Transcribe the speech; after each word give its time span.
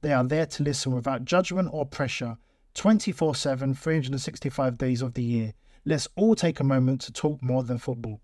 They 0.00 0.12
are 0.12 0.22
there 0.22 0.46
to 0.46 0.62
listen 0.62 0.94
without 0.94 1.24
judgment 1.24 1.70
or 1.72 1.84
pressure 1.84 2.36
24 2.74 3.34
7, 3.34 3.74
365 3.74 4.78
days 4.78 5.02
of 5.02 5.14
the 5.14 5.22
year. 5.22 5.54
Let's 5.84 6.06
all 6.14 6.36
take 6.36 6.60
a 6.60 6.64
moment 6.64 7.00
to 7.02 7.12
talk 7.12 7.42
more 7.42 7.64
than 7.64 7.78
football. 7.78 8.20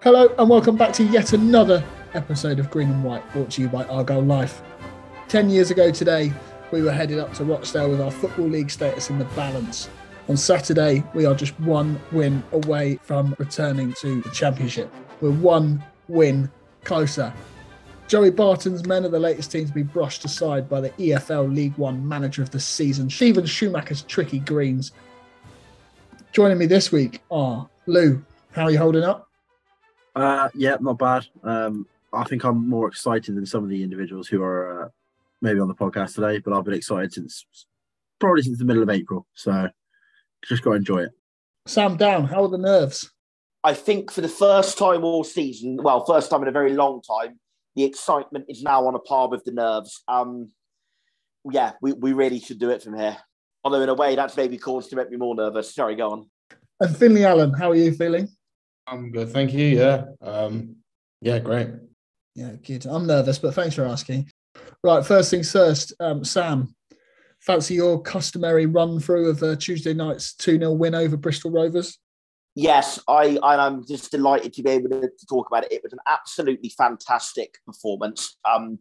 Hello 0.00 0.34
and 0.38 0.48
welcome 0.48 0.76
back 0.76 0.94
to 0.94 1.04
yet 1.04 1.34
another 1.34 1.84
episode 2.14 2.58
of 2.58 2.70
Green 2.70 2.88
and 2.88 3.04
White 3.04 3.30
brought 3.32 3.50
to 3.50 3.60
you 3.60 3.68
by 3.68 3.84
Argyle 3.84 4.22
Life. 4.22 4.62
Ten 5.28 5.50
years 5.50 5.70
ago 5.70 5.90
today, 5.90 6.32
we 6.70 6.80
were 6.80 6.92
headed 6.92 7.18
up 7.18 7.34
to 7.34 7.44
Rochdale 7.44 7.90
with 7.90 8.00
our 8.00 8.10
Football 8.10 8.46
League 8.48 8.70
status 8.70 9.10
in 9.10 9.18
the 9.18 9.26
balance. 9.26 9.90
On 10.28 10.36
Saturday, 10.36 11.02
we 11.14 11.24
are 11.24 11.34
just 11.34 11.58
one 11.60 11.98
win 12.12 12.42
away 12.52 12.96
from 13.02 13.34
returning 13.38 13.94
to 13.94 14.20
the 14.20 14.28
Championship. 14.28 14.92
We're 15.22 15.30
one 15.30 15.82
win 16.08 16.50
closer. 16.84 17.32
Joey 18.08 18.30
Barton's 18.30 18.84
men 18.84 19.06
are 19.06 19.08
the 19.08 19.18
latest 19.18 19.52
team 19.52 19.66
to 19.66 19.72
be 19.72 19.82
brushed 19.82 20.26
aside 20.26 20.68
by 20.68 20.82
the 20.82 20.90
EFL 20.90 21.54
League 21.54 21.76
One 21.78 22.06
Manager 22.06 22.42
of 22.42 22.50
the 22.50 22.60
Season, 22.60 23.08
Steven 23.08 23.46
Schumacher's 23.46 24.02
Tricky 24.02 24.40
Greens. 24.40 24.92
Joining 26.32 26.58
me 26.58 26.66
this 26.66 26.92
week 26.92 27.22
are 27.30 27.66
Lu. 27.86 28.22
How 28.52 28.64
are 28.64 28.70
you 28.70 28.78
holding 28.78 29.04
up? 29.04 29.30
Uh, 30.14 30.50
yeah, 30.54 30.76
not 30.78 30.98
bad. 30.98 31.26
Um, 31.42 31.86
I 32.12 32.24
think 32.24 32.44
I'm 32.44 32.68
more 32.68 32.88
excited 32.88 33.34
than 33.34 33.46
some 33.46 33.64
of 33.64 33.70
the 33.70 33.82
individuals 33.82 34.28
who 34.28 34.42
are 34.42 34.84
uh, 34.84 34.88
maybe 35.40 35.58
on 35.58 35.68
the 35.68 35.74
podcast 35.74 36.16
today, 36.16 36.38
but 36.38 36.52
I've 36.52 36.64
been 36.64 36.74
excited 36.74 37.14
since 37.14 37.46
probably 38.18 38.42
since 38.42 38.58
the 38.58 38.66
middle 38.66 38.82
of 38.82 38.90
April. 38.90 39.26
So 39.32 39.70
just 40.44 40.62
got 40.62 40.70
to 40.70 40.76
enjoy 40.76 40.98
it. 41.04 41.12
Sam 41.66 41.96
Down, 41.96 42.24
how 42.24 42.44
are 42.44 42.48
the 42.48 42.58
nerves? 42.58 43.10
I 43.64 43.74
think 43.74 44.10
for 44.10 44.20
the 44.20 44.28
first 44.28 44.78
time 44.78 45.04
all 45.04 45.24
season, 45.24 45.78
well, 45.82 46.04
first 46.04 46.30
time 46.30 46.42
in 46.42 46.48
a 46.48 46.52
very 46.52 46.72
long 46.72 47.02
time, 47.02 47.38
the 47.76 47.84
excitement 47.84 48.46
is 48.48 48.62
now 48.62 48.86
on 48.86 48.94
a 48.94 48.98
par 48.98 49.28
with 49.28 49.44
the 49.44 49.52
nerves. 49.52 50.02
Um, 50.08 50.50
yeah, 51.50 51.72
we, 51.82 51.92
we 51.92 52.12
really 52.12 52.40
should 52.40 52.58
do 52.58 52.70
it 52.70 52.82
from 52.82 52.96
here. 52.96 53.16
Although 53.64 53.82
in 53.82 53.88
a 53.88 53.94
way, 53.94 54.16
that's 54.16 54.36
maybe 54.36 54.56
caused 54.56 54.90
to 54.90 54.96
make 54.96 55.10
me 55.10 55.16
more 55.16 55.34
nervous. 55.34 55.74
Sorry, 55.74 55.96
go 55.96 56.10
on. 56.10 56.30
And 56.80 56.96
Finley 56.96 57.24
Allen, 57.24 57.52
how 57.52 57.70
are 57.70 57.74
you 57.74 57.92
feeling? 57.92 58.28
I'm 58.86 59.10
good, 59.10 59.30
thank 59.30 59.52
you. 59.52 59.66
Yeah, 59.66 60.04
um, 60.22 60.76
yeah, 61.20 61.38
great. 61.38 61.68
Yeah, 62.34 62.52
good. 62.62 62.86
I'm 62.86 63.06
nervous, 63.06 63.38
but 63.38 63.54
thanks 63.54 63.74
for 63.74 63.84
asking. 63.84 64.30
Right, 64.82 65.04
first 65.04 65.30
things 65.30 65.50
first, 65.50 65.92
um, 66.00 66.24
Sam, 66.24 66.74
fancy 67.48 67.74
your 67.74 68.00
customary 68.02 68.66
run 68.66 69.00
through 69.00 69.30
of 69.30 69.42
uh, 69.42 69.56
Tuesday 69.56 69.94
night's 69.94 70.34
2 70.34 70.58
0 70.58 70.72
win 70.72 70.94
over 70.94 71.16
Bristol 71.16 71.50
Rovers? 71.50 71.98
Yes, 72.54 73.00
I, 73.08 73.38
I'm 73.42 73.86
just 73.86 74.10
delighted 74.10 74.52
to 74.52 74.62
be 74.62 74.70
able 74.70 74.90
to, 74.90 75.10
talk 75.28 75.46
about 75.50 75.64
it. 75.64 75.72
It 75.72 75.82
was 75.82 75.94
an 75.94 76.00
absolutely 76.06 76.70
fantastic 76.76 77.54
performance. 77.64 78.36
Um, 78.44 78.78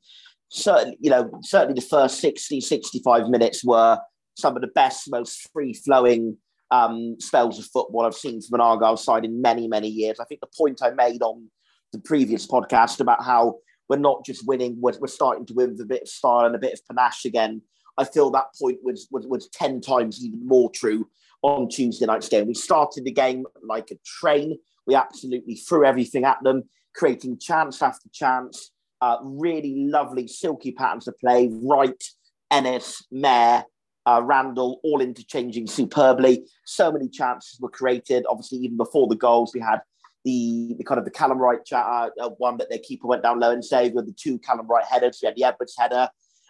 certainly, 0.50 0.98
you 1.00 1.10
know, 1.10 1.32
certainly 1.44 1.80
the 1.80 1.88
first 1.88 2.20
60, 2.20 2.60
65 2.60 3.30
minutes 3.30 3.64
were 3.64 4.00
some 4.36 4.56
of 4.58 4.62
the 4.62 4.68
best, 4.68 5.10
most 5.10 5.50
free 5.54 5.74
flowing 5.74 6.38
um, 6.72 7.16
spells 7.20 7.60
of 7.60 7.66
football 7.66 8.06
I've 8.06 8.16
seen 8.16 8.42
from 8.42 8.60
an 8.60 8.66
Argyle 8.66 8.98
side 8.98 9.24
in 9.24 9.42
many, 9.42 9.70
many 9.70 9.88
years. 9.88 10.20
I 10.20 10.26
think 10.26 10.42
the 10.42 10.48
point 10.58 10.82
I 10.84 10.90
made 10.90 11.22
on 11.22 11.50
the 11.94 12.00
previous 12.00 12.46
podcast 12.46 13.00
about 13.00 13.24
how 13.24 13.60
we're 13.88 13.98
not 13.98 14.26
just 14.26 14.46
winning, 14.46 14.76
we're, 14.82 15.00
we're 15.00 15.08
starting 15.08 15.46
to 15.46 15.54
win 15.54 15.72
with 15.72 15.82
a 15.82 15.86
bit 15.86 16.02
of 16.02 16.10
style 16.10 16.46
and 16.46 16.56
a 16.56 16.60
bit 16.60 16.74
of 16.74 16.82
panache 16.86 17.24
again. 17.24 17.62
I 17.98 18.06
feel 18.06 18.30
that 18.32 18.48
point 18.60 18.80
was, 18.84 19.08
was, 19.12 19.26
was 19.28 19.50
10 19.50 19.82
times 19.82 20.24
even 20.24 20.46
more 20.46 20.70
true 20.72 21.10
on 21.42 21.70
Tuesday 21.70 22.06
night's 22.06 22.30
game. 22.30 22.48
We 22.48 22.54
started 22.54 23.06
the 23.06 23.12
game 23.12 23.46
like 23.64 23.92
a 23.92 23.98
train. 24.06 24.58
We 24.86 24.96
absolutely 24.96 25.56
threw 25.56 25.86
everything 25.86 26.24
at 26.24 26.38
them, 26.44 26.64
creating 26.96 27.40
chance 27.40 27.82
after 27.82 28.10
chance. 28.14 28.72
Uh, 29.02 29.18
really 29.22 29.88
lovely, 29.90 30.28
silky 30.28 30.72
patterns 30.72 31.08
of 31.08 31.20
play. 31.20 31.50
Wright, 31.52 32.04
Ennis, 32.50 33.06
Mayor, 33.12 33.64
uh, 34.06 34.22
Randell, 34.24 34.80
all 34.84 35.02
interchanging 35.02 35.68
superbly. 35.68 36.46
So 36.66 36.92
many 36.92 37.10
chances 37.10 37.60
were 37.60 37.70
created. 37.70 38.26
Obviously, 38.30 38.60
even 38.60 38.78
before 38.78 39.08
the 39.08 39.16
goals, 39.16 39.52
we 39.54 39.60
had 39.60 39.82
the, 40.24 40.76
the 40.78 40.84
kind 40.84 40.98
of 40.98 41.06
the 41.06 41.12
Callum 41.12 41.38
Wright 41.38 41.64
chat, 41.64 41.86
uh, 41.86 42.30
one 42.38 42.58
that 42.58 42.70
their 42.70 42.80
keeper 42.80 43.08
went 43.08 43.24
down 43.24 43.40
low 43.40 43.52
and 43.52 43.64
saved 43.64 43.96
with 43.96 44.08
the 44.08 44.14
two 44.14 44.40
Callum 44.40 44.68
Wright 44.68 44.86
headers. 44.86 45.20
We 45.22 45.28
had 45.28 45.36
the 45.36 45.44
Edwards 45.44 45.76
header, 45.78 46.10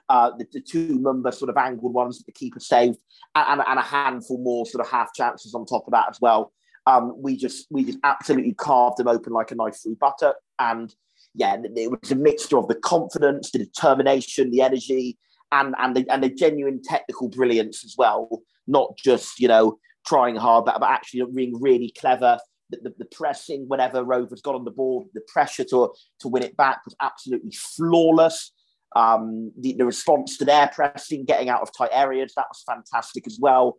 uh, 0.09 0.31
the, 0.37 0.47
the, 0.53 0.61
two 0.61 0.99
number 0.99 1.31
sort 1.31 1.49
of 1.49 1.57
angled 1.57 1.93
ones 1.93 2.17
that 2.17 2.25
the 2.25 2.31
keeper 2.31 2.59
saved, 2.59 2.97
and, 3.35 3.61
and, 3.65 3.79
a 3.79 3.81
handful 3.81 4.37
more 4.37 4.65
sort 4.65 4.85
of 4.85 4.89
half 4.89 5.13
chances 5.13 5.53
on 5.53 5.65
top 5.65 5.85
of 5.85 5.91
that 5.91 6.07
as 6.09 6.19
well. 6.21 6.53
Um, 6.85 7.13
we 7.21 7.35
just 7.35 7.67
we 7.69 7.83
just 7.83 7.99
absolutely 8.03 8.53
carved 8.53 8.97
them 8.97 9.09
open 9.09 9.33
like 9.33 9.51
a 9.51 9.55
knife 9.55 9.77
through 9.81 9.97
butter, 9.97 10.33
and 10.59 10.93
yeah, 11.35 11.57
it 11.61 11.91
was 11.91 12.11
a 12.11 12.15
mixture 12.15 12.57
of 12.57 12.67
the 12.67 12.75
confidence, 12.75 13.51
the 13.51 13.59
determination, 13.59 14.51
the 14.51 14.61
energy, 14.61 15.17
and 15.51 15.75
and 15.77 15.95
the, 15.95 16.05
and 16.09 16.23
the 16.23 16.29
genuine 16.29 16.81
technical 16.81 17.27
brilliance 17.27 17.83
as 17.83 17.95
well. 17.97 18.41
Not 18.67 18.97
just 18.97 19.39
you 19.39 19.49
know 19.49 19.77
trying 20.05 20.37
hard, 20.37 20.65
but, 20.65 20.79
but 20.79 20.89
actually 20.89 21.29
being 21.33 21.59
really 21.61 21.93
clever. 21.99 22.39
The, 22.69 22.77
the, 22.83 22.93
the, 22.99 23.05
pressing 23.05 23.63
whenever 23.69 24.03
Rovers 24.03 24.41
got 24.41 24.55
on 24.55 24.65
the 24.65 24.71
ball, 24.71 25.09
the 25.13 25.21
pressure 25.31 25.63
to 25.65 25.93
to 26.19 26.27
win 26.27 26.43
it 26.43 26.57
back 26.57 26.85
was 26.85 26.95
absolutely 27.01 27.51
flawless. 27.51 28.51
Um, 28.95 29.51
the, 29.59 29.73
the, 29.73 29.85
response 29.85 30.37
to 30.37 30.45
their 30.45 30.69
pressing, 30.69 31.25
getting 31.25 31.49
out 31.49 31.61
of 31.61 31.69
tight 31.77 31.89
areas, 31.91 32.33
that 32.35 32.45
was 32.49 32.63
fantastic 32.65 33.27
as 33.27 33.37
well. 33.39 33.77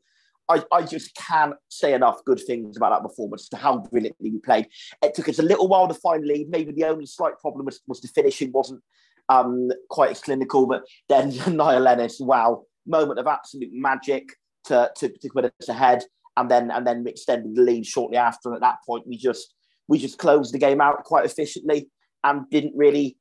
I, 0.48 0.62
I, 0.72 0.82
just 0.82 1.14
can't 1.14 1.54
say 1.68 1.92
enough 1.92 2.24
good 2.24 2.40
things 2.46 2.76
about 2.76 2.90
that 2.90 3.08
performance 3.08 3.48
to 3.50 3.56
how 3.56 3.78
brilliantly 3.78 4.30
we 4.30 4.38
played. 4.38 4.68
It 5.02 5.14
took 5.14 5.28
us 5.28 5.38
a 5.38 5.42
little 5.42 5.68
while 5.68 5.88
to 5.88 5.94
find 5.94 6.26
lead. 6.26 6.48
Maybe 6.50 6.72
the 6.72 6.84
only 6.84 7.06
slight 7.06 7.38
problem 7.40 7.66
was, 7.66 7.80
was 7.86 8.00
the 8.00 8.08
finishing 8.08 8.52
wasn't 8.52 8.82
um, 9.28 9.70
quite 9.90 10.10
as 10.10 10.20
clinical, 10.20 10.66
but 10.66 10.84
then 11.08 11.34
Niall 11.56 11.88
Ennis, 11.88 12.18
wow, 12.20 12.64
moment 12.86 13.18
of 13.18 13.26
absolute 13.26 13.70
magic 13.72 14.28
to, 14.64 14.90
to, 14.96 15.08
to 15.08 15.28
put 15.32 15.44
us 15.44 15.68
ahead. 15.68 16.04
And 16.36 16.48
then 16.48 16.70
and 16.70 16.86
then 16.86 17.04
extended 17.08 17.56
the 17.56 17.62
lead 17.62 17.84
shortly 17.84 18.16
after. 18.16 18.50
And 18.50 18.54
at 18.54 18.60
that 18.60 18.76
point, 18.86 19.08
we 19.08 19.16
just 19.16 19.54
we 19.88 19.98
just 19.98 20.18
closed 20.18 20.54
the 20.54 20.58
game 20.58 20.80
out 20.80 21.02
quite 21.02 21.24
efficiently 21.24 21.90
and 22.22 22.48
didn't 22.48 22.74
really 22.76 23.16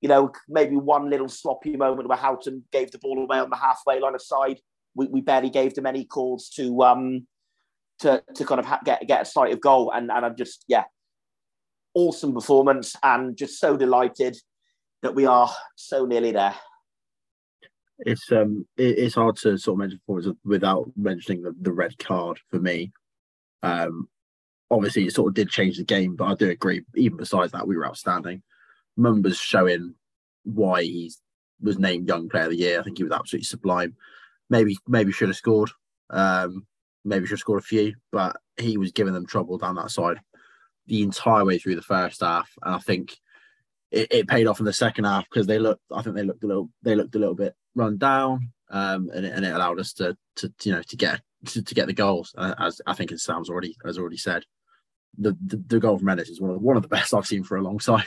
you 0.00 0.08
know, 0.08 0.32
maybe 0.48 0.76
one 0.76 1.10
little 1.10 1.28
sloppy 1.28 1.76
moment 1.76 2.08
where 2.08 2.18
Houghton 2.18 2.64
gave 2.72 2.90
the 2.90 2.98
ball 2.98 3.22
away 3.22 3.38
on 3.38 3.50
the 3.50 3.56
halfway 3.56 4.00
line 4.00 4.14
of 4.14 4.22
side. 4.22 4.60
We, 4.94 5.06
we 5.06 5.20
barely 5.20 5.50
gave 5.50 5.74
them 5.74 5.86
any 5.86 6.04
calls 6.04 6.48
to 6.56 6.82
um 6.82 7.26
to 8.00 8.22
to 8.34 8.44
kind 8.44 8.58
of 8.58 8.66
ha- 8.66 8.80
get 8.84 9.06
get 9.06 9.22
a 9.22 9.24
sight 9.24 9.52
of 9.52 9.60
goal, 9.60 9.92
and 9.92 10.10
and 10.10 10.24
I'm 10.24 10.36
just 10.36 10.64
yeah, 10.68 10.84
awesome 11.94 12.34
performance, 12.34 12.96
and 13.02 13.36
just 13.36 13.60
so 13.60 13.76
delighted 13.76 14.36
that 15.02 15.14
we 15.14 15.26
are 15.26 15.50
so 15.76 16.06
nearly 16.06 16.32
there. 16.32 16.54
It's 18.00 18.32
um 18.32 18.66
it, 18.76 18.98
it's 18.98 19.14
hard 19.14 19.36
to 19.38 19.58
sort 19.58 19.74
of 19.74 19.78
mention 19.78 20.00
performance 20.00 20.38
without 20.44 20.90
mentioning 20.96 21.42
the, 21.42 21.54
the 21.60 21.72
red 21.72 21.98
card 21.98 22.40
for 22.50 22.58
me. 22.58 22.92
Um, 23.62 24.08
obviously 24.70 25.04
it 25.04 25.14
sort 25.14 25.28
of 25.28 25.34
did 25.34 25.50
change 25.50 25.76
the 25.76 25.84
game, 25.84 26.16
but 26.16 26.24
I 26.24 26.34
do 26.34 26.48
agree. 26.48 26.82
Even 26.96 27.18
besides 27.18 27.52
that, 27.52 27.66
we 27.66 27.76
were 27.76 27.86
outstanding. 27.86 28.42
Mumba's 28.98 29.38
showing 29.38 29.94
why 30.44 30.82
he 30.82 31.12
was 31.60 31.78
named 31.78 32.08
Young 32.08 32.28
Player 32.28 32.44
of 32.44 32.50
the 32.50 32.56
Year. 32.56 32.80
I 32.80 32.82
think 32.82 32.98
he 32.98 33.04
was 33.04 33.12
absolutely 33.12 33.44
sublime. 33.44 33.96
Maybe 34.48 34.76
maybe 34.88 35.12
should 35.12 35.28
have 35.28 35.36
scored. 35.36 35.70
Um, 36.10 36.66
maybe 37.04 37.26
should 37.26 37.34
have 37.34 37.40
scored 37.40 37.60
a 37.60 37.66
few, 37.66 37.94
but 38.10 38.36
he 38.56 38.76
was 38.76 38.92
giving 38.92 39.14
them 39.14 39.26
trouble 39.26 39.58
down 39.58 39.76
that 39.76 39.90
side 39.90 40.18
the 40.86 41.02
entire 41.02 41.44
way 41.44 41.58
through 41.58 41.76
the 41.76 41.82
first 41.82 42.20
half, 42.20 42.50
and 42.62 42.74
I 42.74 42.78
think 42.78 43.16
it, 43.90 44.08
it 44.10 44.28
paid 44.28 44.46
off 44.46 44.58
in 44.58 44.66
the 44.66 44.72
second 44.72 45.04
half 45.04 45.28
because 45.30 45.46
they 45.46 45.58
looked. 45.58 45.82
I 45.92 46.02
think 46.02 46.16
they 46.16 46.24
looked 46.24 46.44
a 46.44 46.46
little. 46.46 46.70
They 46.82 46.94
looked 46.94 47.14
a 47.14 47.18
little 47.18 47.34
bit 47.34 47.54
run 47.74 47.96
down, 47.96 48.50
um, 48.70 49.10
and, 49.14 49.24
it, 49.24 49.32
and 49.32 49.44
it 49.44 49.54
allowed 49.54 49.80
us 49.80 49.92
to 49.94 50.16
to 50.36 50.52
you 50.64 50.72
know 50.72 50.82
to 50.82 50.96
get 50.96 51.20
to, 51.46 51.62
to 51.62 51.74
get 51.74 51.86
the 51.86 51.92
goals. 51.92 52.34
Uh, 52.36 52.54
as 52.58 52.80
I 52.86 52.94
think 52.94 53.12
as 53.12 53.22
Sam's 53.22 53.50
already 53.50 53.76
has 53.84 53.98
already 53.98 54.16
said, 54.16 54.44
the, 55.16 55.36
the, 55.44 55.62
the 55.66 55.80
goal 55.80 55.98
from 55.98 56.08
Ennis 56.08 56.28
is 56.28 56.40
one 56.40 56.50
of 56.50 56.56
the, 56.56 56.60
one 56.60 56.76
of 56.76 56.82
the 56.82 56.88
best 56.88 57.14
I've 57.14 57.26
seen 57.26 57.44
for 57.44 57.56
a 57.56 57.62
long 57.62 57.78
time. 57.78 58.06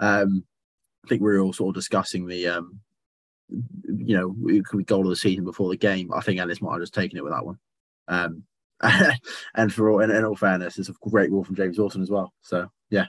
Um, 0.00 0.44
I 1.04 1.08
think 1.08 1.20
we 1.22 1.32
were 1.32 1.40
all 1.40 1.52
sort 1.52 1.70
of 1.70 1.80
discussing 1.80 2.26
the 2.26 2.48
um, 2.48 2.80
you 3.50 4.16
know, 4.16 4.62
could 4.64 4.76
we 4.76 4.84
goal 4.84 5.02
of 5.02 5.10
the 5.10 5.16
season 5.16 5.44
before 5.44 5.70
the 5.70 5.76
game? 5.76 6.12
I 6.12 6.20
think 6.20 6.40
Ellis 6.40 6.62
might 6.62 6.72
have 6.72 6.82
just 6.82 6.94
taken 6.94 7.18
it 7.18 7.24
with 7.24 7.32
that 7.32 7.44
one. 7.44 7.58
Um, 8.08 8.44
and 9.54 9.72
for 9.72 9.90
all, 9.90 10.00
in, 10.00 10.10
in, 10.10 10.24
all 10.24 10.36
fairness, 10.36 10.78
it's 10.78 10.88
a 10.88 10.94
great 11.08 11.30
goal 11.30 11.44
from 11.44 11.56
James 11.56 11.76
Dawson 11.76 12.02
as 12.02 12.10
well. 12.10 12.32
So 12.40 12.68
yeah, 12.90 13.06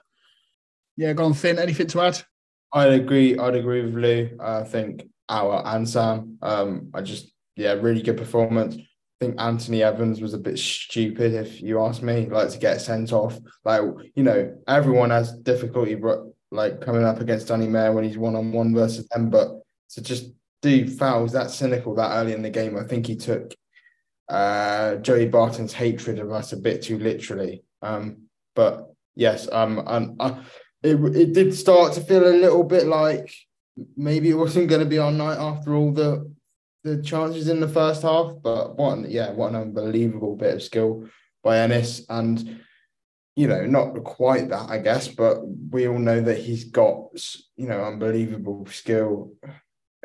yeah. 0.98 1.14
Go 1.14 1.26
on, 1.26 1.34
Fin. 1.34 1.60
Anything 1.60 1.88
to 1.88 2.02
add? 2.02 2.22
I'd 2.74 2.94
agree. 2.94 3.38
I'd 3.38 3.56
agree 3.56 3.84
with 3.84 3.96
Lu. 3.96 4.38
I 4.40 4.64
think 4.64 5.08
our 5.30 5.64
and 5.66 5.88
Sam. 5.88 6.38
Um, 6.42 6.92
I 6.94 7.02
just 7.02 7.32
yeah, 7.56 7.74
really 7.74 8.02
good 8.02 8.18
performance. 8.18 8.76
I 8.76 9.26
think 9.26 9.40
Anthony 9.40 9.82
Evans 9.82 10.20
was 10.20 10.34
a 10.34 10.38
bit 10.38 10.60
stupid, 10.60 11.34
if 11.34 11.62
you 11.62 11.82
ask 11.82 12.02
me, 12.02 12.26
like 12.26 12.50
to 12.50 12.60
get 12.60 12.82
sent 12.82 13.14
off. 13.14 13.40
Like, 13.64 13.82
you 14.14 14.24
know, 14.24 14.58
everyone 14.68 15.10
has 15.12 15.32
difficulty 15.40 15.96
like 16.52 16.82
coming 16.82 17.04
up 17.04 17.20
against 17.20 17.48
Danny 17.48 17.68
Mayor 17.68 17.92
when 17.92 18.04
he's 18.04 18.18
one 18.18 18.36
on 18.36 18.52
one 18.52 18.74
versus 18.74 19.08
them, 19.08 19.30
but 19.30 19.62
to 19.92 20.02
just 20.02 20.32
do 20.62 20.88
fouls 20.88 21.34
that 21.34 21.52
cynical 21.52 21.96
that 21.96 22.12
early 22.12 22.34
in 22.34 22.42
the 22.42 22.50
game, 22.50 22.78
I 22.78 22.84
think 22.84 23.08
he 23.08 23.16
took 23.16 23.54
uh, 24.30 24.96
Joey 24.96 25.28
Barton's 25.28 25.74
hatred 25.74 26.20
of 26.20 26.32
us 26.32 26.54
a 26.54 26.58
bit 26.58 26.82
too 26.82 26.98
literally. 26.98 27.64
Um, 27.82 28.24
but 28.56 28.94
yes, 29.16 29.48
um, 29.52 29.84
and 29.86 30.16
uh, 30.20 30.42
it 30.82 30.96
it 31.16 31.34
did 31.34 31.54
start 31.54 31.94
to 31.94 32.02
feel 32.02 32.28
a 32.28 32.42
little 32.42 32.64
bit 32.64 32.88
like 32.88 33.34
maybe 33.98 34.30
it 34.30 34.36
wasn't 34.36 34.70
going 34.70 34.82
to 34.82 34.88
be 34.88 34.98
our 34.98 35.12
night 35.12 35.38
after 35.38 35.76
all 35.76 35.92
the 35.92 36.32
the 36.84 37.02
chances 37.02 37.50
in 37.50 37.60
the 37.60 37.68
first 37.68 38.04
half. 38.04 38.32
But 38.42 38.78
what, 38.78 38.98
an, 38.98 39.06
yeah, 39.10 39.32
what 39.32 39.50
an 39.50 39.56
unbelievable 39.56 40.36
bit 40.36 40.54
of 40.54 40.64
skill 40.64 41.08
by 41.44 41.60
Ennis, 41.60 42.06
and 42.10 42.62
you 43.36 43.48
know, 43.48 43.66
not 43.66 44.04
quite 44.04 44.50
that, 44.50 44.70
I 44.70 44.78
guess, 44.80 45.08
but 45.08 45.40
we 45.72 45.88
all 45.88 46.00
know 46.00 46.22
that 46.22 46.38
he's 46.38 46.66
got 46.66 47.12
you 47.56 47.68
know 47.68 47.84
unbelievable 47.84 48.66
skill 48.68 49.34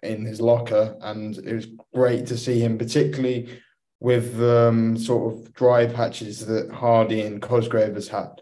in 0.02 0.24
his 0.24 0.40
locker, 0.40 0.96
and 1.00 1.36
it 1.38 1.54
was 1.54 1.68
great 1.94 2.26
to 2.26 2.36
see 2.36 2.60
him, 2.60 2.78
particularly 2.78 3.60
with 4.00 4.40
um, 4.42 4.96
sort 4.96 5.32
of 5.32 5.52
dry 5.52 5.86
patches 5.86 6.46
that 6.46 6.70
Hardie 6.70 7.26
and 7.26 7.42
Cosgrove 7.42 7.94
has 7.94 8.08
had, 8.08 8.40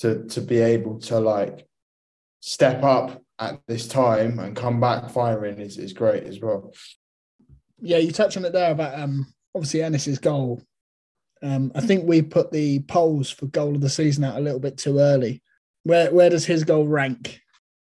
to 0.00 0.24
to 0.26 0.40
be 0.40 0.58
able 0.58 0.98
to 1.00 1.20
like 1.20 1.66
step 2.40 2.82
up 2.82 3.22
at 3.38 3.60
this 3.68 3.86
time 3.86 4.38
and 4.40 4.56
come 4.56 4.80
back 4.80 5.10
firing 5.10 5.60
is, 5.60 5.78
is 5.78 5.92
great 5.92 6.24
as 6.24 6.40
well 6.40 6.72
yeah, 7.80 7.98
you 7.98 8.12
touched 8.12 8.36
on 8.36 8.44
it 8.44 8.52
there 8.52 8.72
about 8.72 8.98
um, 8.98 9.26
obviously 9.54 9.82
Ennis's 9.82 10.18
goal. 10.18 10.62
Um, 11.42 11.72
I 11.74 11.80
think 11.80 12.04
we 12.04 12.22
put 12.22 12.50
the 12.50 12.80
polls 12.80 13.30
for 13.30 13.46
goal 13.46 13.74
of 13.74 13.80
the 13.80 13.88
season 13.88 14.24
out 14.24 14.36
a 14.36 14.40
little 14.40 14.60
bit 14.60 14.76
too 14.76 14.98
early. 14.98 15.42
Where 15.84 16.12
where 16.12 16.30
does 16.30 16.44
his 16.44 16.64
goal 16.64 16.86
rank? 16.86 17.40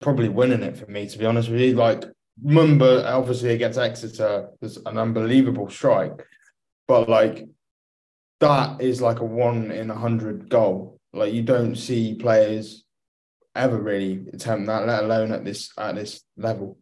Probably 0.00 0.28
winning 0.28 0.62
it 0.62 0.76
for 0.76 0.86
me, 0.86 1.08
to 1.08 1.18
be 1.18 1.26
honest 1.26 1.48
with 1.48 1.60
you. 1.60 1.74
Like 1.74 2.04
Mumba, 2.44 3.04
obviously 3.04 3.50
against 3.50 3.78
Exeter, 3.78 4.48
was 4.60 4.78
an 4.86 4.98
unbelievable 4.98 5.70
strike, 5.70 6.24
but 6.88 7.08
like 7.08 7.46
that 8.40 8.80
is 8.80 9.00
like 9.00 9.20
a 9.20 9.24
one 9.24 9.70
in 9.70 9.90
a 9.90 9.94
hundred 9.94 10.48
goal. 10.48 10.98
Like 11.12 11.32
you 11.32 11.42
don't 11.42 11.76
see 11.76 12.14
players 12.14 12.84
ever 13.54 13.80
really 13.80 14.24
attempt 14.32 14.66
that, 14.66 14.86
let 14.86 15.04
alone 15.04 15.32
at 15.32 15.44
this 15.44 15.70
at 15.78 15.94
this 15.94 16.22
level. 16.36 16.78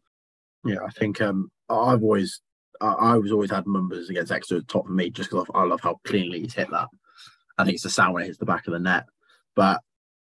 Yeah, 0.64 0.79
I 0.87 0.91
think 0.91 1.20
um, 1.20 1.50
I've 1.69 2.03
always 2.03 2.41
I, 2.82 2.93
I 2.93 3.17
was 3.17 3.32
always 3.32 3.50
had 3.50 3.64
Mumba's 3.64 4.11
against 4.11 4.32
Exeter 4.32 4.58
at 4.58 4.67
the 4.67 4.73
top 4.73 4.87
for 4.87 4.93
me 4.93 5.11
just 5.11 5.31
because 5.31 5.46
I 5.55 5.64
love 5.64 5.81
how 5.81 6.00
cleanly 6.05 6.40
he's 6.40 6.55
hit 6.55 6.70
that. 6.70 6.88
I 7.58 7.64
think 7.64 7.75
it's 7.75 7.84
the 7.84 7.90
sound 7.90 8.14
when 8.14 8.25
it 8.25 8.26
hits 8.26 8.38
the 8.38 8.46
back 8.46 8.67
of 8.67 8.73
the 8.73 8.79
net, 8.79 9.05
but 9.55 9.81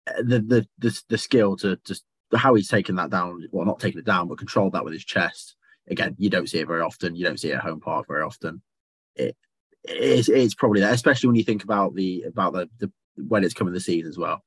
uh, 0.07 0.23
the 0.23 0.41
the 0.41 0.67
the, 0.79 1.03
the 1.09 1.19
skill 1.19 1.57
to 1.59 1.79
just 1.85 2.05
how 2.35 2.55
he's 2.55 2.69
taken 2.69 2.97
that 2.97 3.11
down, 3.11 3.47
well, 3.53 3.67
not 3.67 3.81
taken 3.81 4.01
it 4.01 4.07
down, 4.07 4.29
but 4.29 4.39
controlled 4.39 4.73
that 4.73 4.85
with 4.85 4.93
his 4.93 5.05
chest. 5.05 5.57
Again, 5.89 6.15
you 6.19 6.31
don't 6.31 6.49
see 6.49 6.59
it 6.59 6.67
very 6.67 6.81
often. 6.81 7.15
You 7.15 7.25
don't 7.25 7.39
see 7.39 7.51
it 7.51 7.57
at 7.57 7.63
home 7.63 7.81
park 7.81 8.07
very 8.09 8.23
often. 8.23 8.63
It 9.17 9.37
it's, 9.85 10.29
it's 10.29 10.55
probably 10.55 10.81
that, 10.81 10.95
especially 10.95 11.29
when 11.29 11.37
you 11.37 11.45
think 11.45 11.65
about 11.65 11.95
the 11.95 12.23
about 12.23 12.53
the, 12.53 12.69
the 12.79 12.91
when 13.17 13.45
it's 13.45 13.55
coming 13.55 13.75
the 13.75 13.81
season 13.81 14.09
as 14.09 14.19
well. 14.19 14.43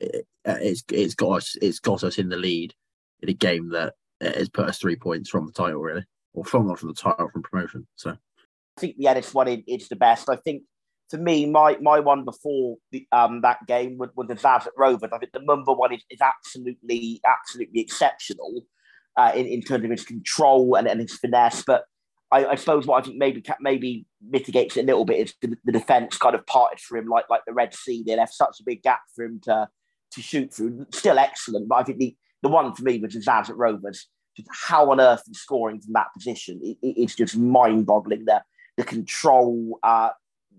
It, 0.00 0.26
uh, 0.46 0.56
it's 0.60 0.84
it's 0.90 1.14
got 1.14 1.30
us 1.30 1.56
it's 1.60 1.80
got 1.80 2.04
us 2.04 2.18
in 2.18 2.28
the 2.28 2.36
lead 2.36 2.74
in 3.20 3.28
a 3.28 3.34
game 3.34 3.70
that 3.70 3.94
has 4.20 4.48
put 4.48 4.68
us 4.68 4.78
three 4.78 4.96
points 4.96 5.28
from 5.28 5.46
the 5.46 5.52
title 5.52 5.80
really 5.80 6.04
or 6.34 6.44
from 6.44 6.66
not 6.66 6.78
from 6.78 6.88
the 6.88 6.94
title 6.94 7.28
from 7.28 7.42
promotion. 7.42 7.86
So 7.96 8.10
I 8.10 8.80
think 8.80 8.96
the 8.96 9.08
Ennis 9.08 9.34
one 9.34 9.48
is 9.66 9.88
the 9.88 9.96
best. 9.96 10.28
I 10.28 10.36
think 10.36 10.62
for 11.10 11.18
me, 11.18 11.46
my 11.46 11.76
my 11.80 12.00
one 12.00 12.24
before 12.24 12.76
the, 12.90 13.06
um, 13.12 13.42
that 13.42 13.58
game 13.66 13.98
was, 13.98 14.10
was 14.16 14.28
the 14.28 14.34
Azaz 14.34 14.66
at 14.66 14.72
Rovers. 14.76 15.10
I 15.12 15.18
think 15.18 15.32
the 15.32 15.40
number 15.40 15.72
one 15.72 15.92
is, 15.92 16.02
is 16.08 16.20
absolutely 16.20 17.20
absolutely 17.26 17.80
exceptional 17.80 18.64
uh, 19.16 19.32
in, 19.34 19.46
in 19.46 19.60
terms 19.60 19.84
of 19.84 19.90
his 19.90 20.04
control 20.04 20.74
and, 20.74 20.88
and 20.88 21.00
his 21.00 21.14
finesse. 21.14 21.64
But 21.66 21.84
I, 22.30 22.46
I, 22.46 22.54
suppose 22.54 22.86
what 22.86 23.02
I 23.02 23.04
think 23.04 23.18
maybe 23.18 23.44
maybe 23.60 24.06
mitigates 24.26 24.76
it 24.78 24.84
a 24.84 24.86
little 24.86 25.04
bit 25.04 25.18
is 25.18 25.34
the, 25.42 25.54
the 25.64 25.72
defence 25.72 26.16
kind 26.16 26.34
of 26.34 26.46
parted 26.46 26.80
for 26.80 26.96
him 26.96 27.06
like 27.08 27.28
like 27.28 27.42
the 27.46 27.52
Red 27.52 27.74
Sea. 27.74 28.02
They 28.06 28.16
left 28.16 28.34
such 28.34 28.56
a 28.60 28.64
big 28.64 28.82
gap 28.82 29.00
for 29.14 29.24
him 29.24 29.40
to 29.44 29.68
to 30.12 30.22
shoot 30.22 30.54
through. 30.54 30.86
Still 30.92 31.18
excellent, 31.18 31.68
but 31.68 31.76
I 31.76 31.82
think 31.82 31.98
the, 31.98 32.16
the 32.42 32.48
one 32.48 32.74
for 32.74 32.82
me 32.84 32.98
was 32.98 33.12
the 33.12 33.20
Azaz 33.20 33.50
at 33.50 33.56
Rovers 33.56 34.08
just 34.36 34.48
how 34.50 34.90
on 34.90 35.00
earth 35.00 35.22
he's 35.26 35.38
scoring 35.38 35.80
from 35.80 35.92
that 35.94 36.12
position. 36.14 36.60
It, 36.62 36.78
it's 36.82 37.14
just 37.14 37.36
mind 37.36 37.86
boggling 37.86 38.24
the, 38.24 38.42
the 38.76 38.84
control 38.84 39.78
uh, 39.82 40.10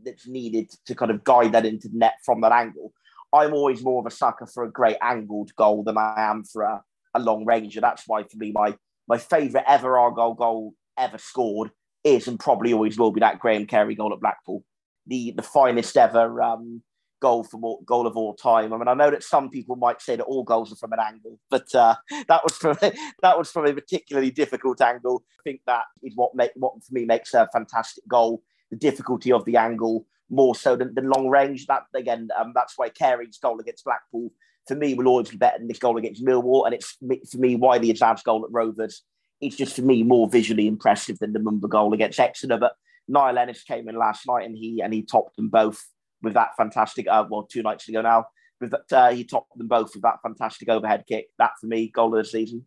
that's 0.05 0.27
needed 0.27 0.71
to 0.85 0.95
kind 0.95 1.11
of 1.11 1.23
guide 1.23 1.53
that 1.53 1.65
into 1.65 1.89
net 1.93 2.15
from 2.25 2.41
that 2.41 2.51
angle. 2.51 2.93
I'm 3.33 3.53
always 3.53 3.83
more 3.83 3.99
of 3.99 4.05
a 4.05 4.15
sucker 4.15 4.45
for 4.45 4.63
a 4.63 4.71
great 4.71 4.97
angled 5.01 5.55
goal 5.55 5.83
than 5.83 5.97
I 5.97 6.13
am 6.17 6.43
for 6.43 6.63
a, 6.63 6.83
a 7.15 7.19
long 7.19 7.45
ranger. 7.45 7.81
That's 7.81 8.03
why, 8.07 8.23
for 8.23 8.37
me, 8.37 8.51
my, 8.51 8.77
my 9.07 9.17
favourite 9.17 9.65
ever 9.67 9.97
Argyle 9.97 10.35
goal 10.35 10.73
ever 10.97 11.17
scored 11.17 11.71
is 12.03 12.27
and 12.27 12.39
probably 12.39 12.73
always 12.73 12.99
will 12.99 13.11
be 13.11 13.21
that 13.21 13.39
Graham 13.39 13.65
Carey 13.65 13.95
goal 13.95 14.13
at 14.13 14.19
Blackpool. 14.19 14.63
The, 15.07 15.31
the 15.31 15.41
finest 15.41 15.97
ever 15.97 16.41
um, 16.41 16.83
goal 17.23 17.47
all, 17.53 17.81
goal 17.85 18.05
of 18.05 18.17
all 18.17 18.33
time. 18.33 18.73
I 18.73 18.77
mean, 18.77 18.89
I 18.89 18.93
know 18.93 19.09
that 19.09 19.23
some 19.23 19.49
people 19.49 19.77
might 19.77 20.01
say 20.01 20.17
that 20.17 20.25
all 20.25 20.43
goals 20.43 20.73
are 20.73 20.75
from 20.75 20.91
an 20.91 20.99
angle, 20.99 21.39
but 21.49 21.73
uh, 21.73 21.95
that 22.27 22.43
was 22.43 22.57
from 22.57 22.77
that 23.21 23.37
was 23.37 23.49
from 23.49 23.65
a 23.65 23.73
particularly 23.73 24.29
difficult 24.29 24.81
angle. 24.81 25.23
I 25.39 25.41
think 25.43 25.61
that 25.65 25.85
is 26.03 26.13
what 26.15 26.35
make 26.35 26.51
what 26.55 26.83
for 26.83 26.93
me 26.93 27.05
makes 27.05 27.33
a 27.33 27.47
fantastic 27.53 28.05
goal. 28.07 28.43
The 28.71 28.77
difficulty 28.77 29.31
of 29.31 29.45
the 29.45 29.55
angle 29.55 30.05
more 30.29 30.53
so 30.53 30.75
than, 30.75 30.93
than 30.95 31.09
long 31.09 31.29
range. 31.29 31.65
That 31.67 31.83
again, 31.95 32.27
um, 32.37 32.51
that's 32.53 32.73
why 32.77 32.89
Carey's 32.89 33.37
goal 33.37 33.59
against 33.61 33.85
Blackpool 33.85 34.31
for 34.67 34.75
me 34.75 34.93
will 34.93 35.07
always 35.07 35.29
be 35.29 35.37
better 35.37 35.59
than 35.59 35.69
this 35.69 35.79
goal 35.79 35.97
against 35.97 36.25
Millwall, 36.25 36.65
and 36.65 36.75
it's 36.75 36.97
for 37.31 37.37
me 37.37 37.55
why 37.55 37.77
the 37.77 37.91
advanced 37.91 38.25
goal 38.25 38.43
at 38.43 38.51
Rovers. 38.51 39.01
It's 39.39 39.55
just 39.55 39.75
for 39.75 39.81
me 39.81 40.03
more 40.03 40.29
visually 40.29 40.67
impressive 40.67 41.19
than 41.19 41.33
the 41.33 41.39
Mumba 41.39 41.69
goal 41.69 41.93
against 41.93 42.19
Exeter. 42.19 42.57
But 42.57 42.73
Niall 43.07 43.37
Ennis 43.37 43.63
came 43.63 43.89
in 43.89 43.95
last 43.97 44.27
night 44.27 44.45
and 44.45 44.57
he 44.57 44.81
and 44.81 44.93
he 44.93 45.03
topped 45.03 45.35
them 45.37 45.49
both 45.49 45.83
with 46.23 46.33
that 46.33 46.55
fantastic, 46.57 47.05
uh, 47.07 47.25
well, 47.29 47.43
two 47.43 47.61
nights 47.61 47.87
ago 47.87 48.01
now. 48.01 48.25
With 48.59 48.71
that, 48.71 48.93
uh, 48.93 49.11
he 49.11 49.25
topped 49.25 49.57
them 49.57 49.67
both 49.67 49.93
with 49.93 50.03
that 50.03 50.21
fantastic 50.23 50.69
overhead 50.69 51.03
kick. 51.07 51.27
That 51.37 51.51
for 51.59 51.67
me, 51.67 51.89
goal 51.89 52.15
of 52.15 52.23
the 52.23 52.29
season. 52.29 52.65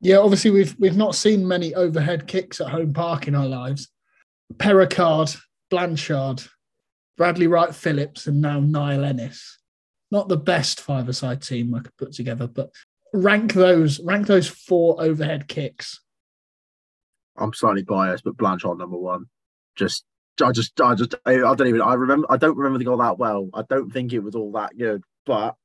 Yeah, 0.00 0.18
obviously 0.18 0.50
we've 0.50 0.76
we've 0.78 0.96
not 0.96 1.14
seen 1.14 1.46
many 1.46 1.74
overhead 1.74 2.26
kicks 2.26 2.60
at 2.60 2.68
home 2.68 2.92
park 2.92 3.28
in 3.28 3.34
our 3.34 3.46
lives. 3.46 3.88
Pericard, 4.58 5.34
Blanchard, 5.70 6.42
Bradley 7.16 7.46
Wright 7.46 7.74
Phillips, 7.74 8.26
and 8.26 8.40
now 8.40 8.60
Niall 8.60 9.04
Ennis. 9.04 9.58
Not 10.10 10.28
the 10.28 10.36
best 10.36 10.80
five-a-side 10.80 11.40
team 11.40 11.74
I 11.74 11.80
could 11.80 11.96
put 11.96 12.12
together, 12.12 12.46
but 12.46 12.70
rank 13.14 13.54
those 13.54 14.00
rank 14.00 14.26
those 14.26 14.48
four 14.48 15.02
overhead 15.02 15.48
kicks. 15.48 16.00
I'm 17.36 17.54
slightly 17.54 17.82
biased, 17.82 18.24
but 18.24 18.36
Blanchard 18.36 18.78
number 18.78 18.98
one. 18.98 19.26
Just 19.74 20.04
I 20.40 20.52
just, 20.52 20.80
I 20.80 20.94
just, 20.94 21.14
I, 21.26 21.42
I, 21.42 21.54
don't 21.54 21.66
even. 21.66 21.82
I 21.82 21.94
remember. 21.94 22.26
I 22.30 22.36
don't 22.36 22.56
remember 22.56 22.78
the 22.78 22.84
goal 22.84 22.96
that 22.98 23.18
well. 23.18 23.48
I 23.54 23.62
don't 23.68 23.90
think 23.90 24.12
it 24.12 24.20
was 24.20 24.34
all 24.34 24.52
that 24.52 24.76
good, 24.78 25.02
but 25.26 25.56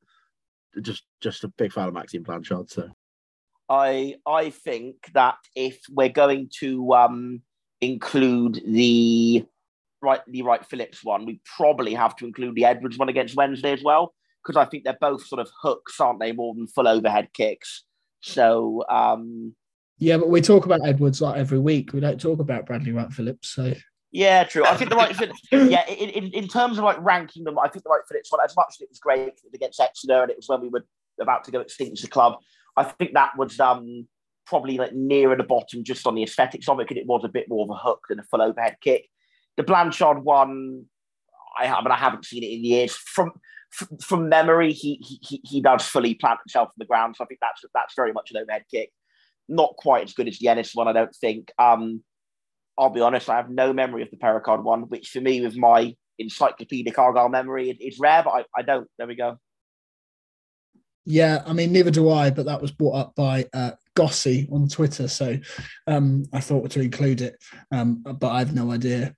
just, 0.82 1.04
just 1.22 1.44
a 1.44 1.48
big 1.48 1.72
fan 1.72 1.88
of 1.88 1.94
Maxime 1.94 2.24
Blanchard. 2.24 2.70
So, 2.70 2.90
I, 3.70 4.16
I 4.26 4.50
think 4.50 4.96
that 5.14 5.38
if 5.56 5.80
we're 5.90 6.10
going 6.10 6.50
to 6.60 6.94
um, 6.94 7.42
include 7.82 8.62
the 8.66 9.46
right, 10.02 10.22
the 10.28 10.42
Wright 10.42 10.66
Phillips 10.66 11.04
one, 11.04 11.26
we 11.26 11.40
probably 11.58 11.94
have 11.94 12.16
to 12.18 12.26
include 12.26 12.56
the 12.56 12.66
Edwards 12.66 12.98
one 12.98 13.10
against 13.10 13.36
Wednesday 13.36 13.72
as 13.72 13.84
well, 13.84 14.14
because 14.44 14.58
I 14.58 14.66
think 14.70 14.84
they're 14.84 14.98
both 15.00 15.26
sort 15.26 15.40
of 15.40 15.50
hooks, 15.62 16.00
aren't 16.00 16.20
they? 16.20 16.32
More 16.34 16.54
than 16.54 16.68
full 16.68 16.88
overhead 16.88 17.30
kicks. 17.34 17.84
So 18.22 18.84
um, 18.90 19.56
yeah, 20.00 20.18
but 20.18 20.30
we 20.30 20.42
talk 20.42 20.66
about 20.66 20.86
Edwards 20.86 21.22
like 21.22 21.40
every 21.40 21.60
week. 21.60 21.94
We 21.94 22.00
don't 22.00 22.22
talk 22.22 22.40
about 22.40 22.66
Bradley 22.66 22.92
Wright 22.92 23.12
Phillips. 23.12 23.50
So 23.50 23.74
yeah, 24.12 24.44
true. 24.46 24.66
I 24.66 24.76
think 24.78 24.90
the 24.90 24.96
right 24.96 25.16
fit. 25.16 25.32
Yeah, 25.52 25.86
in, 25.88 26.10
in, 26.10 26.32
in 26.32 26.48
terms 26.48 26.78
of 26.78 26.84
like 26.84 26.98
ranking 27.02 27.44
them, 27.44 27.60
I 27.60 27.68
think 27.68 27.84
the 27.84 27.90
Wright 27.90 28.02
Phillips 28.08 28.32
one. 28.32 28.42
As 28.44 28.56
much 28.56 28.68
as 28.70 28.82
it 28.82 28.90
was 28.90 29.00
great 29.00 29.40
against 29.54 29.80
Exeter, 29.80 30.22
and 30.22 30.32
it 30.32 30.38
was 30.38 30.48
when 30.48 30.62
we 30.62 30.70
were 30.70 30.86
about 31.20 31.44
to 31.46 31.52
go 31.52 31.60
extinct 31.60 32.00
as 32.00 32.04
a 32.04 32.10
club, 32.10 32.38
I 32.78 32.84
think 32.84 33.14
that 33.14 33.38
was 33.38 33.60
um, 33.60 34.08
probably 34.46 34.78
like 34.78 34.94
nearer 34.94 35.36
the 35.36 35.44
bottom 35.44 35.84
just 35.84 36.08
on 36.08 36.16
the 36.16 36.24
aesthetics 36.24 36.70
of 36.70 36.80
it, 36.80 36.88
because 36.88 37.02
it 37.02 37.08
was 37.08 37.24
a 37.26 37.30
bit 37.30 37.50
more 37.50 37.66
of 37.66 37.70
a 37.70 37.76
hook 37.76 38.06
than 38.08 38.20
a 38.20 38.24
full 38.24 38.42
overhead 38.42 38.78
kick. 38.82 39.08
The 39.58 39.64
Blanchard 39.64 40.24
one, 40.24 40.86
I, 41.60 41.68
I 41.68 41.82
mean, 41.82 41.92
I 41.92 41.98
haven't 41.98 42.26
seen 42.26 42.44
it 42.44 42.52
in 42.52 42.64
years. 42.64 42.96
From 42.96 43.32
from 44.02 44.30
memory, 44.30 44.72
he 44.72 45.02
he 45.04 45.42
he 45.44 45.62
does 45.62 45.86
fully 45.86 46.16
plant 46.16 46.40
himself 46.46 46.70
on 46.70 46.76
the 46.78 46.86
ground, 46.86 47.16
so 47.18 47.26
I 47.26 47.28
think 47.28 47.42
that's 47.42 47.62
that's 47.74 47.94
very 47.96 48.14
much 48.14 48.32
an 48.32 48.38
overhead 48.38 48.64
kick. 48.72 48.92
Not 49.50 49.76
quite 49.78 50.04
as 50.04 50.14
good 50.14 50.28
as 50.28 50.40
the 50.40 50.48
Ennis 50.48 50.74
one, 50.74 50.88
I 50.88 50.94
don't 50.94 51.16
think. 51.16 51.52
Um, 51.60 52.04
I'll 52.78 52.90
be 52.90 53.02
honest, 53.02 53.30
I 53.30 53.38
have 53.38 53.50
no 53.50 53.74
memory 53.74 54.04
of 54.04 54.12
the 54.12 54.18
Pericard 54.18 54.64
one, 54.64 54.84
which 54.84 55.10
for 55.10 55.22
me, 55.22 55.42
with 55.42 55.58
my 55.58 55.96
encyclopedic 56.20 56.98
Argyle 56.98 57.30
memory, 57.30 57.70
it, 57.70 57.78
it's 57.80 58.00
rare, 58.00 58.24
but 58.24 58.32
I, 58.32 58.46
I 58.56 58.62
don't. 58.62 58.88
There 58.98 59.08
we 59.08 59.16
go. 59.16 59.38
Yeah, 61.10 61.42
I 61.46 61.54
mean, 61.54 61.72
neither 61.72 61.90
do 61.90 62.10
I, 62.10 62.32
but 62.32 62.48
that 62.48 62.62
was 62.62 62.72
brought 62.72 62.96
up 62.96 63.16
by 63.16 63.46
uh, 63.54 63.72
Gossy 63.96 64.46
on 64.52 64.68
Twitter. 64.68 65.08
So 65.08 65.38
um, 65.88 66.26
I 66.34 66.42
thought 66.42 66.70
to 66.72 66.82
include 66.82 67.22
it, 67.22 67.42
um, 67.72 68.04
but 68.04 68.30
I 68.30 68.40
have 68.40 68.54
no 68.54 68.72
idea. 68.72 69.16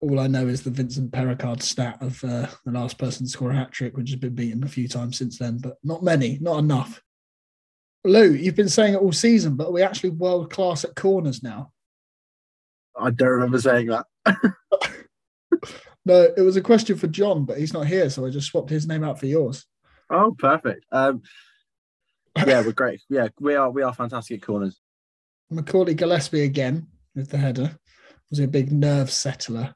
All 0.00 0.20
I 0.20 0.28
know 0.28 0.46
is 0.46 0.62
the 0.62 0.70
Vincent 0.70 1.12
Pericard 1.12 1.60
stat 1.60 1.98
of 2.00 2.22
uh, 2.22 2.46
the 2.64 2.70
last 2.70 2.96
person 2.96 3.26
to 3.26 3.30
score 3.30 3.50
a 3.50 3.56
hat 3.56 3.72
trick, 3.72 3.96
which 3.96 4.10
has 4.10 4.20
been 4.20 4.36
beaten 4.36 4.62
a 4.62 4.68
few 4.68 4.86
times 4.86 5.18
since 5.18 5.36
then, 5.36 5.58
but 5.58 5.78
not 5.82 6.04
many, 6.04 6.38
not 6.40 6.60
enough. 6.60 7.02
Lu, 8.04 8.32
you've 8.32 8.56
been 8.56 8.68
saying 8.68 8.94
it 8.94 9.00
all 9.00 9.12
season, 9.12 9.56
but 9.56 9.68
we're 9.72 9.80
we 9.80 9.82
actually 9.82 10.10
world 10.10 10.48
class 10.48 10.84
at 10.84 10.94
corners 10.94 11.42
now? 11.42 11.71
I 12.98 13.10
don't 13.10 13.28
remember 13.28 13.60
saying 13.60 13.88
that. 13.88 14.06
no, 16.04 16.28
it 16.36 16.42
was 16.42 16.56
a 16.56 16.62
question 16.62 16.96
for 16.96 17.06
John, 17.06 17.44
but 17.44 17.58
he's 17.58 17.72
not 17.72 17.86
here, 17.86 18.10
so 18.10 18.26
I 18.26 18.30
just 18.30 18.48
swapped 18.48 18.70
his 18.70 18.86
name 18.86 19.04
out 19.04 19.18
for 19.18 19.26
yours. 19.26 19.66
Oh, 20.10 20.34
perfect. 20.38 20.84
Um, 20.92 21.22
yeah, 22.46 22.60
we're 22.64 22.72
great. 22.72 23.00
Yeah, 23.08 23.28
we 23.40 23.54
are. 23.54 23.70
We 23.70 23.82
are 23.82 23.94
fantastic 23.94 24.40
at 24.40 24.46
corners. 24.46 24.80
Macaulay 25.50 25.94
Gillespie 25.94 26.44
again 26.44 26.86
with 27.14 27.30
the 27.30 27.38
header 27.38 27.78
was 28.30 28.38
a 28.38 28.48
big 28.48 28.72
nerve 28.72 29.10
settler. 29.10 29.74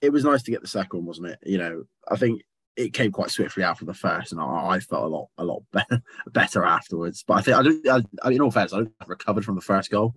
It 0.00 0.12
was 0.12 0.24
nice 0.24 0.42
to 0.44 0.50
get 0.50 0.62
the 0.62 0.68
second, 0.68 1.04
wasn't 1.04 1.28
it? 1.28 1.38
You 1.44 1.58
know, 1.58 1.84
I 2.08 2.16
think 2.16 2.42
it 2.76 2.92
came 2.92 3.10
quite 3.10 3.30
swiftly 3.30 3.64
after 3.64 3.84
the 3.84 3.94
first, 3.94 4.30
and 4.30 4.40
I, 4.40 4.44
I 4.44 4.80
felt 4.80 5.04
a 5.04 5.08
lot, 5.08 5.28
a 5.38 5.44
lot 5.44 5.62
better, 5.72 6.00
better 6.32 6.64
afterwards. 6.64 7.24
But 7.26 7.34
I 7.34 7.42
think 7.42 7.56
I 7.56 7.62
don't. 7.62 8.08
I, 8.24 8.30
in 8.30 8.40
all 8.40 8.52
fairness, 8.52 8.72
I 8.72 8.84
recovered 9.06 9.44
from 9.44 9.56
the 9.56 9.60
first 9.60 9.90
goal, 9.90 10.14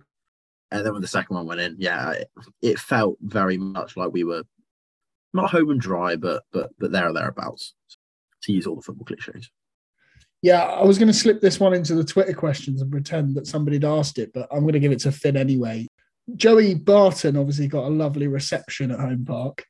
and 0.72 0.86
then 0.86 0.92
when 0.92 1.02
the 1.02 1.08
second 1.08 1.36
one 1.36 1.46
went 1.46 1.60
in, 1.60 1.76
yeah, 1.78 2.12
it, 2.12 2.30
it 2.62 2.78
felt 2.78 3.18
very 3.20 3.58
much 3.58 3.96
like 3.96 4.12
we 4.12 4.24
were 4.24 4.42
not 5.34 5.50
home 5.50 5.70
and 5.70 5.80
dry, 5.80 6.16
but 6.16 6.44
but 6.52 6.70
but 6.78 6.92
there 6.92 7.08
or 7.08 7.12
thereabouts 7.12 7.74
to 8.42 8.52
use 8.52 8.66
all 8.66 8.76
the 8.76 8.82
football 8.82 9.04
cliches. 9.04 9.50
Yeah, 10.40 10.62
I 10.62 10.82
was 10.84 10.98
going 10.98 11.08
to 11.08 11.14
slip 11.14 11.40
this 11.40 11.60
one 11.60 11.72
into 11.72 11.94
the 11.94 12.02
Twitter 12.02 12.32
questions 12.32 12.82
and 12.82 12.90
pretend 12.90 13.36
that 13.36 13.46
somebody 13.46 13.76
had 13.76 13.84
asked 13.84 14.18
it, 14.18 14.32
but 14.32 14.48
I'm 14.50 14.62
going 14.62 14.72
to 14.72 14.80
give 14.80 14.90
it 14.90 14.98
to 15.00 15.12
Fin 15.12 15.36
anyway. 15.36 15.86
Joey 16.34 16.74
Barton 16.74 17.36
obviously 17.36 17.68
got 17.68 17.84
a 17.84 17.88
lovely 17.88 18.26
reception 18.26 18.90
at 18.90 18.98
Home 18.98 19.24
Park. 19.24 19.64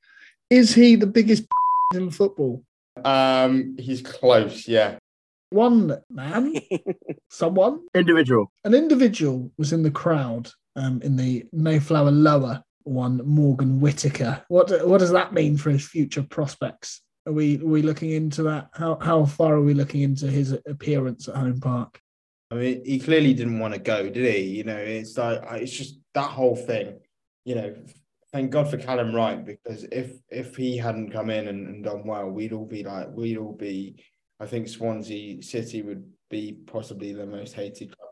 Is 0.48 0.74
he 0.74 0.96
the 0.96 1.06
biggest 1.06 1.44
in 1.94 2.10
football? 2.10 2.62
Um, 3.04 3.76
he's 3.78 4.00
close, 4.00 4.66
yeah. 4.66 4.96
One 5.50 5.98
man, 6.08 6.54
someone, 7.28 7.80
individual, 7.94 8.50
an 8.64 8.72
individual 8.72 9.52
was 9.58 9.74
in 9.74 9.82
the 9.82 9.90
crowd 9.90 10.50
um, 10.76 11.00
in 11.02 11.16
the 11.16 11.44
Mayflower 11.52 12.10
Lower 12.10 12.62
one, 12.84 13.20
Morgan 13.24 13.80
Whittaker. 13.80 14.44
What 14.48 14.86
what 14.86 14.98
does 14.98 15.12
that 15.12 15.32
mean 15.32 15.56
for 15.56 15.70
his 15.70 15.86
future 15.86 16.22
prospects? 16.22 17.02
Are 17.26 17.32
we 17.32 17.58
are 17.58 17.66
we 17.66 17.82
looking 17.82 18.10
into 18.10 18.42
that? 18.44 18.68
How 18.74 18.98
how 19.00 19.24
far 19.24 19.54
are 19.54 19.62
we 19.62 19.74
looking 19.74 20.02
into 20.02 20.26
his 20.26 20.52
appearance 20.66 21.28
at 21.28 21.36
Home 21.36 21.60
Park? 21.60 22.00
I 22.50 22.56
mean, 22.56 22.84
he 22.84 22.98
clearly 22.98 23.32
didn't 23.32 23.60
want 23.60 23.74
to 23.74 23.80
go, 23.80 24.10
did 24.10 24.34
he? 24.34 24.42
You 24.42 24.64
know, 24.64 24.76
it's 24.76 25.16
like 25.16 25.42
it's 25.52 25.72
just 25.72 25.98
that 26.14 26.30
whole 26.30 26.56
thing. 26.56 26.98
You 27.44 27.54
know, 27.54 27.74
thank 28.32 28.50
God 28.50 28.68
for 28.70 28.76
Callum 28.76 29.14
Wright 29.14 29.44
because 29.44 29.84
if 29.84 30.12
if 30.28 30.56
he 30.56 30.76
hadn't 30.76 31.12
come 31.12 31.30
in 31.30 31.48
and, 31.48 31.66
and 31.68 31.84
done 31.84 32.06
well, 32.06 32.28
we'd 32.28 32.52
all 32.52 32.66
be 32.66 32.82
like 32.82 33.08
we'd 33.10 33.38
all 33.38 33.54
be. 33.54 34.02
I 34.40 34.46
think 34.46 34.66
Swansea 34.66 35.40
City 35.40 35.82
would 35.82 36.04
be 36.28 36.58
possibly 36.66 37.12
the 37.12 37.26
most 37.26 37.52
hated 37.52 37.96
club 37.96 38.08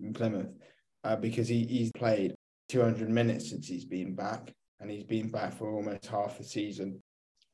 in 0.00 0.12
Plymouth 0.12 0.48
uh, 1.04 1.16
because 1.16 1.48
he, 1.48 1.64
he's 1.64 1.90
played 1.92 2.34
200 2.68 3.08
minutes 3.08 3.50
since 3.50 3.66
he's 3.66 3.84
been 3.84 4.14
back, 4.14 4.52
and 4.80 4.90
he's 4.90 5.04
been 5.04 5.28
back 5.28 5.54
for 5.54 5.72
almost 5.72 6.06
half 6.06 6.38
the 6.38 6.44
season. 6.44 7.02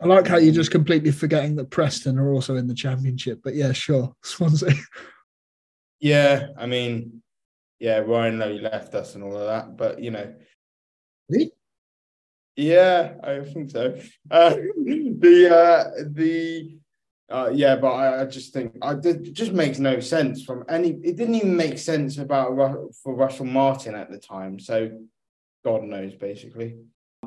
I 0.01 0.07
like 0.07 0.29
how 0.29 0.37
you're 0.37 0.55
just 0.55 0.71
completely 0.71 1.11
forgetting 1.11 1.57
that 1.57 1.71
Preston 1.71 2.19
are 2.19 2.33
also 2.33 2.57
in 2.57 2.69
the 2.69 2.75
championship. 2.75 3.41
But 3.43 3.55
yeah, 3.55 3.73
sure, 3.73 4.15
Swansea. 4.23 4.75
Yeah, 6.01 6.49
I 6.57 6.67
mean, 6.67 7.23
yeah, 7.81 7.99
Ryan 7.99 8.39
Lowe 8.39 8.53
left 8.53 8.95
us 8.95 9.15
and 9.15 9.25
all 9.25 9.37
of 9.37 9.47
that, 9.47 9.77
but 9.77 10.01
you 10.01 10.13
know, 10.13 10.33
really? 11.29 11.53
yeah, 12.55 13.15
I 13.23 13.41
think 13.41 13.71
so. 13.71 13.99
Uh, 14.31 14.51
the 14.85 15.49
uh, 15.53 16.03
the 16.07 16.78
uh, 17.31 17.51
yeah, 17.53 17.77
but 17.77 17.93
I, 17.93 18.23
I 18.23 18.25
just 18.25 18.53
think 18.53 18.77
I, 18.81 18.93
it 18.93 19.33
just 19.35 19.53
makes 19.53 19.79
no 19.79 20.01
sense 20.01 20.43
from 20.43 20.65
any. 20.69 20.91
It 20.91 21.17
didn't 21.17 21.35
even 21.35 21.57
make 21.57 21.79
sense 21.79 22.19
about 22.19 22.57
for 23.03 23.15
Russell 23.15 23.45
Martin 23.45 23.95
at 23.95 24.11
the 24.11 24.19
time. 24.19 24.59
So 24.59 24.91
God 25.65 25.83
knows, 25.83 26.15
basically. 26.15 26.77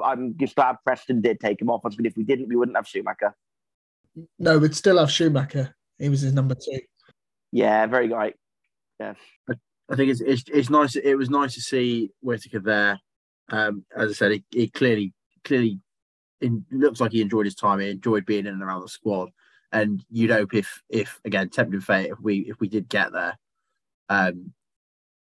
I'm 0.03 0.35
just 0.37 0.55
glad 0.55 0.77
Preston 0.83 1.21
did 1.21 1.39
take 1.39 1.61
him 1.61 1.69
off 1.69 1.85
us, 1.85 1.95
but 1.95 2.05
if 2.05 2.15
we 2.17 2.23
didn't, 2.23 2.47
we 2.47 2.55
wouldn't 2.55 2.77
have 2.77 2.87
Schumacher. 2.87 3.35
No, 4.39 4.57
we'd 4.57 4.75
still 4.75 4.97
have 4.97 5.11
Schumacher. 5.11 5.75
He 5.99 6.09
was 6.09 6.21
his 6.21 6.33
number 6.33 6.55
two. 6.55 6.79
Yeah, 7.51 7.85
very 7.85 8.07
great. 8.07 8.35
Yeah, 8.99 9.13
I 9.91 9.95
think 9.95 10.11
it's 10.11 10.21
it's, 10.21 10.43
it's 10.47 10.69
nice. 10.69 10.95
It 10.95 11.15
was 11.15 11.29
nice 11.29 11.53
to 11.55 11.61
see 11.61 12.11
Whittaker 12.21 12.59
there. 12.59 12.99
Um, 13.49 13.85
as 13.95 14.11
I 14.11 14.13
said, 14.13 14.31
he, 14.31 14.43
he 14.49 14.67
clearly 14.69 15.13
clearly 15.43 15.79
in, 16.39 16.65
looks 16.71 16.99
like 16.99 17.11
he 17.11 17.21
enjoyed 17.21 17.45
his 17.45 17.55
time. 17.55 17.79
He 17.79 17.89
enjoyed 17.89 18.25
being 18.25 18.45
in 18.45 18.53
and 18.53 18.63
around 18.63 18.81
the 18.81 18.89
squad. 18.89 19.29
And 19.71 20.03
you'd 20.09 20.31
hope 20.31 20.53
if 20.53 20.81
if 20.89 21.19
again 21.23 21.49
tempting 21.49 21.81
fate, 21.81 22.11
if 22.11 22.19
we 22.19 22.39
if 22.39 22.59
we 22.59 22.67
did 22.67 22.89
get 22.89 23.13
there, 23.13 23.37
um, 24.09 24.53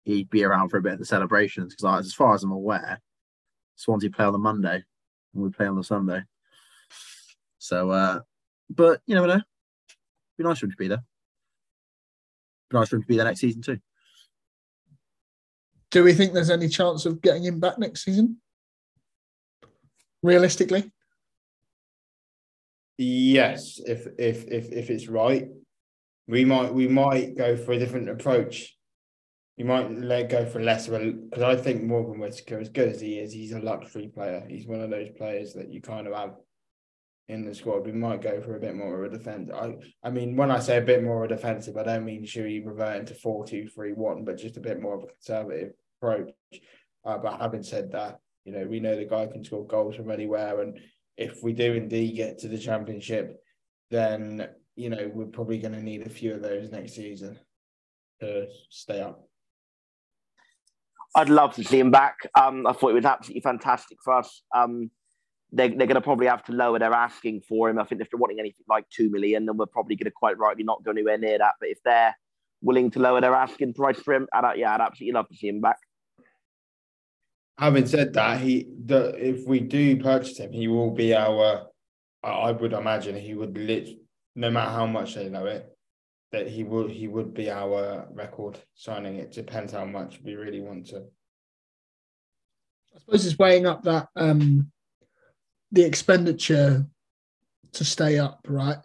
he'd 0.05 0.31
be 0.31 0.45
around 0.45 0.69
for 0.69 0.77
a 0.77 0.83
bit 0.83 0.93
of 0.93 0.99
the 0.99 1.07
celebrations 1.07 1.75
because 1.75 2.07
as 2.07 2.13
far 2.15 2.35
as 2.35 2.43
I'm 2.43 2.53
aware, 2.53 3.01
Swansea 3.77 4.11
play 4.11 4.27
on 4.27 4.33
the 4.33 4.39
Monday 4.39 4.85
and 5.35 5.43
we 5.43 5.51
play 5.51 5.67
on 5.67 5.77
the 5.77 5.85
Sunday. 5.85 6.23
So, 7.59 7.91
uh, 7.91 8.21
but 8.69 9.01
you 9.07 9.15
never 9.15 9.27
know. 9.27 9.41
Be 10.37 10.45
nice 10.45 10.59
for 10.59 10.67
him 10.67 10.73
to 10.73 10.77
be 10.77 10.89
there. 10.89 11.03
Be 12.71 12.79
nice 12.79 12.89
for 12.89 12.97
him 12.97 13.03
to 13.03 13.09
be 13.09 13.17
there 13.17 13.25
next 13.25 13.41
season 13.41 13.63
too. 13.63 13.79
Do 15.91 16.03
we 16.03 16.13
think 16.13 16.33
there's 16.33 16.51
any 16.51 16.69
chance 16.69 17.07
of 17.07 17.23
getting 17.23 17.45
him 17.45 17.61
back 17.61 17.79
next 17.79 18.05
season? 18.05 18.39
Realistically, 20.23 20.91
yes. 22.99 23.81
If 23.85 24.07
if 24.19 24.45
if 24.49 24.73
if 24.73 24.91
it's 24.91 25.09
right, 25.09 25.49
we 26.27 26.45
might 26.45 26.73
we 26.73 26.89
might 26.89 27.37
go 27.37 27.57
for 27.57 27.73
a 27.73 27.79
different 27.79 28.09
approach 28.09 28.75
you 29.57 29.65
might 29.65 29.91
let 29.91 30.31
go 30.31 30.45
for 30.45 30.61
less 30.61 30.89
because 30.89 31.43
I 31.43 31.55
think 31.57 31.83
Morgan 31.83 32.19
Whittaker, 32.19 32.59
as 32.59 32.69
good 32.71 32.89
as 32.89 33.01
he 33.01 33.19
is, 33.21 33.33
he's 33.33 33.53
a 33.53 33.61
luxury 33.61 34.09
player. 34.09 34.45
He's 34.49 34.67
one 34.67 34.81
of 34.81 34.91
those 34.91 35.11
players 35.17 35.55
that 35.55 35.73
you 35.73 35.81
kind 35.81 36.09
of 36.09 36.15
have 36.15 36.35
in 37.29 37.45
the 37.45 37.55
squad. 37.55 37.87
We 37.87 37.93
might 37.93 38.21
go 38.21 38.41
for 38.41 38.57
a 38.57 38.61
bit 38.61 38.75
more 38.75 39.05
of 39.05 39.13
a 39.13 39.17
defense. 39.17 39.51
I 39.55 39.77
I 40.03 40.11
mean, 40.11 40.35
when 40.35 40.51
I 40.51 40.59
say 40.59 40.79
a 40.79 40.83
bit 40.83 41.05
more 41.05 41.25
of 41.25 41.31
a 41.31 41.37
defensive, 41.37 41.77
I 41.77 41.85
don't 41.85 42.05
mean 42.05 42.25
should 42.25 42.45
we 42.45 42.61
revert 42.61 42.97
into 42.97 43.15
four 43.15 43.47
two 43.47 43.69
three 43.69 43.93
one, 43.93 44.25
but 44.25 44.39
just 44.39 44.57
a 44.57 44.61
bit 44.61 44.81
more 44.81 44.97
of 44.97 45.05
a 45.05 45.07
conservative 45.07 45.73
approach. 46.01 46.31
Uh, 47.05 47.19
but 47.19 47.41
having 47.41 47.63
said 47.63 47.93
that, 47.93 48.19
you 48.45 48.53
know, 48.53 48.67
we 48.67 48.81
know 48.81 48.97
the 48.97 49.05
guy 49.05 49.27
can 49.27 49.45
score 49.45 49.67
goals 49.67 49.95
from 49.95 50.11
anywhere, 50.11 50.63
and 50.63 50.81
if 51.17 51.43
we 51.43 51.53
do 51.53 51.75
indeed 51.75 52.17
get 52.17 52.39
to 52.39 52.49
the 52.49 52.59
championship, 52.59 53.43
then 53.91 54.49
you 54.77 54.91
know 54.91 55.11
we're 55.13 55.27
probably 55.27 55.59
going 55.59 55.75
to 55.75 55.83
need 55.83 56.07
a 56.07 56.11
few 56.11 56.35
of 56.35 56.43
those 56.43 56.71
next 56.71 56.95
season 56.95 57.39
to 58.21 58.47
stay 58.71 59.01
up. 59.01 59.29
I'd 61.17 61.29
love 61.29 61.55
to 61.55 61.65
see 61.65 61.79
him 61.79 61.93
back. 61.93 62.17
Um, 62.35 62.67
I 62.67 62.73
thought 62.73 62.91
it 62.91 62.95
was 62.95 63.05
absolutely 63.05 63.43
fantastic 63.43 63.99
for 64.03 64.15
us. 64.15 64.43
Um, 64.55 64.91
they're, 65.53 65.69
they're 65.69 65.87
going 65.87 65.95
to 65.95 66.01
probably 66.01 66.27
have 66.27 66.45
to 66.47 66.53
lower 66.53 66.81
their 66.81 66.93
asking 66.93 67.43
for 67.49 67.71
him. 67.71 67.79
I 67.79 67.85
think 67.85 68.01
if 68.01 68.11
they're 68.11 68.19
wanting 68.19 68.41
anything 68.41 68.65
like 68.69 68.89
two 68.91 69.09
million, 69.11 69.47
then 69.47 69.57
we're 69.57 69.67
probably 69.67 69.95
going 69.95 70.07
to 70.07 70.11
quite 70.11 70.37
rightly 70.39 70.65
not 70.65 70.83
go 70.85 70.91
anywhere 70.91 71.17
near 71.17 71.39
that. 71.39 71.55
But 71.61 71.69
if 71.69 71.79
they're 71.85 72.17
willing 72.61 72.91
to 72.93 72.99
lower 72.99 73.21
their 73.21 73.35
asking 73.35 73.75
price 73.75 74.01
for 74.01 74.15
him, 74.15 74.27
I'd, 74.33 74.59
yeah, 74.59 74.75
I'd 74.75 74.81
absolutely 74.81 75.13
love 75.13 75.29
to 75.29 75.37
see 75.37 75.49
him 75.49 75.61
back. 75.61 75.79
Having 77.59 77.87
said 77.87 78.13
that, 78.15 78.41
he 78.41 78.69
the 78.85 79.15
if 79.17 79.47
we 79.47 79.61
do 79.61 80.03
purchase 80.03 80.39
him, 80.39 80.53
he 80.53 80.69
will 80.69 80.91
be 80.91 81.15
our. 81.15 81.67
I 82.23 82.51
would 82.53 82.73
imagine 82.73 83.17
he 83.17 83.35
would 83.35 83.57
lit 83.57 83.89
no 84.35 84.51
matter 84.51 84.71
how 84.71 84.87
much 84.87 85.15
they 85.15 85.29
know 85.29 85.47
it, 85.47 85.71
that 86.33 86.49
he 86.49 86.65
would 86.65 86.91
he 86.91 87.07
would 87.07 87.33
be 87.35 87.51
our 87.51 88.09
record 88.13 88.59
signing. 88.75 89.17
It 89.17 89.33
depends 89.33 89.73
how 89.73 89.85
much 89.85 90.21
we 90.25 90.35
really 90.35 90.61
want 90.61 90.87
to. 90.87 91.05
I 92.95 92.99
suppose 92.99 93.27
it's 93.27 93.39
weighing 93.39 93.67
up 93.67 93.83
that 93.85 94.09
um, 94.17 94.71
the 95.71 95.85
expenditure 95.85 96.87
to 97.73 97.85
stay 97.85 98.19
up, 98.19 98.47
right? 98.49 98.79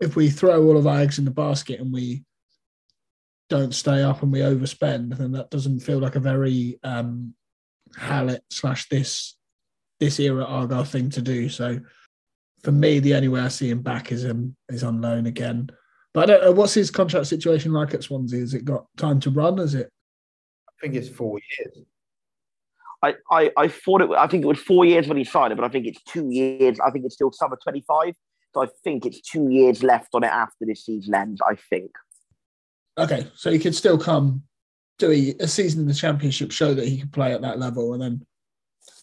If 0.00 0.16
we 0.16 0.30
throw 0.30 0.62
all 0.64 0.76
of 0.76 0.86
our 0.86 1.00
eggs 1.00 1.18
in 1.18 1.24
the 1.24 1.30
basket 1.30 1.80
and 1.80 1.92
we 1.92 2.24
don't 3.48 3.74
stay 3.74 4.02
up 4.02 4.22
and 4.22 4.32
we 4.32 4.40
overspend, 4.40 5.16
then 5.18 5.32
that 5.32 5.50
doesn't 5.50 5.80
feel 5.80 5.98
like 5.98 6.14
a 6.14 6.20
very 6.20 6.78
um, 6.84 7.34
Hallett 7.96 8.42
slash 8.50 8.88
this 8.88 9.36
this 9.98 10.18
era 10.18 10.44
Argyle 10.44 10.84
thing 10.84 11.10
to 11.10 11.22
do. 11.22 11.48
So 11.48 11.80
for 12.62 12.72
me, 12.72 12.98
the 12.98 13.14
only 13.14 13.28
way 13.28 13.40
I 13.40 13.48
see 13.48 13.70
him 13.70 13.82
back 13.82 14.12
is 14.12 14.24
him 14.24 14.56
is 14.68 14.82
on 14.82 15.00
loan 15.00 15.26
again. 15.26 15.70
But 16.12 16.24
I 16.24 16.26
don't 16.26 16.44
know 16.44 16.52
what's 16.52 16.74
his 16.74 16.90
contract 16.90 17.26
situation 17.26 17.72
like 17.72 17.94
at 17.94 18.02
Swansea. 18.02 18.40
Has 18.40 18.54
it 18.54 18.64
got 18.64 18.86
time 18.96 19.20
to 19.20 19.30
run? 19.30 19.58
Is 19.58 19.74
it? 19.74 19.90
I 20.68 20.72
think 20.80 20.94
it's 20.94 21.08
four 21.08 21.38
years. 21.58 21.84
I, 23.02 23.14
I, 23.30 23.50
I 23.56 23.68
thought 23.68 24.02
it. 24.02 24.10
I 24.10 24.26
think 24.26 24.44
it 24.44 24.48
was 24.48 24.58
four 24.58 24.84
years 24.84 25.08
when 25.08 25.16
he 25.16 25.24
signed 25.24 25.52
it, 25.52 25.56
but 25.56 25.64
I 25.64 25.68
think 25.68 25.86
it's 25.86 26.02
two 26.02 26.28
years. 26.30 26.78
I 26.80 26.90
think 26.90 27.04
it's 27.04 27.14
still 27.14 27.32
summer 27.32 27.58
twenty 27.62 27.84
five. 27.86 28.14
So 28.52 28.64
I 28.64 28.68
think 28.82 29.06
it's 29.06 29.20
two 29.20 29.48
years 29.48 29.82
left 29.82 30.08
on 30.12 30.24
it 30.24 30.28
after 30.28 30.66
this 30.66 30.84
season 30.84 31.14
ends. 31.14 31.40
I 31.46 31.54
think. 31.54 31.92
Okay, 32.98 33.26
so 33.34 33.50
he 33.50 33.58
could 33.58 33.74
still 33.74 33.96
come 33.96 34.42
do 35.00 35.10
a, 35.10 35.42
a 35.42 35.48
season 35.48 35.80
in 35.80 35.88
the 35.88 35.94
championship, 35.94 36.52
show 36.52 36.74
that 36.74 36.86
he 36.86 36.98
can 36.98 37.08
play 37.08 37.32
at 37.32 37.42
that 37.42 37.58
level, 37.58 37.94
and 37.94 38.02
then 38.02 38.26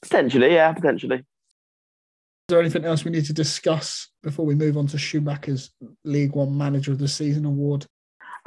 potentially, 0.01 0.53
yeah, 0.53 0.71
potentially. 0.73 1.17
Is 1.17 2.53
there 2.53 2.61
anything 2.61 2.85
else 2.85 3.03
we 3.03 3.11
need 3.11 3.25
to 3.25 3.33
discuss 3.33 4.07
before 4.23 4.45
we 4.45 4.55
move 4.55 4.77
on 4.77 4.87
to 4.87 4.97
Schumacher's 4.97 5.71
League 6.05 6.33
One 6.33 6.57
Manager 6.57 6.93
of 6.93 6.99
the 6.99 7.07
Season 7.07 7.43
award? 7.43 7.85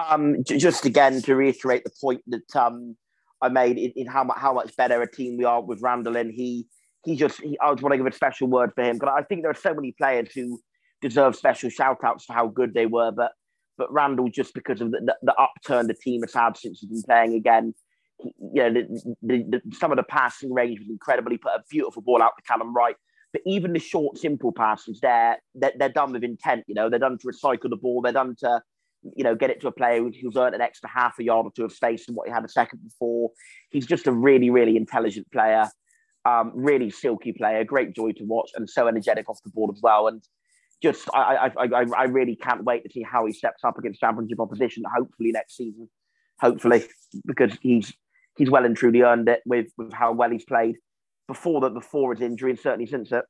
Um, 0.09 0.43
just 0.45 0.87
again 0.87 1.21
to 1.23 1.37
reiterate 1.37 1.85
the 1.85 1.93
point 2.01 2.23
that 2.29 2.57
um, 2.57 2.97
I 3.43 3.51
made 3.51 3.77
in, 3.77 3.93
in, 3.97 4.07
how 4.07 4.25
much 4.25 4.39
how 4.39 4.55
much 4.55 4.75
better 4.77 5.03
a 5.03 5.11
team 5.11 5.37
we 5.37 5.45
are 5.45 5.61
with 5.61 5.83
Randell, 5.83 6.17
and 6.17 6.33
he 6.33 6.67
he 7.05 7.17
just 7.17 7.41
he, 7.43 7.59
I 7.61 7.71
just 7.73 7.83
want 7.83 7.93
to 7.93 7.99
give 7.99 8.07
a 8.07 8.13
special 8.13 8.49
word 8.49 8.73
for 8.75 8.83
him 8.83 8.97
because 8.97 9.15
I 9.15 9.23
think 9.23 9.43
there 9.43 9.51
are 9.51 9.55
so 9.55 9.75
many 9.75 9.93
players 9.93 10.33
who 10.33 10.59
deserve 11.03 11.37
special 11.37 11.69
shout 11.69 11.99
outs 12.03 12.25
for 12.25 12.33
how 12.33 12.47
good 12.47 12.73
they 12.73 12.87
were, 12.87 13.11
but 13.11 13.33
but 13.81 13.93
Randell 13.93 14.29
just 14.29 14.53
because 14.55 14.81
of 14.81 14.91
the, 14.91 15.01
the, 15.01 15.17
the 15.23 15.35
upturn 15.35 15.87
the 15.87 15.95
team 15.95 16.21
has 16.21 16.35
had 16.35 16.57
since 16.57 16.81
he's 16.81 16.91
been 16.91 17.03
playing 17.03 17.35
again. 17.35 17.75
He, 18.19 18.35
you 18.39 18.63
know, 18.63 18.73
the, 19.23 19.45
the, 19.51 19.61
some 19.73 19.91
of 19.91 19.97
the 19.97 20.03
passing 20.05 20.53
range 20.53 20.79
was 20.79 20.89
incredible. 20.91 21.31
He 21.31 21.39
put 21.39 21.53
a 21.53 21.65
beautiful 21.71 22.03
ball 22.03 22.23
out 22.23 22.33
to 22.37 22.43
Callum 22.43 22.75
Wright. 22.75 22.97
But 23.33 23.43
even 23.47 23.73
the 23.73 23.79
short, 23.79 24.19
simple 24.19 24.53
passes, 24.53 25.01
they're, 25.01 25.39
they're, 25.55 25.73
they're 25.79 25.89
done 25.89 26.13
with 26.13 26.25
intent. 26.25 26.65
You 26.67 26.75
know, 26.75 26.91
they're 26.91 26.99
done 26.99 27.17
to 27.19 27.27
recycle 27.27 27.71
the 27.71 27.77
ball. 27.77 28.03
They're 28.03 28.13
done 28.13 28.37
to 28.41 28.61
you 29.17 29.25
know, 29.25 29.35
get 29.35 29.51
it 29.51 29.61
to 29.63 29.69
a 29.69 29.73
player 29.73 30.03
who's 30.03 30.37
earned 30.37 30.55
an 30.55 30.61
extra 30.61 30.89
half 30.89 31.19
a 31.19 31.25
yard 31.25 31.47
or 31.47 31.53
two 31.53 31.65
of 31.65 31.73
space 31.73 32.07
than 32.07 32.15
what 32.15 32.29
he 32.29 32.33
had 32.35 32.45
a 32.45 32.49
second 32.49 32.81
before. 32.83 33.31
He's 33.71 33.87
just 33.87 34.07
a 34.07 34.13
really, 34.13 34.51
really 34.51 34.77
intelligent 34.77 35.31
player, 35.33 35.69
um, 36.25 36.53
really 36.55 36.91
silky 36.91 37.33
player, 37.33 37.65
great 37.65 37.95
joy 37.95 38.13
to 38.13 38.25
watch, 38.25 38.51
and 38.55 38.69
so 38.69 38.89
energetic 38.89 39.29
off 39.29 39.39
the 39.45 39.51
board 39.51 39.75
as 39.75 39.81
well. 39.83 40.09
And 40.09 40.23
just, 40.83 41.09
I, 41.13 41.51
I, 41.57 41.65
I, 41.65 41.85
I 41.97 42.05
really 42.05 42.37
can't 42.37 42.65
wait 42.65 42.85
to 42.85 42.91
see 42.91 43.03
how 43.03 43.27
he 43.27 43.33
steps 43.33 43.65
up 43.65 43.79
against 43.79 44.01
championship 44.01 44.41
opposition. 44.41 44.83
Hopefully 44.93 45.33
next 45.33 45.57
season, 45.57 45.89
hopefully, 46.41 46.85
because 47.27 47.53
he's 47.61 47.93
he's 48.37 48.51
well 48.51 48.65
and 48.65 48.77
truly 48.77 49.03
earned 49.03 49.29
it 49.29 49.43
with 49.45 49.69
with 49.77 49.93
how 49.93 50.13
well 50.13 50.31
he's 50.31 50.45
played 50.45 50.77
before 51.29 51.61
that, 51.61 51.75
before 51.75 52.13
his 52.15 52.23
injury, 52.23 52.51
and 52.51 52.59
certainly 52.59 52.87
since 52.87 53.13
it. 53.13 53.25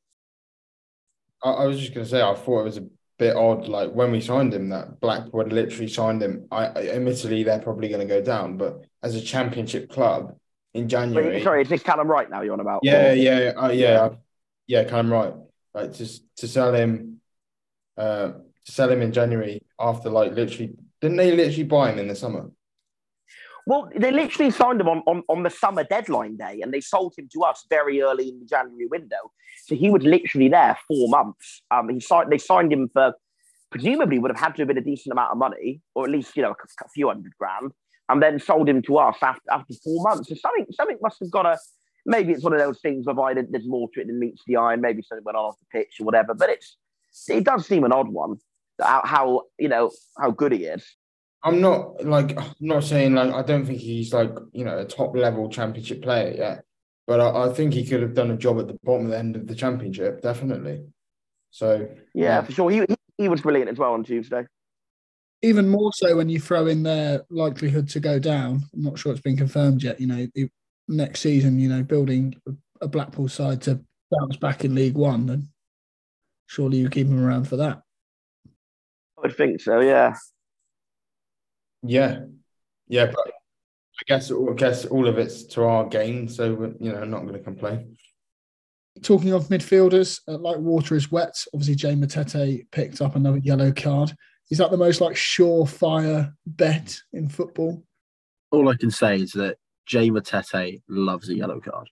I, 1.43 1.51
I 1.51 1.67
was 1.67 1.81
just 1.81 1.95
going 1.95 2.05
to 2.05 2.11
say, 2.11 2.23
I 2.23 2.35
thought 2.35 2.61
it 2.61 2.65
was 2.65 2.77
a 2.79 2.89
bit 3.19 3.37
odd. 3.37 3.69
Like 3.69 3.93
when 3.93 4.13
we 4.13 4.21
signed 4.21 4.55
him, 4.55 4.69
that 4.71 5.01
Blackpool 5.01 5.47
literally 5.47 5.89
signed 5.89 6.23
him. 6.23 6.47
I, 6.51 6.67
admittedly 6.67 7.43
they're 7.43 7.61
probably 7.61 7.89
going 7.89 8.07
to 8.07 8.15
go 8.15 8.23
down, 8.23 8.57
but 8.57 8.85
as 9.03 9.15
a 9.15 9.21
championship 9.21 9.91
club 9.91 10.37
in 10.75 10.89
January. 10.89 11.35
Wait, 11.35 11.43
sorry, 11.43 11.63
is 11.63 11.69
this 11.69 11.83
Callum 11.83 12.09
Wright 12.09 12.31
now 12.31 12.43
you're 12.43 12.53
on 12.53 12.61
about? 12.61 12.81
Yeah, 12.83 13.13
yeah, 13.13 13.53
uh, 13.57 13.71
yeah, 13.71 14.11
yeah, 14.67 14.85
Callum 14.85 15.13
Wright. 15.13 15.35
Like 15.75 15.93
to 15.95 16.09
to 16.37 16.49
sell 16.49 16.75
him, 16.75 17.10
uh, 18.01 18.29
to 18.67 18.73
sell 18.73 18.91
him 18.91 19.03
in 19.03 19.13
January 19.13 19.63
after 19.79 20.09
like 20.11 20.33
literally 20.35 20.73
didn't 21.01 21.17
they 21.17 21.35
literally 21.35 21.65
buy 21.65 21.93
him 21.93 21.99
in 21.99 22.09
the 22.09 22.15
summer? 22.15 22.51
Well, 23.67 23.89
they 23.95 24.11
literally 24.11 24.51
signed 24.51 24.81
him 24.81 24.89
on, 24.89 25.03
on, 25.07 25.23
on 25.29 25.43
the 25.43 25.51
summer 25.51 25.85
deadline 25.85 26.37
day 26.37 26.61
and 26.63 26.73
they 26.75 26.81
sold 26.81 27.15
him 27.17 27.29
to 27.35 27.43
us 27.43 27.65
very 27.71 28.03
early 28.03 28.29
in 28.29 28.41
the 28.41 28.47
January 28.47 28.87
window. 28.87 29.23
So 29.67 29.75
he 29.75 29.91
was 29.91 30.03
literally 30.03 30.49
there 30.49 30.77
four 30.89 31.09
months. 31.09 31.63
Um, 31.71 31.89
he 31.89 32.01
signed, 32.01 32.33
they 32.33 32.39
signed 32.39 32.73
him 32.73 32.89
for 32.93 33.15
presumably 33.71 34.19
would 34.19 34.31
have 34.31 34.41
had 34.41 34.55
to 34.57 34.63
have 34.63 34.69
been 34.69 34.79
a 34.79 34.83
decent 34.83 35.13
amount 35.13 35.33
of 35.33 35.39
money, 35.39 35.81
or 35.95 36.05
at 36.05 36.11
least, 36.11 36.37
you 36.37 36.43
know, 36.43 36.51
a, 36.51 36.85
a 36.85 36.89
few 36.89 37.09
hundred 37.09 37.33
grand, 37.39 37.71
and 38.09 38.23
then 38.23 38.39
sold 38.41 38.69
him 38.69 38.83
to 38.83 38.99
us 38.99 39.17
after, 39.23 39.51
after 39.51 39.75
four 39.85 40.03
months. 40.03 40.29
So 40.29 40.35
something, 40.35 40.67
something 40.73 40.99
must 41.01 41.21
have 41.21 41.31
got 41.31 41.47
a, 41.47 41.57
maybe 42.05 42.33
it's 42.33 42.43
one 42.43 42.53
of 42.53 42.59
those 42.59 42.81
things 42.81 43.07
whereby 43.07 43.35
there's 43.35 43.69
more 43.69 43.89
to 43.95 44.01
it 44.01 44.09
than 44.09 44.19
meets 44.19 44.43
the 44.47 44.57
eye, 44.57 44.73
and 44.73 44.83
maybe 44.83 45.03
something 45.03 45.25
went 45.25 45.37
on 45.37 45.45
off 45.45 45.59
the 45.61 45.79
pitch 45.79 46.01
or 46.01 46.05
whatever, 46.05 46.35
but 46.35 46.51
it's, 46.51 46.77
it 47.29 47.45
does 47.45 47.67
seem 47.67 47.85
an 47.85 47.93
odd 47.93 48.09
one, 48.09 48.39
how, 48.81 49.03
how 49.05 49.43
you 49.59 49.69
know, 49.69 49.91
how 50.19 50.31
good 50.31 50.53
he 50.53 50.65
is. 50.65 50.85
I'm 51.43 51.61
not 51.61 52.05
like 52.05 52.39
I'm 52.39 52.55
not 52.61 52.85
saying 52.85 53.15
like 53.15 53.33
I 53.33 53.43
don't 53.43 53.65
think 53.65 53.81
he's 53.81 54.13
like 54.13 54.33
you 54.53 54.65
know 54.65 54.79
a 54.79 54.85
top 54.85 55.17
level 55.17 55.49
championship 55.49 56.03
player 56.03 56.35
yet, 56.37 56.65
but 57.07 57.21
I, 57.21 57.47
I, 57.47 57.53
think 57.53 57.73
he 57.73 57.87
could 57.87 58.03
have 58.03 58.15
done 58.15 58.31
a 58.31 58.37
job 58.37 58.59
at 58.59 58.67
the 58.67 58.79
bottom 58.83 59.07
of 59.07 59.13
the 59.13 59.19
end 59.19 59.37
of 59.37 59.47
the 59.47 59.55
championship 59.55 60.21
definitely. 60.21 60.83
So 61.51 61.89
yeah, 62.15 62.25
yeah. 62.25 62.43
for 62.43 62.53
sure, 62.53 62.71
he, 62.71 62.85
he 63.17 63.29
was 63.29 63.41
brilliant 63.41 63.71
as 63.71 63.79
well 63.79 63.95
on 63.95 64.05
Tuesday. 64.05 64.47
Even 65.43 65.69
more 65.69 65.91
so 65.95 66.17
when 66.17 66.29
you 66.29 66.39
throw 66.39 66.67
in 66.67 66.83
their 66.83 67.23
likelihood 67.31 67.89
to 67.91 68.01
go 68.01 68.19
down. 68.19 68.63
I'm 68.75 68.83
not 68.83 68.99
sure 68.99 69.13
it's 69.13 69.23
been 69.23 69.39
confirmed 69.39 69.83
yet. 69.83 69.99
You 69.99 70.07
know, 70.07 70.27
next 70.89 71.21
season, 71.21 71.59
you 71.59 71.71
know, 71.71 71.83
building 71.83 72.35
a 72.83 72.89
Blackpool 72.89 73.29
side 73.29 73.63
to 73.63 73.81
bounce 74.11 74.37
back 74.37 74.65
in 74.67 74.75
League 74.75 74.97
One, 74.97 75.31
and 75.31 75.49
surely 76.51 76.79
you 76.79 76.91
keep 76.91 77.07
him 77.07 77.25
around 77.25 77.45
for 77.45 77.57
that. 77.57 77.81
I 79.17 79.23
would 79.23 79.37
think 79.37 79.61
so. 79.61 79.79
Yeah. 79.79 80.17
Yeah, 81.83 82.25
yeah, 82.89 83.07
but 83.07 83.21
I 83.27 84.03
guess 84.07 84.31
I 84.31 84.53
guess 84.55 84.85
all 84.85 85.07
of 85.07 85.17
it's 85.17 85.45
to 85.45 85.63
our 85.63 85.87
gain, 85.87 86.29
so 86.29 86.75
you 86.79 86.93
know, 86.93 87.01
I'm 87.01 87.11
not 87.11 87.23
going 87.23 87.35
to 87.35 87.39
complain. 87.39 87.97
Talking 89.03 89.33
of 89.33 89.49
midfielders, 89.49 90.21
uh, 90.29 90.37
like 90.37 90.59
water 90.59 90.95
is 90.95 91.11
wet. 91.11 91.43
Obviously, 91.55 91.77
Jay 91.77 91.95
Matete 91.95 92.67
picked 92.71 93.01
up 93.01 93.17
another 93.17 93.39
yellow 93.39 93.73
card. 93.73 94.13
Is 94.51 94.59
that 94.59 94.71
the 94.71 94.77
most 94.77 95.01
like 95.01 95.15
surefire 95.15 96.35
bet 96.45 96.99
in 97.13 97.29
football? 97.29 97.83
All 98.51 98.69
I 98.69 98.75
can 98.75 98.91
say 98.91 99.17
is 99.17 99.31
that 99.33 99.57
Jay 99.87 100.11
Matete 100.11 100.83
loves 100.89 101.31
a 101.31 101.35
yellow 101.35 101.61
card. 101.61 101.89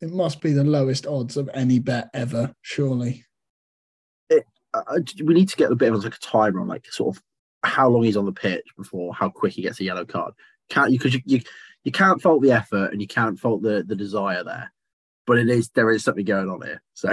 It 0.00 0.10
must 0.10 0.40
be 0.40 0.52
the 0.52 0.64
lowest 0.64 1.06
odds 1.06 1.36
of 1.36 1.50
any 1.54 1.78
bet 1.78 2.08
ever, 2.14 2.54
surely. 2.62 3.24
It, 4.74 4.84
uh, 5.20 5.24
we 5.24 5.34
need 5.34 5.48
to 5.48 5.56
get 5.56 5.72
a 5.72 5.76
bit 5.76 5.92
of 5.92 6.04
like 6.04 6.14
a 6.14 6.18
timer 6.18 6.60
on 6.60 6.68
like 6.68 6.86
sort 6.86 7.16
of 7.16 7.22
how 7.62 7.88
long 7.88 8.04
he's 8.04 8.16
on 8.16 8.26
the 8.26 8.32
pitch 8.32 8.66
before 8.76 9.14
how 9.14 9.28
quick 9.28 9.52
he 9.54 9.62
gets 9.62 9.80
a 9.80 9.84
yellow 9.84 10.04
card. 10.04 10.34
Can't 10.68 10.90
you 10.90 10.98
because 10.98 11.14
you, 11.14 11.20
you 11.24 11.40
you 11.84 11.92
can't 11.92 12.20
fault 12.20 12.42
the 12.42 12.52
effort 12.52 12.92
and 12.92 13.00
you 13.00 13.08
can't 13.08 13.38
fault 13.38 13.62
the 13.62 13.84
the 13.86 13.96
desire 13.96 14.44
there, 14.44 14.72
but 15.26 15.38
it 15.38 15.48
is 15.48 15.70
there 15.70 15.90
is 15.90 16.04
something 16.04 16.24
going 16.24 16.50
on 16.50 16.62
here. 16.62 16.82
So 16.94 17.10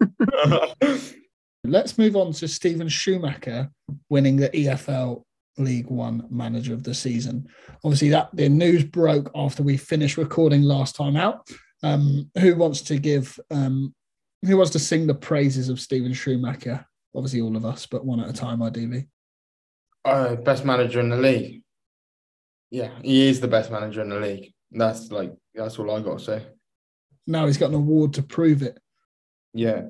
let's 1.64 1.98
move 1.98 2.16
on 2.16 2.32
to 2.32 2.48
Steven 2.48 2.88
Schumacher 2.88 3.70
winning 4.08 4.36
the 4.36 4.48
EFL 4.50 5.22
League 5.58 5.88
One 5.88 6.26
Manager 6.30 6.72
of 6.72 6.82
the 6.82 6.94
Season. 6.94 7.48
Obviously, 7.84 8.08
that 8.10 8.30
the 8.32 8.48
news 8.48 8.84
broke 8.84 9.30
after 9.34 9.62
we 9.62 9.76
finished 9.76 10.16
recording 10.16 10.62
last 10.62 10.96
time 10.96 11.16
out. 11.16 11.48
Um, 11.82 12.30
who 12.38 12.54
wants 12.56 12.80
to 12.82 12.98
give? 12.98 13.38
Um, 13.50 13.94
who 14.44 14.56
wants 14.56 14.72
to 14.72 14.78
sing 14.78 15.06
the 15.06 15.14
praises 15.14 15.68
of 15.68 15.80
Steven 15.80 16.12
Schumacher? 16.12 16.86
Obviously, 17.14 17.40
all 17.40 17.56
of 17.56 17.64
us, 17.64 17.86
but 17.86 18.04
one 18.04 18.20
at 18.20 18.30
a 18.30 18.32
time, 18.32 18.62
ideally. 18.62 19.08
Uh, 20.04 20.34
best 20.36 20.64
manager 20.64 21.00
in 21.00 21.10
the 21.10 21.16
league. 21.16 21.62
Yeah, 22.70 22.90
he 23.02 23.28
is 23.28 23.40
the 23.40 23.48
best 23.48 23.70
manager 23.70 24.00
in 24.00 24.08
the 24.08 24.18
league. 24.18 24.52
That's 24.70 25.12
like 25.12 25.32
that's 25.54 25.78
all 25.78 25.90
I 25.90 26.00
got 26.00 26.18
to 26.18 26.24
say. 26.24 26.46
Now 27.26 27.46
he's 27.46 27.58
got 27.58 27.68
an 27.68 27.76
award 27.76 28.14
to 28.14 28.22
prove 28.22 28.62
it. 28.62 28.78
Yeah, 29.52 29.82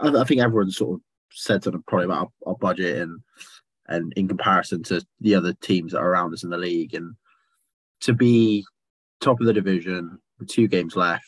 I, 0.00 0.08
I 0.08 0.24
think 0.24 0.40
everyone 0.40 0.70
sort 0.70 0.96
of 0.96 1.00
said 1.32 1.64
something 1.64 1.82
probably 1.86 2.04
about 2.04 2.30
our, 2.44 2.50
our, 2.52 2.56
budget 2.56 2.98
and 2.98 3.20
and 3.88 4.12
in 4.16 4.28
comparison 4.28 4.82
to 4.84 5.04
the 5.20 5.34
other 5.34 5.54
teams 5.54 5.92
that 5.92 5.98
are 5.98 6.10
around 6.10 6.34
us 6.34 6.44
in 6.44 6.50
the 6.50 6.58
league, 6.58 6.94
and 6.94 7.14
to 8.02 8.12
be 8.12 8.64
top 9.20 9.40
of 9.40 9.46
the 9.46 9.52
division 9.52 10.18
with 10.38 10.48
two 10.48 10.68
games 10.68 10.96
left, 10.96 11.24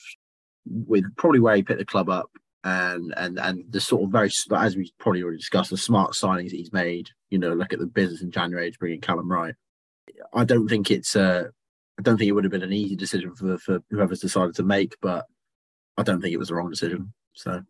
with 0.66 1.04
probably 1.16 1.40
where 1.40 1.56
he 1.56 1.62
picked 1.62 1.78
the 1.78 1.84
club 1.84 2.10
up 2.10 2.30
and 2.64 3.14
and 3.16 3.38
and 3.38 3.64
the 3.70 3.80
sort 3.80 4.02
of 4.02 4.10
very 4.10 4.30
as 4.56 4.76
we 4.76 4.92
probably 4.98 5.22
already 5.22 5.38
discussed 5.38 5.70
the 5.70 5.76
smart 5.76 6.12
signings 6.12 6.50
that 6.50 6.56
he's 6.56 6.72
made. 6.72 7.08
You 7.30 7.38
know, 7.38 7.52
look 7.52 7.72
at 7.72 7.78
the 7.78 7.86
business 7.86 8.22
in 8.22 8.30
January 8.30 8.70
to 8.70 8.78
bring 8.78 8.94
in 8.94 9.00
Callum 9.00 9.30
Wright. 9.30 9.54
I 10.32 10.44
don't 10.44 10.68
think 10.68 10.90
it's 10.90 11.14
uh, 11.16 11.44
I 11.98 12.02
don't 12.02 12.16
think 12.16 12.28
it 12.28 12.32
would 12.32 12.44
have 12.44 12.50
been 12.50 12.62
an 12.62 12.72
easy 12.72 12.96
decision 12.96 13.34
for 13.34 13.58
for 13.58 13.82
whoever's 13.90 14.20
decided 14.20 14.54
to 14.56 14.62
make, 14.62 14.96
but 15.00 15.26
I 15.96 16.02
don't 16.02 16.20
think 16.20 16.32
it 16.32 16.38
was 16.38 16.48
the 16.48 16.54
wrong 16.54 16.70
decision. 16.70 17.12
So, 17.34 17.62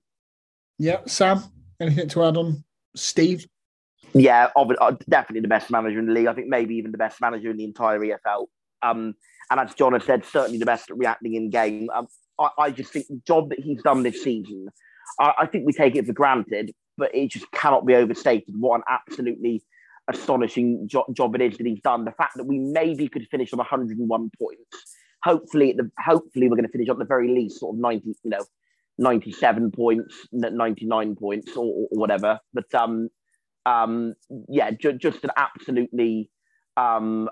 yeah, 0.78 1.00
Sam, 1.06 1.42
anything 1.80 2.08
to 2.08 2.24
add 2.24 2.36
on 2.36 2.64
Steve? 2.94 3.46
Yeah, 4.14 4.48
uh, 4.56 4.96
definitely 5.08 5.40
the 5.40 5.48
best 5.48 5.70
manager 5.70 5.98
in 5.98 6.06
the 6.06 6.12
league. 6.12 6.26
I 6.26 6.32
think 6.32 6.48
maybe 6.48 6.76
even 6.76 6.92
the 6.92 6.98
best 6.98 7.20
manager 7.20 7.50
in 7.50 7.56
the 7.56 7.64
entire 7.64 7.98
EFL. 8.00 8.46
Um, 8.82 9.14
and 9.50 9.60
as 9.60 9.74
John 9.74 9.92
has 9.92 10.04
said, 10.04 10.24
certainly 10.24 10.58
the 10.58 10.66
best 10.66 10.90
at 10.90 10.96
reacting 10.96 11.34
in 11.34 11.50
game. 11.50 11.88
Um, 11.92 12.06
I, 12.38 12.48
I, 12.58 12.70
just 12.70 12.92
think 12.92 13.06
the 13.08 13.20
job 13.26 13.50
that 13.50 13.60
he's 13.60 13.82
done 13.82 14.02
this 14.02 14.22
season, 14.22 14.68
I, 15.20 15.32
I, 15.40 15.46
think 15.46 15.66
we 15.66 15.72
take 15.72 15.96
it 15.96 16.06
for 16.06 16.12
granted, 16.12 16.72
but 16.96 17.14
it 17.14 17.30
just 17.30 17.50
cannot 17.52 17.86
be 17.86 17.94
overstated. 17.94 18.54
What 18.58 18.76
an 18.76 18.82
absolutely 18.88 19.62
astonishing 20.10 20.86
jo- 20.86 21.06
job 21.14 21.34
it 21.34 21.42
is 21.42 21.58
that 21.58 21.66
he's 21.66 21.80
done. 21.80 22.04
The 22.04 22.12
fact 22.12 22.36
that 22.36 22.44
we 22.44 22.58
maybe 22.58 23.08
could 23.08 23.26
finish 23.30 23.52
on 23.52 23.58
101 23.58 24.30
points. 24.38 24.96
Hopefully, 25.24 25.74
the, 25.76 25.90
hopefully 25.98 26.48
we're 26.48 26.56
going 26.56 26.66
to 26.66 26.72
finish 26.72 26.88
on 26.88 26.98
the 26.98 27.04
very 27.04 27.28
least 27.28 27.60
sort 27.60 27.74
of 27.74 27.80
90, 27.80 28.06
you 28.22 28.30
know, 28.30 28.44
97 28.98 29.70
points, 29.72 30.14
99 30.32 31.16
points, 31.16 31.56
or, 31.56 31.64
or 31.64 31.88
whatever. 31.90 32.38
But 32.54 32.72
um, 32.74 33.08
um, 33.66 34.14
yeah, 34.48 34.70
ju- 34.70 34.98
just 34.98 35.24
an 35.24 35.30
absolutely 35.36 36.30
um, 36.76 37.28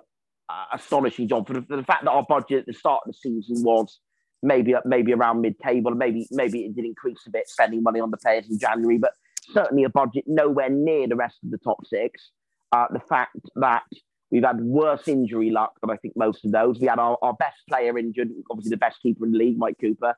astonishing 0.72 1.28
job 1.28 1.46
for 1.46 1.54
the, 1.54 1.62
for 1.62 1.76
the, 1.76 1.84
fact 1.84 2.04
that 2.04 2.10
our 2.10 2.24
budget 2.28 2.60
at 2.60 2.66
the 2.66 2.72
start 2.72 3.02
of 3.06 3.12
the 3.12 3.18
season 3.18 3.64
was 3.64 4.00
maybe 4.42 4.75
maybe 4.85 5.12
around 5.12 5.40
mid-table, 5.40 5.92
maybe 5.92 6.27
maybe 6.31 6.64
it 6.64 6.75
did 6.75 6.85
increase 6.85 7.18
a 7.27 7.31
bit, 7.31 7.49
spending 7.49 7.83
money 7.83 8.01
on 8.01 8.11
the 8.11 8.16
players 8.16 8.49
in 8.51 8.59
January, 8.59 8.99
but 8.99 9.12
certainly 9.53 9.85
a 9.85 9.88
budget 9.88 10.25
nowhere 10.27 10.70
near 10.70 11.09
the 11.09 11.16
rest 11.16 11.38
of 11.44 11.51
the 11.51 11.59
top 11.59 11.79
six. 11.87 12.31
Uh, 12.72 12.87
the 12.92 13.01
fact 13.01 13.37
that 13.55 13.85
we've 14.31 14.44
had 14.44 14.61
worse 14.61 15.07
injury 15.07 15.51
luck 15.51 15.72
than 15.81 15.90
I 15.90 15.96
think 15.96 16.14
most 16.16 16.44
of 16.44 16.53
those. 16.53 16.81
We 16.81 16.88
had 16.88 16.99
our, 16.99 17.16
our 17.22 17.35
best 17.35 17.59
player 17.68 17.96
injured, 17.96 18.29
obviously 18.51 18.70
the 18.70 18.77
best 18.77 19.01
keeper 19.01 19.25
in 19.25 19.33
the 19.33 19.38
league, 19.38 19.59
Mike 19.59 19.77
Cooper. 19.81 20.14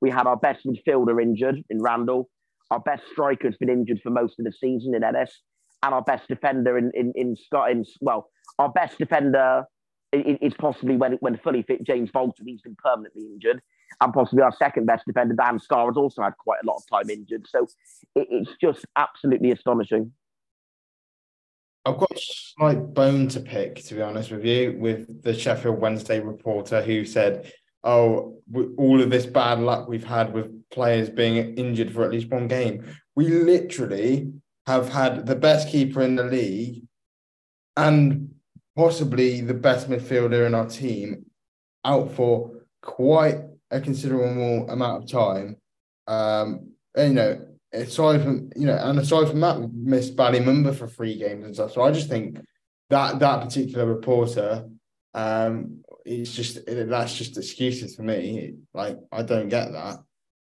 We 0.00 0.10
had 0.10 0.26
our 0.26 0.36
best 0.36 0.64
midfielder 0.64 1.22
injured 1.22 1.62
in 1.68 1.82
Randell. 1.82 2.30
Our 2.70 2.80
best 2.80 3.02
striker 3.12 3.48
has 3.48 3.56
been 3.56 3.68
injured 3.68 4.00
for 4.02 4.10
most 4.10 4.38
of 4.38 4.46
the 4.46 4.52
season 4.52 4.94
in 4.94 5.04
Ellis 5.04 5.42
and 5.82 5.94
our 5.94 6.02
best 6.02 6.28
defender 6.28 6.76
in 6.78 6.90
in 6.94 7.12
in, 7.14 7.36
Scott, 7.36 7.70
in 7.70 7.84
well, 8.00 8.28
our 8.58 8.70
best 8.70 8.98
defender 8.98 9.64
is 10.12 10.54
possibly 10.54 10.96
when 10.96 11.12
when 11.20 11.36
fully 11.38 11.62
fit 11.62 11.84
James 11.84 12.10
Bolton. 12.10 12.46
He's 12.46 12.60
been 12.60 12.76
permanently 12.76 13.22
injured, 13.22 13.62
and 14.00 14.12
possibly 14.12 14.42
our 14.42 14.52
second 14.52 14.86
best 14.86 15.06
defender 15.06 15.34
Dan 15.34 15.58
Scarr, 15.58 15.86
has 15.86 15.96
also 15.96 16.22
had 16.22 16.36
quite 16.38 16.58
a 16.62 16.66
lot 16.66 16.76
of 16.76 16.88
time 16.88 17.10
injured. 17.10 17.46
So 17.48 17.66
it, 18.14 18.28
it's 18.30 18.50
just 18.60 18.84
absolutely 18.96 19.52
astonishing. 19.52 20.12
I've 21.86 21.96
got 21.96 22.10
a 22.10 22.20
slight 22.20 22.92
bone 22.92 23.28
to 23.28 23.40
pick, 23.40 23.76
to 23.84 23.94
be 23.94 24.02
honest 24.02 24.30
with 24.30 24.44
you, 24.44 24.76
with 24.78 25.22
the 25.22 25.32
Sheffield 25.32 25.80
Wednesday 25.80 26.20
reporter 26.20 26.82
who 26.82 27.04
said, 27.04 27.52
"Oh, 27.84 28.40
all 28.76 29.00
of 29.00 29.10
this 29.10 29.26
bad 29.26 29.60
luck 29.60 29.88
we've 29.88 30.04
had 30.04 30.32
with 30.32 30.68
players 30.70 31.08
being 31.08 31.36
injured 31.56 31.92
for 31.92 32.04
at 32.04 32.10
least 32.10 32.30
one 32.30 32.48
game. 32.48 32.84
We 33.16 33.28
literally 33.28 34.32
have 34.66 34.88
had 34.88 35.26
the 35.26 35.36
best 35.36 35.68
keeper 35.68 36.02
in 36.02 36.16
the 36.16 36.24
league 36.24 36.84
and 37.76 38.34
possibly 38.76 39.40
the 39.40 39.54
best 39.54 39.88
midfielder 39.88 40.46
in 40.46 40.54
our 40.54 40.66
team 40.66 41.26
out 41.84 42.12
for 42.12 42.50
quite 42.82 43.38
a 43.70 43.80
considerable 43.80 44.68
amount 44.70 45.04
of 45.04 45.10
time. 45.10 45.56
Um, 46.06 46.72
and, 46.94 47.08
you 47.08 47.14
know, 47.14 47.46
aside 47.72 48.22
from 48.22 48.50
you 48.56 48.66
know, 48.66 48.76
and 48.76 48.98
aside 48.98 49.28
from 49.28 49.40
that, 49.40 49.72
missed 49.72 50.16
Bali 50.16 50.40
Mumba 50.40 50.74
for 50.74 50.88
three 50.88 51.18
games 51.18 51.44
and 51.44 51.54
stuff. 51.54 51.72
So 51.72 51.82
I 51.82 51.92
just 51.92 52.08
think 52.08 52.38
that 52.90 53.18
that 53.20 53.42
particular 53.42 53.86
reporter, 53.86 54.66
um, 55.14 55.82
it's 56.04 56.34
just 56.34 56.58
that's 56.66 57.16
just 57.16 57.36
excuses 57.36 57.94
for 57.94 58.02
me. 58.02 58.54
Like 58.74 58.98
I 59.12 59.22
don't 59.22 59.48
get 59.48 59.72
that 59.72 59.98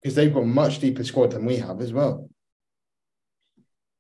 because 0.02 0.14
they've 0.14 0.32
got 0.32 0.42
a 0.42 0.46
much 0.46 0.78
deeper 0.78 1.04
squad 1.04 1.32
than 1.32 1.44
we 1.44 1.56
have 1.56 1.80
as 1.80 1.92
well. 1.92 2.28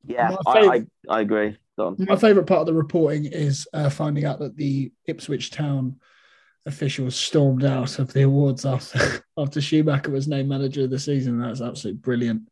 Yeah, 0.06 0.36
I, 0.46 0.58
I, 0.58 0.82
I, 1.08 1.20
agree. 1.20 1.56
My 1.78 2.16
favourite 2.16 2.46
part 2.46 2.60
of 2.60 2.66
the 2.66 2.74
reporting 2.74 3.26
is 3.26 3.68
uh, 3.74 3.90
finding 3.90 4.24
out 4.24 4.38
that 4.38 4.56
the 4.56 4.92
Ipswich 5.06 5.50
Town 5.50 5.96
officials 6.64 7.14
stormed 7.14 7.64
out 7.64 7.98
of 7.98 8.12
the 8.12 8.22
awards 8.22 8.66
after 8.66 8.98
after 9.36 9.60
Schumacher 9.60 10.10
was 10.10 10.26
named 10.26 10.48
manager 10.48 10.84
of 10.84 10.90
the 10.90 10.98
season. 10.98 11.40
That's 11.40 11.60
absolutely 11.60 12.00
brilliant. 12.00 12.48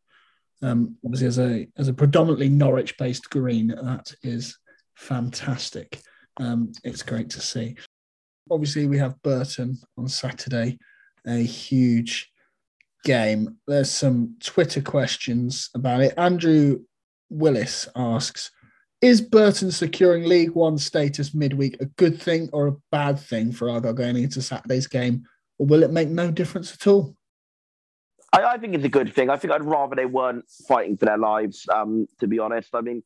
Um, 0.61 0.95
obviously, 1.03 1.27
as 1.27 1.39
a 1.39 1.67
as 1.77 1.87
a 1.87 1.93
predominantly 1.93 2.49
Norwich-based 2.49 3.29
green, 3.29 3.67
that 3.67 4.13
is 4.23 4.57
fantastic. 4.95 6.01
Um, 6.37 6.71
it's 6.83 7.03
great 7.03 7.29
to 7.31 7.41
see. 7.41 7.75
Obviously, 8.49 8.87
we 8.87 8.97
have 8.99 9.21
Burton 9.23 9.77
on 9.97 10.07
Saturday, 10.07 10.77
a 11.25 11.43
huge 11.43 12.31
game. 13.03 13.57
There's 13.67 13.91
some 13.91 14.35
Twitter 14.41 14.81
questions 14.81 15.69
about 15.73 16.01
it. 16.01 16.13
Andrew 16.17 16.81
Willis 17.29 17.87
asks 17.95 18.51
Is 19.05 19.21
Burton 19.21 19.69
securing 19.69 20.23
League 20.23 20.55
One 20.55 20.79
status 20.79 21.35
midweek 21.35 21.79
a 21.79 21.85
good 21.85 22.19
thing 22.19 22.49
or 22.51 22.65
a 22.65 22.75
bad 22.91 23.19
thing 23.19 23.51
for 23.51 23.69
Argyle 23.69 23.93
going 23.93 24.17
into 24.17 24.41
Saturday's 24.41 24.87
game, 24.87 25.25
or 25.59 25.67
will 25.67 25.83
it 25.83 25.91
make 25.91 26.09
no 26.09 26.31
difference 26.31 26.73
at 26.73 26.87
all? 26.87 27.15
I, 28.33 28.43
I 28.43 28.57
think 28.57 28.73
it's 28.73 28.83
a 28.83 28.89
good 28.89 29.13
thing. 29.13 29.29
I 29.29 29.37
think 29.37 29.53
I'd 29.53 29.63
rather 29.63 29.95
they 29.95 30.07
weren't 30.07 30.45
fighting 30.67 30.97
for 30.97 31.05
their 31.05 31.19
lives, 31.19 31.67
um, 31.71 32.07
to 32.19 32.25
be 32.25 32.39
honest. 32.39 32.69
I 32.73 32.81
mean, 32.81 33.03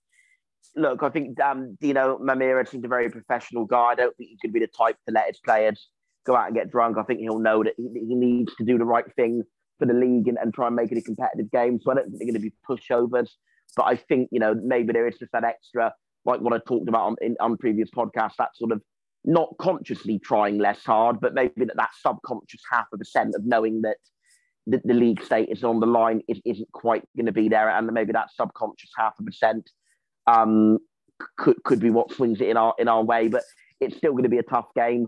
look, 0.73 1.03
I 1.03 1.09
think 1.09 1.38
um, 1.41 1.77
Dino 1.81 2.17
Maamria 2.19 2.65
seems 2.65 2.85
a 2.85 2.88
very 2.88 3.09
professional 3.09 3.65
guy. 3.65 3.88
I 3.88 3.95
don't 3.95 4.15
think 4.15 4.29
he 4.29 4.38
could 4.41 4.53
be 4.53 4.62
the 4.62 4.67
type 4.67 4.95
to 5.05 5.13
let 5.13 5.27
his 5.27 5.39
players 5.39 5.89
go 6.25 6.33
out 6.33 6.47
and 6.47 6.55
get 6.55 6.71
drunk. 6.71 6.97
I 6.97 7.03
think 7.03 7.19
he'll 7.19 7.39
know 7.39 7.62
that 7.62 7.73
he, 7.75 7.89
he 7.93 8.15
needs 8.15 8.55
to 8.55 8.63
do 8.63 8.77
the 8.77 8.85
right 8.85 9.13
thing 9.17 9.43
for 9.79 9.85
the 9.85 9.93
league 9.93 10.29
and, 10.29 10.38
and, 10.38 10.53
try 10.53 10.67
and 10.67 10.77
make 10.77 10.93
it 10.93 10.97
a 10.97 11.01
competitive 11.01 11.51
game. 11.51 11.77
So 11.81 11.91
I 11.91 11.95
don't 11.95 12.05
think 12.05 12.19
they're 12.19 12.31
going 12.31 12.35
to 12.35 12.39
be 12.39 12.53
pushovers. 12.65 13.31
But 13.75 13.86
I 13.86 13.95
think, 13.95 14.29
you 14.32 14.39
know, 14.39 14.53
maybe 14.55 14.93
there 14.93 15.08
is 15.08 15.17
just 15.17 15.32
that 15.32 15.43
extra, 15.43 15.93
like 16.25 16.41
what 16.41 16.53
I 16.53 16.60
talked 16.67 16.89
about 16.89 17.08
on, 17.08 17.15
in, 17.21 17.36
on 17.39 17.58
previous 17.58 17.89
podcasts, 17.89 18.36
that 18.38 18.55
sort 18.55 18.71
of 18.71 18.82
not 19.25 19.49
consciously 19.60 20.19
trying 20.19 20.58
less 20.58 20.84
hard, 20.84 21.19
but 21.19 21.34
maybe 21.34 21.65
that, 21.65 21.77
that 21.77 21.89
subconscious 22.01 22.62
half 22.71 22.86
a 22.93 22.97
percent 22.97 23.36
of 23.36 23.45
knowing 23.45 23.82
that 23.82 23.97
the, 24.65 24.82
the 24.86 24.93
league 24.93 25.23
status 25.23 25.63
on 25.63 25.79
the 25.79 25.88
line 25.88 26.21
is, 26.27 26.39
isn't 26.45 26.71
quite 26.71 27.03
going 27.15 27.25
to 27.25 27.32
be 27.32 27.49
there. 27.49 27.69
And 27.69 27.88
maybe 27.88 28.13
that 28.13 28.32
subconscious 28.34 28.91
half 28.97 29.13
a 29.19 29.23
percent 29.23 29.69
um, 30.27 30.79
could, 31.38 31.62
could 31.63 31.79
be 31.79 31.89
what 31.89 32.12
swings 32.12 32.41
it 32.41 32.49
in 32.49 32.58
our, 32.58 32.73
in 32.79 32.88
our 32.88 33.03
way. 33.03 33.27
But 33.27 33.43
it's 33.79 33.97
still 33.97 34.12
going 34.12 34.23
to 34.23 34.29
be 34.29 34.38
a 34.39 34.43
tough 34.43 34.67
game. 34.75 35.08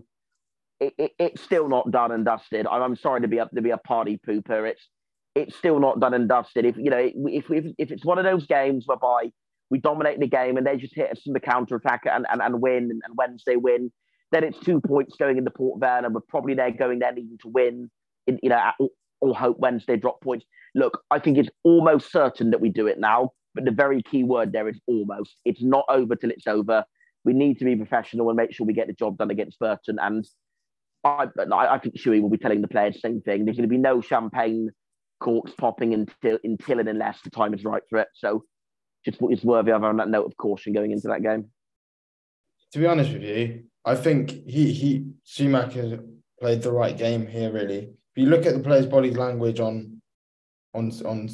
It, 0.80 0.94
it, 0.98 1.12
it's 1.18 1.42
still 1.42 1.68
not 1.68 1.90
done 1.90 2.12
and 2.12 2.24
dusted. 2.24 2.66
I'm, 2.66 2.82
I'm 2.82 2.96
sorry 2.96 3.20
to 3.22 3.28
be 3.28 3.38
up 3.40 3.50
to 3.52 3.62
be 3.62 3.70
a 3.70 3.78
party 3.78 4.20
pooper. 4.26 4.68
It's 4.68 4.88
it's 5.34 5.56
still 5.56 5.80
not 5.80 6.00
done 6.00 6.14
and 6.14 6.28
dusted. 6.28 6.64
If 6.64 6.76
you 6.76 6.90
know, 6.90 6.98
if 6.98 7.50
if, 7.50 7.66
if 7.78 7.90
it's 7.90 8.04
one 8.04 8.18
of 8.18 8.24
those 8.24 8.46
games 8.46 8.84
whereby 8.86 9.30
we 9.70 9.78
dominate 9.78 10.20
the 10.20 10.26
game 10.26 10.56
and 10.56 10.66
they 10.66 10.76
just 10.76 10.94
hit 10.94 11.10
us 11.10 11.22
in 11.26 11.32
the 11.32 11.40
counter 11.40 11.76
attack 11.76 12.02
and, 12.04 12.26
and, 12.30 12.42
and 12.42 12.60
win 12.60 12.90
and, 12.90 13.16
Wednesday 13.16 13.56
win, 13.56 13.90
then 14.30 14.44
it's 14.44 14.58
two 14.58 14.80
points 14.80 15.16
going 15.16 15.38
into 15.38 15.50
Port 15.50 15.80
Vale 15.80 16.04
and 16.04 16.14
we're 16.14 16.20
probably 16.28 16.54
there 16.54 16.70
going 16.70 16.98
there 16.98 17.12
needing 17.12 17.38
to 17.40 17.48
win. 17.48 17.90
In, 18.26 18.38
you 18.42 18.50
know, 18.50 18.70
or 19.22 19.34
hope 19.34 19.58
Wednesday 19.58 19.96
drop 19.96 20.20
points. 20.20 20.44
Look, 20.74 21.00
I 21.10 21.18
think 21.18 21.38
it's 21.38 21.48
almost 21.64 22.12
certain 22.12 22.50
that 22.50 22.60
we 22.60 22.68
do 22.68 22.86
it 22.86 22.98
now, 22.98 23.30
but 23.54 23.64
the 23.64 23.70
very 23.70 24.02
key 24.02 24.24
word 24.24 24.52
there 24.52 24.68
is 24.68 24.78
almost. 24.86 25.36
It's 25.44 25.62
not 25.62 25.84
over 25.88 26.16
till 26.16 26.30
it's 26.30 26.46
over. 26.46 26.84
We 27.24 27.32
need 27.32 27.58
to 27.60 27.64
be 27.64 27.76
professional 27.76 28.28
and 28.28 28.36
make 28.36 28.52
sure 28.52 28.66
we 28.66 28.74
get 28.74 28.88
the 28.88 28.92
job 28.92 29.16
done 29.16 29.30
against 29.30 29.58
Burton. 29.58 29.98
And 30.00 30.26
I, 31.04 31.28
I 31.50 31.78
think 31.78 31.96
Shuey 31.96 32.20
will 32.20 32.30
be 32.30 32.38
telling 32.38 32.60
the 32.60 32.68
players 32.68 32.94
the 32.94 33.00
same 33.00 33.20
thing. 33.22 33.44
There's 33.44 33.56
going 33.56 33.68
to 33.68 33.72
be 33.72 33.78
no 33.78 34.00
champagne 34.00 34.70
corks 35.22 35.52
popping 35.56 35.94
until 35.94 36.38
until 36.42 36.80
and 36.80 36.88
unless 36.88 37.20
the 37.22 37.30
time 37.30 37.54
is 37.54 37.64
right 37.64 37.82
for 37.88 38.00
it. 38.00 38.08
So 38.14 38.44
just 39.04 39.18
it's 39.22 39.44
worthy 39.44 39.70
of 39.70 39.84
on 39.84 39.96
that 39.98 40.08
note 40.08 40.26
of 40.26 40.36
caution 40.36 40.72
going 40.72 40.90
into 40.90 41.08
that 41.08 41.22
game. 41.22 41.50
To 42.72 42.78
be 42.78 42.86
honest 42.86 43.12
with 43.12 43.22
you, 43.22 43.64
I 43.84 43.94
think 43.94 44.30
he 44.30 44.72
he 44.72 45.06
Schumacher 45.24 46.00
played 46.40 46.62
the 46.62 46.72
right 46.72 46.96
game 46.96 47.26
here. 47.26 47.52
Really, 47.52 47.78
if 47.78 48.16
you 48.16 48.26
look 48.26 48.46
at 48.46 48.54
the 48.54 48.60
players' 48.60 48.86
body 48.86 49.12
language 49.12 49.60
on 49.60 50.02
on 50.74 50.90
on 51.06 51.28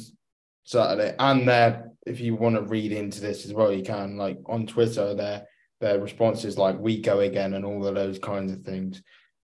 Saturday, 0.63 1.15
and 1.17 1.47
their 1.47 1.91
if 2.05 2.19
you 2.19 2.35
want 2.35 2.55
to 2.55 2.61
read 2.61 2.91
into 2.91 3.21
this 3.21 3.45
as 3.45 3.53
well, 3.53 3.73
you 3.73 3.83
can 3.83 4.17
like 4.17 4.39
on 4.45 4.67
Twitter 4.67 5.13
their 5.15 5.47
their 5.81 5.99
responses 5.99 6.57
like 6.57 6.77
"we 6.77 7.01
go 7.01 7.21
again" 7.21 7.53
and 7.53 7.65
all 7.65 7.85
of 7.85 7.95
those 7.95 8.19
kinds 8.19 8.51
of 8.51 8.61
things 8.61 9.01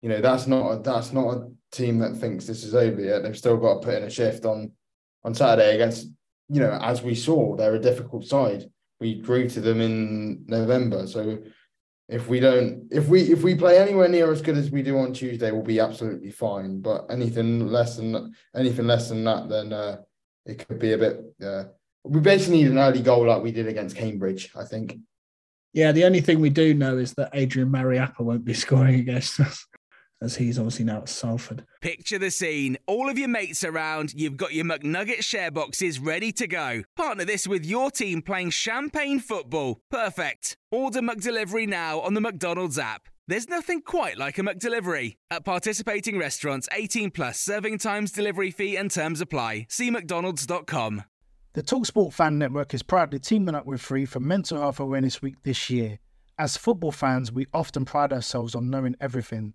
you 0.03 0.09
know 0.09 0.21
that's 0.21 0.47
not 0.47 0.73
a, 0.73 0.83
that's 0.83 1.13
not 1.13 1.35
a 1.35 1.51
team 1.71 1.99
that 2.01 2.17
thinks 2.17 2.47
this 2.47 2.65
is 2.65 2.75
over 2.75 3.01
yet. 3.01 3.23
They've 3.23 3.37
still 3.37 3.57
got 3.57 3.75
to 3.75 3.87
put 3.87 3.95
in 3.95 4.03
a 4.03 4.11
shift 4.11 4.45
on 4.45 4.73
on 5.25 5.35
Saturday 5.35 5.75
against 5.75 6.09
you 6.49 6.61
know 6.61 6.79
as 6.83 7.03
we 7.03 7.15
saw 7.15 7.57
they're 7.57 7.75
a 7.75 7.81
difficult 7.81 8.27
side. 8.27 8.69
We 9.01 9.21
grew 9.21 9.49
to 9.49 9.61
them 9.61 9.81
in 9.81 10.45
November, 10.47 11.07
so 11.07 11.39
if 12.09 12.29
we 12.29 12.41
don't 12.41 12.89
if 12.91 13.09
we 13.09 13.23
if 13.23 13.43
we 13.43 13.55
play 13.55 13.79
anywhere 13.79 14.09
near 14.09 14.31
as 14.31 14.43
good 14.43 14.57
as 14.57 14.71
we 14.71 14.83
do 14.83 14.99
on 14.99 15.13
Tuesday, 15.13 15.51
we'll 15.51 15.63
be 15.63 15.81
absolutely 15.81 16.31
fine. 16.31 16.81
But 16.81 17.07
anything 17.11 17.69
less 17.69 17.97
than 17.97 18.35
anything 18.55 18.87
less 18.87 19.09
than 19.09 19.25
that, 19.25 19.49
then 19.49 19.73
uh, 19.73 19.99
it 20.45 20.67
could 20.67 20.79
be 20.79 20.93
a 20.93 20.99
bit. 20.99 21.21
Uh, 21.43 21.65
we 22.05 22.21
basically 22.21 22.59
need 22.59 22.73
an 22.73 22.79
early 22.79 23.01
goal 23.01 23.27
like 23.27 23.43
we 23.43 23.53
did 23.53 23.69
against 23.69 23.97
Cambridge, 23.97 24.51
I 24.57 24.65
think. 24.65 24.99
Yeah, 25.73 25.93
the 25.93 26.05
only 26.05 26.21
thing 26.21 26.41
we 26.41 26.51
do 26.51 26.75
know 26.75 26.99
is 26.99 27.15
that 27.15 27.31
Adrian 27.33 27.71
Mariappa 27.71 28.21
won't 28.21 28.45
be 28.45 28.55
scoring 28.65 29.01
against 29.01 29.41
us. 29.41 29.67
As 30.23 30.37
he's 30.37 30.59
obviously 30.59 30.85
now 30.85 30.99
at 30.99 31.09
Salford. 31.09 31.65
Picture 31.81 32.19
the 32.19 32.31
scene. 32.31 32.79
All 32.87 33.11
of 33.11 33.19
your 33.19 33.29
mates 33.29 33.65
around, 33.65 34.15
you've 34.15 34.37
got 34.37 34.55
your 34.55 34.65
McNugget 34.65 35.23
share 35.23 35.51
boxes 35.51 35.99
ready 35.99 36.33
to 36.33 36.47
go. 36.47 36.83
Partner 36.97 37.25
this 37.25 37.47
with 37.47 37.67
your 37.67 37.91
team 37.91 38.23
playing 38.23 38.51
champagne 38.51 39.19
football. 39.19 39.81
Perfect. 39.91 40.57
Order 40.71 41.01
McDelivery 41.01 41.69
now 41.69 42.01
on 42.01 42.15
the 42.15 42.21
McDonald's 42.21 42.79
app. 42.79 43.09
There's 43.27 43.49
nothing 43.49 43.83
quite 43.83 44.17
like 44.17 44.39
a 44.39 44.43
McDelivery. 44.43 45.17
At 45.31 45.45
participating 45.45 46.19
restaurants, 46.19 46.69
18 46.73 47.11
plus 47.11 47.41
serving 47.41 47.79
times, 47.79 48.13
delivery 48.13 48.51
fee, 48.51 48.77
and 48.77 48.91
terms 48.91 49.21
apply. 49.21 49.67
See 49.69 49.91
McDonald's.com. 49.91 51.05
The 51.55 51.63
Talksport 51.63 52.13
Fan 52.13 52.39
Network 52.39 52.73
is 52.75 52.83
proudly 52.83 53.19
teaming 53.19 53.55
up 53.55 53.67
with 53.67 53.81
Free 53.81 54.07
for 54.07 54.21
Mental 54.21 54.59
Health 54.59 54.81
Awareness 54.81 55.21
Week 55.21 55.37
this 55.43 55.69
year. 55.69 55.99
As 56.39 56.57
football 56.57 56.93
fans, 56.93 57.31
we 57.31 57.47
often 57.53 57.85
pride 57.85 58.13
ourselves 58.13 58.55
on 58.55 58.71
knowing 58.71 58.97
everything 59.01 59.55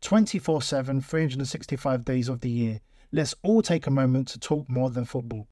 24 0.00 0.62
7, 0.62 1.00
365 1.00 2.04
days 2.04 2.28
of 2.28 2.40
the 2.40 2.50
year. 2.50 2.80
Let's 3.12 3.34
all 3.42 3.62
take 3.62 3.86
a 3.86 3.90
moment 3.90 4.28
to 4.28 4.38
talk 4.38 4.68
more 4.68 4.90
than 4.90 5.04
football. 5.04 5.48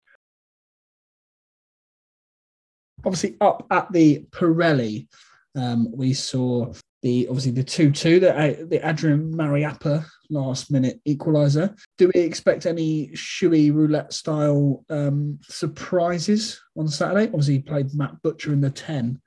Obviously, 3.05 3.37
up 3.41 3.67
at 3.71 3.91
the 3.93 4.27
Pirelli, 4.31 5.09
um, 5.55 5.91
we 5.93 6.13
saw 6.13 6.73
the 7.03 7.27
obviously 7.29 7.53
the 7.53 7.63
two 7.63 7.91
two 7.91 8.19
the 8.19 8.67
the 8.69 8.89
Adrian 8.89 9.33
Mariappa 9.33 10.05
last 10.31 10.71
minute 10.71 11.01
equaliser. 11.07 11.77
Do 11.99 12.11
we 12.15 12.21
expect 12.21 12.67
any 12.67 13.09
shoey 13.09 13.73
roulette 13.73 14.13
style 14.13 14.85
um, 14.91 15.39
surprises 15.43 16.61
on 16.77 16.89
Saturday? 16.89 17.27
Obviously, 17.27 17.55
he 17.55 17.61
played 17.61 17.95
Matt 17.95 18.21
Butcher 18.23 18.53
in 18.53 18.61
the 18.61 18.71
ten 18.71 19.21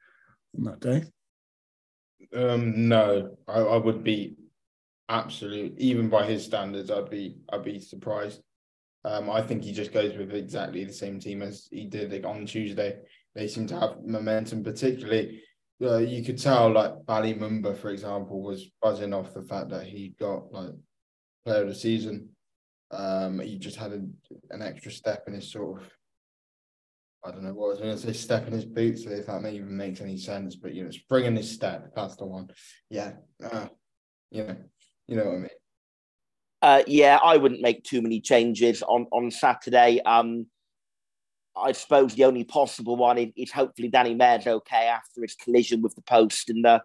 on 0.58 0.64
that 0.66 0.80
day. 0.80 1.04
Um, 2.36 2.88
no, 2.88 3.38
I, 3.48 3.60
I 3.60 3.78
would 3.78 4.04
be 4.04 4.36
absolute 5.10 5.74
even 5.78 6.10
by 6.10 6.26
his 6.26 6.46
standards 6.46 6.92
i'd 6.92 7.10
be 7.10 7.38
i'd 7.52 7.64
be 7.64 7.80
surprised 7.80 8.42
um, 9.06 9.30
i 9.30 9.42
think 9.42 9.64
he 9.64 9.72
just 9.72 9.94
goes 9.94 10.16
with 10.18 10.34
exactly 10.34 10.84
the 10.84 10.94
same 10.94 11.20
team 11.20 11.42
as 11.42 11.68
he 11.72 11.86
did 11.86 12.24
on 12.26 12.46
tuesday 12.46 12.98
they 13.36 13.48
seem 13.48 13.68
to 13.68 13.80
have 13.80 13.98
momentum 14.06 14.64
particularly 14.64 15.42
uh, 15.82 15.98
you 15.98 16.24
could 16.24 16.38
tell 16.38 16.72
like 16.72 16.94
Bali 17.06 17.34
Mumba, 17.34 17.78
for 17.78 17.90
example, 17.90 18.42
was 18.42 18.70
buzzing 18.82 19.14
off 19.14 19.34
the 19.34 19.42
fact 19.42 19.70
that 19.70 19.86
he 19.86 20.14
got 20.20 20.52
like 20.52 20.72
player 21.46 21.62
of 21.62 21.70
the 21.70 21.76
season. 21.76 22.30
Um, 22.92 23.40
he 23.40 23.58
just 23.58 23.78
had 23.78 23.94
a, 23.94 24.02
an 24.50 24.62
extra 24.62 24.92
step 24.92 25.24
in 25.28 25.34
his 25.34 25.52
sort 25.52 25.82
of 25.82 25.90
I 27.24 27.32
don't 27.32 27.44
know 27.44 27.54
what 27.54 27.68
I 27.68 27.70
was 27.70 27.80
going 27.80 27.96
to 27.96 27.98
say, 27.98 28.14
step 28.14 28.48
in 28.48 28.54
his 28.54 28.66
boots, 28.66 29.04
if 29.04 29.26
that 29.26 29.46
even 29.46 29.76
makes 29.76 30.00
any 30.00 30.18
sense. 30.18 30.56
But 30.56 30.74
you 30.74 30.86
know, 30.86 30.92
spring 30.92 31.26
in 31.26 31.36
his 31.36 31.52
step, 31.52 31.92
that's 31.96 32.16
the 32.16 32.26
one. 32.26 32.50
Yeah, 32.90 33.14
uh, 33.44 33.68
you 34.32 34.44
know, 34.44 34.56
you 35.10 35.18
know 35.18 35.26
what 35.26 35.36
I 35.36 35.38
mean? 35.38 35.50
Uh, 36.62 36.84
yeah, 36.88 37.20
I 37.24 37.38
wouldn't 37.38 37.62
make 37.62 37.84
too 37.84 38.02
many 38.02 38.20
changes 38.20 38.84
on, 38.84 39.08
on 39.12 39.32
Saturday. 39.32 40.02
Um, 40.06 40.48
I 41.58 41.72
suppose 41.72 42.16
the 42.16 42.26
only 42.26 42.44
possible 42.44 42.96
one 42.96 43.18
is, 43.18 43.30
is, 43.36 43.52
hopefully 43.52 43.88
Danny 43.88 44.14
Mayor's 44.14 44.48
okay 44.48 44.88
after 44.88 45.22
his 45.22 45.36
collision 45.36 45.82
with 45.82 45.96
the 45.96 46.02
post 46.02 46.50
in 46.50 46.62
the 46.62 46.82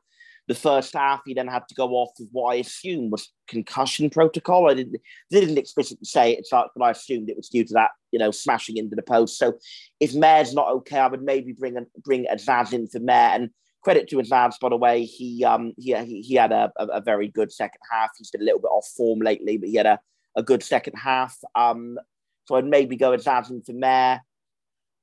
the 0.46 0.54
first 0.54 0.94
half. 0.94 1.22
He 1.24 1.34
then 1.34 1.48
had 1.48 1.66
to 1.68 1.74
go 1.74 1.90
off 1.92 2.10
with 2.18 2.28
what 2.32 2.52
I 2.52 2.56
assume 2.56 3.10
was 3.10 3.32
concussion 3.48 4.10
protocol. 4.10 4.70
I 4.70 4.74
didn't 4.74 5.00
they 5.30 5.40
didn't 5.40 5.58
explicitly 5.58 6.04
say 6.04 6.32
it, 6.32 6.46
but 6.50 6.68
I 6.80 6.90
assumed 6.90 7.30
it 7.30 7.36
was 7.36 7.48
due 7.48 7.64
to 7.64 7.74
that, 7.74 7.90
you 8.12 8.18
know, 8.18 8.30
smashing 8.30 8.76
into 8.76 8.96
the 8.96 9.02
post. 9.02 9.38
So 9.38 9.54
if 10.00 10.14
Mayor's 10.14 10.54
not 10.54 10.68
okay, 10.68 10.98
I 10.98 11.06
would 11.06 11.22
maybe 11.22 11.52
bring 11.52 11.76
a, 11.76 11.82
bring 12.00 12.26
Azaz 12.26 12.72
in 12.72 12.88
for 12.88 13.00
Mayor 13.00 13.30
and 13.34 13.50
credit 13.84 14.08
to 14.08 14.18
his 14.18 14.30
lads, 14.30 14.58
by 14.58 14.70
the 14.70 14.76
way. 14.76 15.04
He 15.04 15.44
um 15.44 15.72
he 15.76 15.94
he, 16.04 16.22
he 16.22 16.34
had 16.34 16.50
a, 16.52 16.72
a, 16.78 16.86
a, 16.86 17.00
very 17.00 17.28
good 17.28 17.52
second 17.52 17.80
half. 17.90 18.10
He's 18.18 18.30
been 18.30 18.40
a 18.40 18.44
little 18.44 18.60
bit 18.60 18.68
off 18.68 18.88
form 18.96 19.20
lately, 19.20 19.58
but 19.58 19.68
he 19.68 19.76
had 19.76 19.86
a, 19.86 20.00
a 20.36 20.42
good 20.42 20.62
second 20.62 20.94
half. 20.94 21.36
Um, 21.54 21.98
so 22.46 22.56
I'd 22.56 22.64
maybe 22.64 22.96
go 22.96 23.10
with 23.10 23.24
Azaz 23.24 23.50
in 23.50 23.62
for 23.62 23.72
Mayor. 23.72 24.20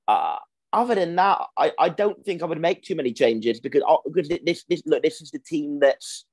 Uh, 0.08 0.38
other 0.74 0.96
than 0.96 1.16
that, 1.16 1.40
I, 1.58 1.72
I 1.80 1.90
don't 1.90 2.24
think 2.26 2.42
I 2.42 2.46
would 2.46 2.60
make 2.60 2.82
too 2.82 2.96
many 2.96 3.14
changes 3.14 3.60
because 3.60 3.84
uh, 3.88 3.98
because 4.12 4.30
this 4.44 4.64
this 4.68 4.82
look 4.86 5.04
this 5.04 5.22
is 5.22 5.32
the 5.32 5.40
team 5.40 5.80
that's 5.80 6.26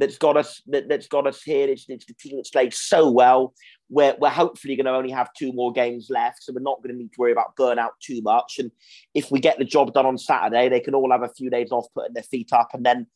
that's 0.00 0.16
got 0.16 0.36
us 0.38 0.62
that, 0.68 0.90
has 0.90 1.06
got 1.06 1.26
us 1.26 1.42
here. 1.42 1.68
It's, 1.68 1.84
it's 1.88 2.06
the 2.06 2.14
team 2.14 2.36
that's 2.36 2.50
played 2.50 2.72
so 2.72 3.10
well. 3.10 3.54
We're, 3.90 4.16
we're 4.18 4.30
hopefully 4.30 4.74
going 4.74 4.86
to 4.86 4.92
only 4.92 5.10
have 5.10 5.28
two 5.34 5.52
more 5.52 5.72
games 5.72 6.08
left, 6.08 6.42
so 6.42 6.52
we're 6.54 6.62
not 6.62 6.82
going 6.82 6.94
to 6.94 6.98
need 6.98 7.12
to 7.12 7.18
worry 7.18 7.32
about 7.32 7.54
burnout 7.56 7.90
too 8.00 8.22
much. 8.22 8.58
And 8.58 8.70
if 9.14 9.30
we 9.30 9.40
get 9.40 9.58
the 9.58 9.64
job 9.64 9.92
done 9.92 10.06
on 10.06 10.16
Saturday, 10.16 10.70
they 10.70 10.80
can 10.80 10.94
all 10.94 11.12
have 11.12 11.22
a 11.22 11.28
few 11.28 11.50
days 11.50 11.70
off, 11.70 11.86
putting 11.94 12.14
their 12.14 12.22
feet 12.22 12.52
up, 12.52 12.70
and 12.72 12.84
then 12.84 13.06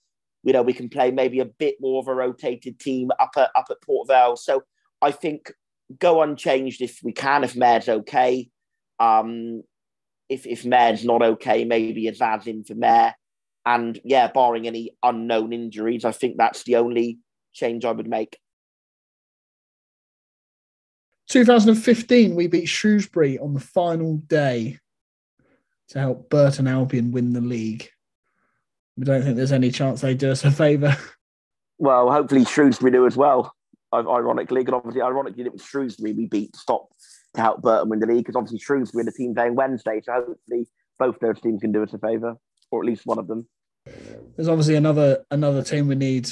you 0.42 0.52
know 0.52 0.62
we 0.62 0.74
can 0.74 0.90
play 0.90 1.10
maybe 1.10 1.40
a 1.40 1.46
bit 1.46 1.76
more 1.80 2.00
of 2.00 2.08
a 2.08 2.14
rotated 2.14 2.78
team 2.78 3.10
up 3.18 3.30
at 3.36 3.50
up 3.56 3.66
at 3.70 3.80
Port 3.82 4.06
Vale. 4.06 4.36
So 4.36 4.62
I 5.00 5.10
think 5.10 5.50
go 5.98 6.22
unchanged 6.22 6.82
if 6.82 7.00
we 7.02 7.12
can, 7.12 7.44
if 7.44 7.56
Mayor's 7.56 7.88
okay. 7.88 8.50
Um, 9.00 9.62
if 10.28 10.46
if 10.46 10.66
Mayor's 10.66 11.04
not 11.04 11.22
okay, 11.22 11.64
maybe 11.64 12.10
Azaz 12.10 12.46
in 12.46 12.62
for 12.62 12.74
Mayor. 12.74 13.14
And 13.66 13.98
yeah, 14.04 14.30
barring 14.30 14.66
any 14.66 14.96
unknown 15.02 15.52
injuries, 15.52 16.04
I 16.04 16.12
think 16.12 16.36
that's 16.36 16.64
the 16.64 16.76
only 16.76 17.18
change 17.52 17.84
I 17.84 17.92
would 17.92 18.08
make. 18.08 18.38
2015, 21.30 22.34
we 22.34 22.46
beat 22.46 22.66
Shrewsbury 22.66 23.38
on 23.38 23.54
the 23.54 23.60
final 23.60 24.18
day 24.18 24.78
to 25.88 25.98
help 25.98 26.28
Burton 26.28 26.68
Albion 26.68 27.12
win 27.12 27.32
the 27.32 27.40
league. 27.40 27.88
We 28.96 29.04
don't 29.04 29.22
think 29.22 29.36
there's 29.36 29.52
any 29.52 29.70
chance 29.70 30.00
they 30.00 30.14
do 30.14 30.30
us 30.30 30.44
a 30.44 30.50
favour. 30.50 30.96
Well, 31.78 32.10
hopefully 32.10 32.44
Shrewsbury 32.44 32.92
do 32.92 33.06
as 33.06 33.16
well. 33.16 33.52
Ironically, 33.92 34.60
because 34.62 34.74
obviously, 34.74 35.02
ironically, 35.02 35.44
it 35.44 35.52
was 35.52 35.64
Shrewsbury 35.64 36.12
we 36.12 36.26
beat 36.26 36.52
to 36.52 36.58
stop 36.58 36.88
to 37.34 37.40
help 37.40 37.62
Burton 37.62 37.88
win 37.88 38.00
the 38.00 38.06
league. 38.06 38.18
Because 38.18 38.36
obviously, 38.36 38.58
Shrewsbury 38.58 39.02
are 39.02 39.06
the 39.06 39.12
team 39.12 39.34
playing 39.34 39.54
Wednesday, 39.56 40.00
so 40.04 40.12
hopefully 40.12 40.68
both 40.98 41.18
those 41.20 41.40
teams 41.40 41.60
can 41.60 41.72
do 41.72 41.82
us 41.82 41.92
a 41.92 41.98
favour, 41.98 42.36
or 42.70 42.82
at 42.82 42.86
least 42.86 43.06
one 43.06 43.18
of 43.18 43.26
them. 43.26 43.48
There's 43.86 44.48
obviously 44.48 44.76
another 44.76 45.24
another 45.30 45.62
team 45.62 45.88
we 45.88 45.94
need 45.94 46.30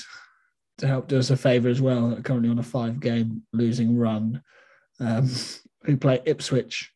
to 0.78 0.86
help 0.86 1.08
do 1.08 1.18
us 1.18 1.30
a 1.30 1.36
favour 1.36 1.68
as 1.68 1.80
well. 1.80 2.18
Currently 2.22 2.48
on 2.48 2.58
a 2.58 2.62
five 2.62 3.00
game 3.00 3.42
losing 3.52 3.96
run, 3.96 4.42
um, 5.00 5.30
who 5.84 5.96
play 5.96 6.20
Ipswich, 6.24 6.92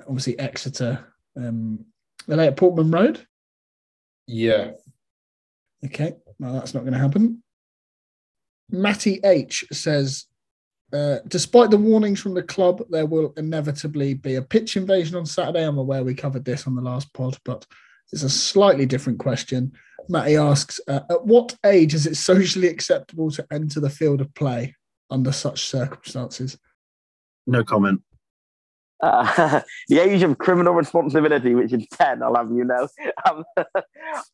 obviously 0.00 0.38
Exeter. 0.38 1.12
Um, 1.36 1.86
are 2.28 2.36
they 2.36 2.48
at 2.48 2.56
Portman 2.56 2.90
Road? 2.90 3.26
Yeah. 4.26 4.72
Okay, 5.84 6.14
well 6.38 6.52
that's 6.52 6.74
not 6.74 6.80
going 6.80 6.92
to 6.92 6.98
happen. 6.98 7.42
Matty 8.70 9.20
H 9.24 9.64
says, 9.72 10.26
uh, 10.92 11.18
despite 11.28 11.70
the 11.70 11.76
warnings 11.76 12.20
from 12.20 12.34
the 12.34 12.42
club, 12.42 12.82
there 12.90 13.06
will 13.06 13.34
inevitably 13.36 14.14
be 14.14 14.36
a 14.36 14.42
pitch 14.42 14.76
invasion 14.76 15.16
on 15.16 15.26
Saturday. 15.26 15.64
I'm 15.64 15.78
aware 15.78 16.04
we 16.04 16.14
covered 16.14 16.44
this 16.44 16.66
on 16.66 16.74
the 16.74 16.82
last 16.82 17.12
pod, 17.12 17.36
but 17.44 17.66
it's 18.12 18.22
a 18.22 18.30
slightly 18.30 18.86
different 18.86 19.18
question. 19.18 19.72
Matty 20.08 20.36
asks, 20.36 20.80
uh, 20.88 21.00
at 21.10 21.26
what 21.26 21.56
age 21.64 21.94
is 21.94 22.06
it 22.06 22.16
socially 22.16 22.68
acceptable 22.68 23.30
to 23.32 23.46
enter 23.52 23.80
the 23.80 23.90
field 23.90 24.20
of 24.20 24.32
play 24.34 24.74
under 25.10 25.32
such 25.32 25.64
circumstances? 25.64 26.58
No 27.46 27.64
comment. 27.64 28.02
Uh, 29.02 29.60
the 29.88 29.98
age 29.98 30.22
of 30.22 30.38
criminal 30.38 30.74
responsibility, 30.74 31.54
which 31.54 31.72
is 31.72 31.86
10, 31.92 32.22
I'll 32.22 32.36
have 32.36 32.50
you 32.50 32.64
know. 32.64 32.88
Um, 33.30 33.44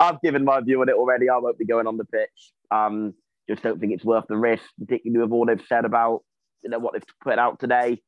I've 0.01 0.21
given 0.23 0.45
my 0.45 0.61
view 0.61 0.81
on 0.81 0.89
it 0.89 0.95
already. 0.95 1.29
I 1.29 1.37
won't 1.37 1.59
be 1.59 1.67
going 1.67 1.87
on 1.87 1.99
the 1.99 2.07
pitch. 2.07 2.53
Um, 2.71 3.13
just 3.49 3.63
don't 3.63 3.79
think 3.79 3.93
it's 3.93 4.05
worth 4.05 4.25
the 4.29 4.37
risk, 4.37 4.63
particularly 4.79 5.23
with 5.23 5.33
all 5.33 5.45
they've 5.45 5.61
said 5.69 5.85
about 5.85 6.23
you 6.63 6.71
know 6.71 6.79
what 6.79 6.95
they've 6.95 7.03
put 7.23 7.39
out 7.39 7.61
today. 7.61 8.01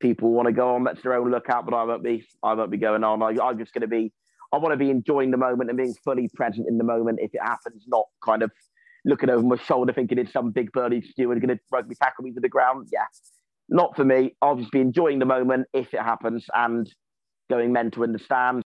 People 0.00 0.30
want 0.30 0.46
to 0.46 0.52
go 0.52 0.74
on, 0.74 0.84
that's 0.84 1.02
their 1.02 1.14
own 1.14 1.30
lookout, 1.30 1.64
but 1.64 1.74
I 1.74 1.84
won't 1.84 2.02
be. 2.02 2.26
I 2.42 2.54
won't 2.54 2.70
be 2.70 2.78
going 2.78 3.04
on. 3.04 3.22
I, 3.22 3.40
I'm 3.42 3.58
just 3.58 3.72
going 3.72 3.82
to 3.82 3.88
be 3.88 4.12
I 4.52 4.56
want 4.56 4.72
to 4.72 4.76
be 4.76 4.90
enjoying 4.90 5.30
the 5.30 5.36
moment 5.36 5.70
and 5.70 5.76
being 5.76 5.94
fully 6.04 6.28
present 6.34 6.66
in 6.68 6.78
the 6.78 6.84
moment 6.84 7.18
if 7.20 7.34
it 7.34 7.42
happens, 7.42 7.84
not 7.86 8.04
kind 8.24 8.42
of 8.42 8.50
looking 9.04 9.30
over 9.30 9.42
my 9.42 9.56
shoulder 9.56 9.92
thinking 9.92 10.18
it's 10.18 10.32
some 10.32 10.50
big 10.50 10.72
birdie 10.72 11.02
steward 11.02 11.40
going 11.40 11.56
to 11.56 11.62
rugby 11.70 11.94
tackle 11.94 12.24
me 12.24 12.32
to 12.32 12.40
the 12.40 12.48
ground. 12.48 12.88
Yeah, 12.92 13.04
not 13.68 13.94
for 13.96 14.04
me. 14.04 14.36
I'll 14.42 14.56
just 14.56 14.72
be 14.72 14.80
enjoying 14.80 15.18
the 15.18 15.26
moment 15.26 15.66
if 15.72 15.92
it 15.92 16.00
happens 16.00 16.46
and 16.54 16.90
going 17.50 17.72
mental 17.72 18.02
in 18.02 18.12
the 18.12 18.18
stand. 18.18 18.62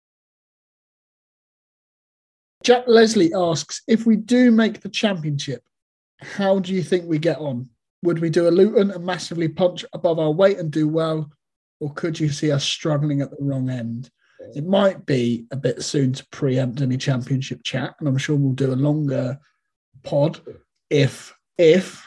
Jack 2.63 2.85
Leslie 2.87 3.35
asks 3.35 3.83
if 3.89 4.07
we 4.07 4.17
do 4.17 4.53
make 4.53 4.81
the 4.81 4.89
championship, 4.89 5.63
how 6.21 6.61
do 6.61 6.73
you 6.73 6.83
think 6.83 7.05
we 7.07 7.19
get 7.19 7.39
on? 7.39 7.69
Would 8.05 8.21
we 8.21 8.31
do 8.31 8.49
a 8.49 8.51
Luton 8.51 8.93
and 8.93 9.05
massively 9.05 9.49
punch 9.49 9.85
above 9.93 10.21
our 10.21 10.31
weight 10.31 10.59
and 10.59 10.71
do 10.71 10.89
well? 10.89 11.31
Or 11.81 11.93
could 11.95 12.19
you 12.19 12.29
see 12.29 12.53
us 12.53 12.65
struggling 12.65 13.21
at 13.21 13.31
the 13.31 13.37
wrong 13.41 13.69
end? 13.69 14.11
It 14.55 14.67
might 14.67 15.07
be 15.07 15.47
a 15.51 15.57
bit 15.57 15.83
soon 15.83 16.13
to 16.15 16.27
preempt 16.27 16.81
any 16.81 16.97
championship 16.97 17.63
chat, 17.65 17.95
and 17.99 18.09
I'm 18.09 18.19
sure 18.19 18.37
we'll 18.37 18.53
do 18.53 18.73
a 18.73 18.75
longer 18.75 19.39
pod 20.03 20.41
if 20.91 21.35
if 21.59 22.07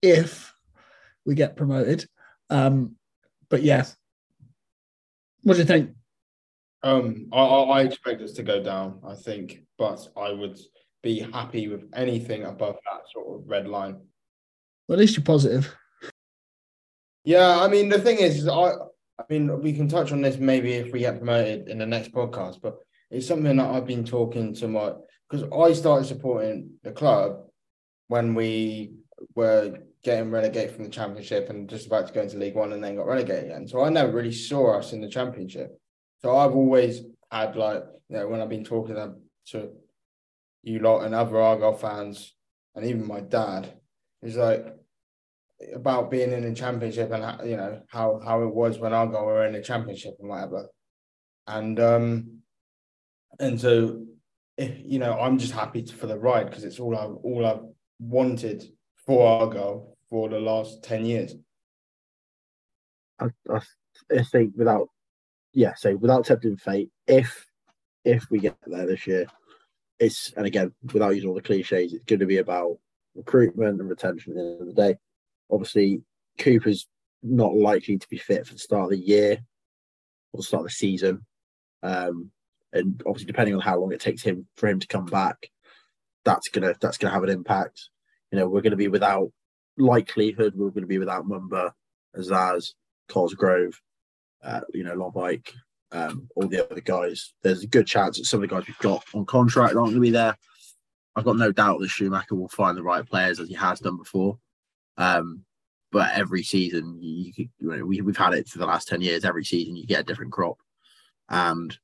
if 0.00 0.54
we 1.24 1.34
get 1.34 1.56
promoted. 1.56 2.06
Um, 2.50 2.96
but 3.48 3.62
yeah, 3.62 3.84
what 5.42 5.54
do 5.54 5.60
you 5.60 5.66
think? 5.66 5.90
Um, 6.82 7.28
I, 7.32 7.38
I 7.38 7.82
expect 7.82 8.22
us 8.22 8.32
to 8.32 8.42
go 8.42 8.62
down. 8.62 9.00
I 9.06 9.14
think, 9.14 9.62
but 9.78 10.06
I 10.16 10.32
would 10.32 10.58
be 11.02 11.20
happy 11.20 11.68
with 11.68 11.88
anything 11.94 12.44
above 12.44 12.76
that 12.90 13.02
sort 13.12 13.40
of 13.40 13.48
red 13.48 13.68
line. 13.68 14.00
Well, 14.88 14.96
at 14.96 15.00
least 15.00 15.16
you're 15.16 15.24
positive. 15.24 15.74
Yeah, 17.24 17.60
I 17.60 17.68
mean 17.68 17.88
the 17.88 18.00
thing 18.00 18.18
is, 18.18 18.48
I 18.48 18.72
I 19.22 19.32
mean 19.32 19.62
we 19.62 19.72
can 19.72 19.88
touch 19.88 20.12
on 20.12 20.22
this 20.22 20.38
maybe 20.38 20.72
if 20.72 20.92
we 20.92 21.00
get 21.00 21.18
promoted 21.18 21.68
in 21.68 21.78
the 21.78 21.86
next 21.86 22.12
podcast, 22.12 22.60
but 22.60 22.78
it's 23.10 23.26
something 23.26 23.56
that 23.56 23.70
I've 23.70 23.86
been 23.86 24.04
talking 24.04 24.54
to 24.54 24.68
my 24.68 24.92
because 25.28 25.48
I 25.52 25.72
started 25.74 26.06
supporting 26.06 26.72
the 26.82 26.92
club 26.92 27.44
when 28.08 28.34
we 28.34 28.94
were 29.34 29.78
getting 30.02 30.30
relegated 30.30 30.74
from 30.74 30.84
the 30.84 30.90
championship 30.90 31.48
and 31.48 31.68
just 31.68 31.86
about 31.86 32.08
to 32.08 32.12
go 32.12 32.22
into 32.22 32.36
League 32.36 32.56
One 32.56 32.72
and 32.72 32.82
then 32.82 32.96
got 32.96 33.06
relegated 33.06 33.44
again. 33.44 33.68
So 33.68 33.84
I 33.84 33.88
never 33.88 34.10
really 34.10 34.32
saw 34.32 34.78
us 34.78 34.92
in 34.92 35.00
the 35.00 35.08
championship. 35.08 35.78
So 36.20 36.36
I've 36.36 36.54
always 36.54 37.02
had 37.30 37.56
like 37.56 37.84
you 38.08 38.16
know 38.16 38.28
when 38.28 38.40
I've 38.40 38.48
been 38.48 38.64
talking 38.64 38.96
to 39.46 39.70
you 40.62 40.78
lot 40.80 41.04
and 41.04 41.14
other 41.14 41.40
Argyle 41.40 41.76
fans 41.76 42.34
and 42.74 42.84
even 42.84 43.06
my 43.06 43.20
dad 43.20 43.72
he's 44.20 44.36
like 44.36 44.66
about 45.74 46.10
being 46.10 46.32
in 46.32 46.42
the 46.42 46.54
championship 46.54 47.10
and 47.12 47.48
you 47.48 47.56
know 47.56 47.80
how 47.88 48.20
how 48.24 48.42
it 48.42 48.54
was 48.54 48.78
when 48.78 48.92
Argyle 48.92 49.26
were 49.26 49.46
in 49.46 49.52
the 49.52 49.62
championship 49.62 50.14
and 50.20 50.28
whatever. 50.28 50.68
And 51.46 51.78
um 51.80 52.38
and 53.38 53.60
so 53.60 54.04
if, 54.56 54.76
you 54.84 54.98
know 54.98 55.18
I'm 55.18 55.38
just 55.38 55.52
happy 55.52 55.84
for 55.86 56.06
the 56.06 56.18
ride 56.18 56.48
because 56.48 56.64
it's 56.64 56.80
all 56.80 56.96
I 56.96 57.04
all 57.04 57.46
I've 57.46 57.64
wanted 57.98 58.64
for 59.06 59.26
Argyle 59.40 59.96
for 60.10 60.28
the 60.28 60.38
last 60.38 60.84
10 60.84 61.06
years. 61.06 61.34
I, 63.18 63.26
I, 63.50 63.60
I 64.10 64.22
think 64.24 64.52
without 64.56 64.88
yeah, 65.54 65.74
so 65.76 65.96
without 65.96 66.24
tempting 66.24 66.56
fate, 66.56 66.90
if 67.06 67.46
if 68.04 68.30
we 68.30 68.40
get 68.40 68.56
there 68.66 68.86
this 68.86 69.06
year, 69.06 69.26
it's 69.98 70.32
and 70.36 70.46
again 70.46 70.72
without 70.92 71.10
using 71.10 71.28
all 71.28 71.34
the 71.34 71.42
cliches, 71.42 71.92
it's 71.92 72.04
going 72.04 72.20
to 72.20 72.26
be 72.26 72.38
about 72.38 72.78
recruitment 73.14 73.80
and 73.80 73.88
retention 73.88 74.32
at 74.32 74.36
the 74.36 74.42
end 74.42 74.60
of 74.60 74.66
the 74.66 74.72
day. 74.72 74.96
Obviously, 75.52 76.02
Cooper's 76.38 76.88
not 77.22 77.54
likely 77.54 77.98
to 77.98 78.08
be 78.08 78.18
fit 78.18 78.46
for 78.46 78.54
the 78.54 78.58
start 78.58 78.84
of 78.84 78.90
the 78.90 78.98
year 78.98 79.38
or 80.32 80.38
the 80.38 80.42
start 80.42 80.62
of 80.62 80.66
the 80.66 80.70
season. 80.70 81.24
Um, 81.82 82.30
and 82.72 83.00
obviously, 83.06 83.26
depending 83.26 83.54
on 83.54 83.60
how 83.60 83.78
long 83.78 83.92
it 83.92 84.00
takes 84.00 84.22
him 84.22 84.46
for 84.56 84.68
him 84.68 84.80
to 84.80 84.86
come 84.86 85.04
back, 85.04 85.50
that's 86.24 86.48
gonna 86.48 86.74
that's 86.80 86.96
gonna 86.96 87.12
have 87.12 87.24
an 87.24 87.30
impact. 87.30 87.90
You 88.30 88.38
know, 88.38 88.48
we're 88.48 88.62
to 88.62 88.76
be 88.76 88.88
without 88.88 89.30
likelihood 89.78 90.54
we're 90.54 90.70
to 90.70 90.86
be 90.86 90.98
without 90.98 91.26
Mumba, 91.26 91.72
Azaz, 92.16 92.72
Cosgrove, 93.08 93.74
uh, 94.42 94.60
you 94.72 94.84
know, 94.84 94.96
Lobike, 94.96 95.50
um, 95.92 96.28
all 96.36 96.48
the 96.48 96.64
other 96.64 96.80
guys. 96.80 97.34
There's 97.42 97.62
a 97.62 97.68
good 97.68 97.86
chance 97.86 98.18
that 98.18 98.24
some 98.24 98.42
of 98.42 98.48
the 98.48 98.54
guys 98.54 98.66
we've 98.66 98.78
got 98.78 99.04
on 99.14 99.26
contract 99.26 99.74
aren't 99.74 99.94
to 99.94 100.00
be 100.00 100.10
there. 100.10 100.36
I've 101.14 101.24
got 101.24 101.36
no 101.36 101.52
doubt 101.52 101.80
that 101.80 101.88
Schumacher 101.88 102.34
will 102.34 102.48
find 102.48 102.76
the 102.76 102.82
right 102.82 103.04
players 103.04 103.38
as 103.38 103.48
he 103.48 103.54
has 103.54 103.80
done 103.80 103.98
before. 103.98 104.38
Um, 104.96 105.44
but 105.90 106.10
every 106.14 106.42
season, 106.42 106.98
you, 107.00 107.32
you 107.36 107.48
know, 107.60 107.84
we, 107.84 108.00
we've 108.00 108.16
had 108.16 108.34
it 108.34 108.48
for 108.48 108.58
the 108.58 108.66
last 108.66 108.88
10 108.88 109.02
years. 109.02 109.24
Every 109.24 109.44
season, 109.44 109.76
you 109.76 109.86
get 109.86 110.00
a 110.00 110.04
different 110.04 110.32
crop. 110.32 110.58
And 111.28 111.76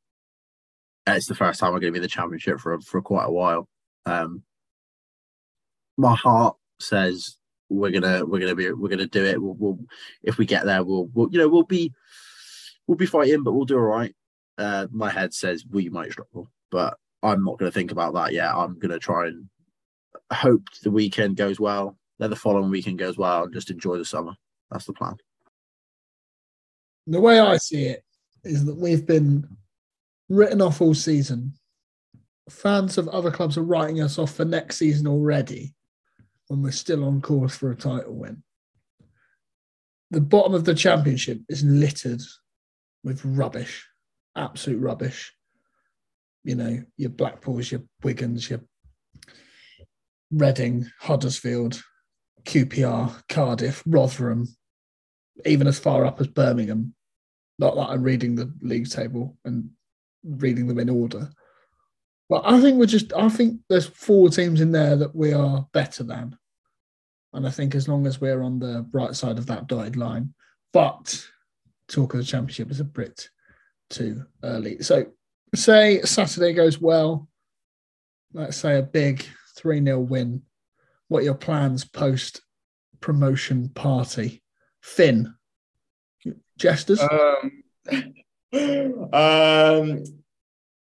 it's 1.07 1.27
the 1.27 1.35
first 1.35 1.61
time 1.61 1.73
we're 1.73 1.81
going 1.81 1.93
to 1.93 1.99
be 1.99 1.99
in 1.99 2.03
the 2.03 2.09
championship 2.09 2.59
for, 2.61 2.81
for 2.81 3.03
quite 3.03 3.27
a 3.27 3.31
while. 3.31 3.69
Um, 4.07 4.43
my 5.97 6.15
heart 6.15 6.57
says 6.81 7.37
we're 7.69 7.91
gonna 7.91 8.25
we're 8.25 8.39
gonna 8.39 8.55
be 8.55 8.71
we're 8.73 8.89
gonna 8.89 9.07
do 9.07 9.25
it. 9.25 9.43
We'll, 9.43 9.55
we'll 9.55 9.79
if 10.23 10.39
we 10.39 10.47
get 10.47 10.65
there, 10.65 10.83
we'll, 10.85 11.11
we'll 11.13 11.29
you 11.31 11.39
know 11.39 11.49
we'll 11.49 11.65
be 11.65 11.93
we'll 12.87 12.97
be 12.97 13.05
fighting, 13.07 13.43
but 13.43 13.53
we'll 13.53 13.67
do 13.67 13.77
all 13.77 13.83
right. 13.83 14.15
Uh, 14.57 14.87
my 14.91 15.11
head 15.11 15.35
says 15.35 15.65
we 15.71 15.89
might 15.89 16.13
struggle, 16.13 16.51
but 16.71 16.97
I'm 17.23 17.45
not 17.45 17.59
going 17.59 17.71
to 17.71 17.75
think 17.75 17.93
about 17.93 18.15
that 18.15 18.33
yet. 18.33 18.53
I'm 18.53 18.79
going 18.79 18.91
to 18.91 18.99
try 18.99 19.27
and 19.27 19.49
hope 20.33 20.63
the 20.83 20.91
weekend 20.91 21.37
goes 21.37 21.61
well, 21.61 21.97
then 22.19 22.31
the 22.31 22.37
following 22.37 22.71
weekend 22.71 22.99
goes 22.99 23.17
well, 23.17 23.45
and 23.45 23.53
just 23.53 23.71
enjoy 23.71 23.97
the 23.97 24.05
summer. 24.05 24.35
That's 24.71 24.87
the 24.87 24.93
plan. 24.93 25.17
The 27.07 27.21
way 27.21 27.41
I 27.41 27.57
see 27.57 27.87
it 27.87 28.05
is 28.45 28.65
that 28.67 28.77
we've 28.77 29.07
been 29.07 29.49
written 30.29 30.61
off 30.61 30.81
all 30.81 30.95
season. 30.95 31.55
Fans 32.51 32.99
of 32.99 33.09
other 33.09 33.31
clubs 33.31 33.57
are 33.57 33.63
writing 33.63 34.01
us 34.01 34.19
off 34.19 34.35
for 34.35 34.45
next 34.45 34.77
season 34.77 35.07
already 35.07 35.75
when 36.49 36.63
we're 36.63 36.71
still 36.71 37.05
on 37.05 37.21
course 37.21 37.57
for 37.57 37.71
a 37.71 37.77
title 37.77 38.15
win. 38.15 38.43
The 40.11 40.21
bottom 40.21 40.55
of 40.55 40.65
the 40.65 40.75
championship 40.75 41.41
is 41.49 41.63
littered 41.63 42.23
with 43.05 43.25
rubbish, 43.25 43.87
absolute 44.37 44.81
rubbish. 44.81 45.33
You 46.45 46.55
know, 46.55 46.83
your 46.97 47.11
Blackpools, 47.11 47.71
your 47.71 47.83
Wigans, 48.03 48.49
your 48.49 48.61
Reading, 50.31 50.91
Huddersfield, 51.01 51.83
QPR, 52.49 53.23
Cardiff, 53.29 53.83
Rotherham, 53.87 54.49
even 55.45 55.67
as 55.67 55.79
far 55.79 56.05
up 56.05 56.21
as 56.21 56.27
Birmingham. 56.27 56.95
Not 57.59 57.75
that 57.75 57.89
I'm 57.89 58.03
reading 58.03 58.35
the 58.35 58.53
league 58.63 58.89
table 58.89 59.37
and 59.45 59.71
reading 60.25 60.67
them 60.67 60.79
in 60.79 60.89
order. 60.89 61.31
But 62.29 62.43
I 62.45 62.61
think 62.61 62.79
we're 62.79 62.87
just, 62.87 63.13
I 63.13 63.29
think 63.29 63.61
there's 63.69 63.87
four 63.87 64.29
teams 64.29 64.61
in 64.61 64.73
there 64.73 64.97
that 64.97 65.15
we 65.15 65.33
are 65.33 65.67
better 65.73 66.05
than. 66.05 66.37
And 67.33 67.47
I 67.47 67.51
think 67.51 67.75
as 67.75 67.89
long 67.89 68.07
as 68.07 68.21
we're 68.21 68.43
on 68.43 68.59
the 68.59 68.87
right 68.93 69.15
side 69.15 69.39
of 69.39 69.47
that 69.47 69.67
dotted 69.67 69.97
line, 69.97 70.35
but 70.73 71.27
talk 71.89 72.15
of 72.15 72.21
the 72.21 72.25
championship 72.25 72.71
is 72.71 72.81
a 72.81 72.85
bit 72.85 73.29
too 73.91 74.25
early. 74.43 74.81
So, 74.83 75.07
say 75.55 76.01
Saturday 76.03 76.53
goes 76.53 76.81
well, 76.81 77.29
let's 78.33 78.57
say 78.57 78.79
a 78.79 78.83
big 78.83 79.25
3 79.57 79.85
0 79.85 80.01
win. 80.01 80.43
What 81.09 81.21
are 81.21 81.25
your 81.25 81.35
plans 81.35 81.85
post 81.85 82.43
promotion 83.01 83.71
party? 83.71 84.43
Fin, 84.81 85.35
jesters? 86.59 87.01
Um, 87.01 87.63
um, 89.13 90.05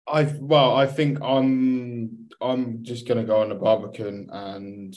I 0.06 0.24
well, 0.40 0.74
I 0.76 0.86
think 0.86 1.20
I'm 1.22 2.28
I'm 2.40 2.82
just 2.82 3.06
gonna 3.08 3.24
go 3.24 3.40
on 3.40 3.48
the 3.48 3.54
Barbican 3.54 4.28
and 4.30 4.94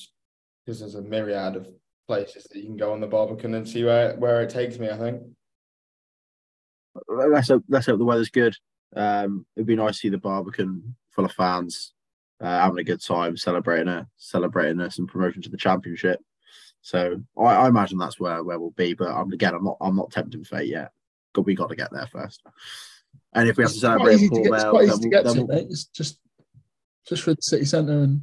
because 0.66 0.80
there's 0.80 0.96
a 0.96 1.02
myriad 1.02 1.56
of 1.56 1.68
places 2.08 2.44
that 2.46 2.60
you 2.60 2.66
can 2.66 2.78
go 2.78 2.94
on 2.94 3.02
the 3.02 3.08
Barbican 3.08 3.54
and 3.54 3.68
see 3.68 3.84
where 3.84 4.16
where 4.18 4.42
it 4.42 4.50
takes 4.50 4.78
me. 4.80 4.90
I 4.90 4.98
think. 4.98 5.22
Let's 7.08 7.50
hope, 7.50 7.64
let's 7.70 7.86
hope 7.86 8.00
the 8.00 8.06
weather's 8.06 8.30
good. 8.30 8.56
Um, 8.96 9.46
it'd 9.56 9.68
be 9.68 9.76
nice 9.76 9.94
to 9.94 10.00
see 10.00 10.10
the 10.10 10.18
Barbican 10.18 10.96
full 11.12 11.26
of 11.26 11.32
fans, 11.32 11.94
uh, 12.40 12.60
having 12.60 12.80
a 12.80 12.84
good 12.84 13.02
time, 13.02 13.38
celebrating 13.38 13.88
a 13.88 14.08
celebrating 14.18 14.82
us 14.82 15.00
and 15.00 15.08
promotion 15.08 15.42
to 15.44 15.50
the 15.50 15.58
championship. 15.58 16.20
So 16.82 17.22
I, 17.38 17.44
I, 17.44 17.68
imagine 17.68 17.98
that's 17.98 18.20
where, 18.20 18.44
where 18.44 18.60
we'll 18.60 18.72
be. 18.72 18.94
But 18.94 19.10
I'm, 19.10 19.32
again, 19.32 19.54
I'm 19.54 19.64
not 19.64 19.78
I'm 19.82 19.96
not 19.96 20.12
tempting 20.12 20.44
fate 20.44 20.70
yet. 20.70 20.92
But 21.34 21.42
we 21.42 21.56
got 21.56 21.70
to 21.70 21.76
get 21.76 21.92
there 21.92 22.08
first. 22.08 22.42
And 23.34 23.50
if 23.50 23.58
we 23.58 23.64
have 23.64 23.74
to 23.74 23.80
celebrate 23.80 24.22
in 24.22 24.30
Port 24.30 24.44
Vale, 24.46 24.54
it's 24.54 24.64
quite 24.64 24.88
easy 24.88 25.02
to 25.02 25.10
get 25.10 25.26
to, 25.26 25.34
we'll, 25.34 25.48
mate. 25.48 25.68
It's 25.70 25.86
just 25.86 26.20
just 27.08 27.24
for 27.24 27.34
the 27.34 27.42
city 27.42 27.66
centre 27.66 28.00
and 28.00 28.22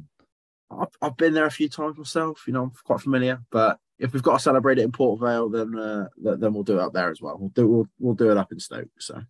I've, 0.71 0.87
I've 1.01 1.17
been 1.17 1.33
there 1.33 1.45
a 1.45 1.51
few 1.51 1.69
times 1.69 1.97
myself. 1.97 2.43
You 2.47 2.53
know, 2.53 2.63
I'm 2.63 2.71
quite 2.83 3.01
familiar. 3.01 3.39
But 3.51 3.79
if 3.99 4.13
we've 4.13 4.23
got 4.23 4.33
to 4.33 4.43
celebrate 4.43 4.79
it 4.79 4.83
in 4.83 4.91
Port 4.91 5.19
Vale, 5.19 5.49
then 5.49 5.77
uh, 5.77 6.07
then 6.17 6.53
we'll 6.53 6.63
do 6.63 6.79
it 6.79 6.83
up 6.83 6.93
there 6.93 7.11
as 7.11 7.21
well. 7.21 7.37
We'll 7.37 7.49
do 7.49 7.67
we'll, 7.67 7.87
we'll 7.99 8.15
do 8.15 8.31
it 8.31 8.37
up 8.37 8.51
in 8.51 8.59
Stoke. 8.59 8.89
So 8.99 9.21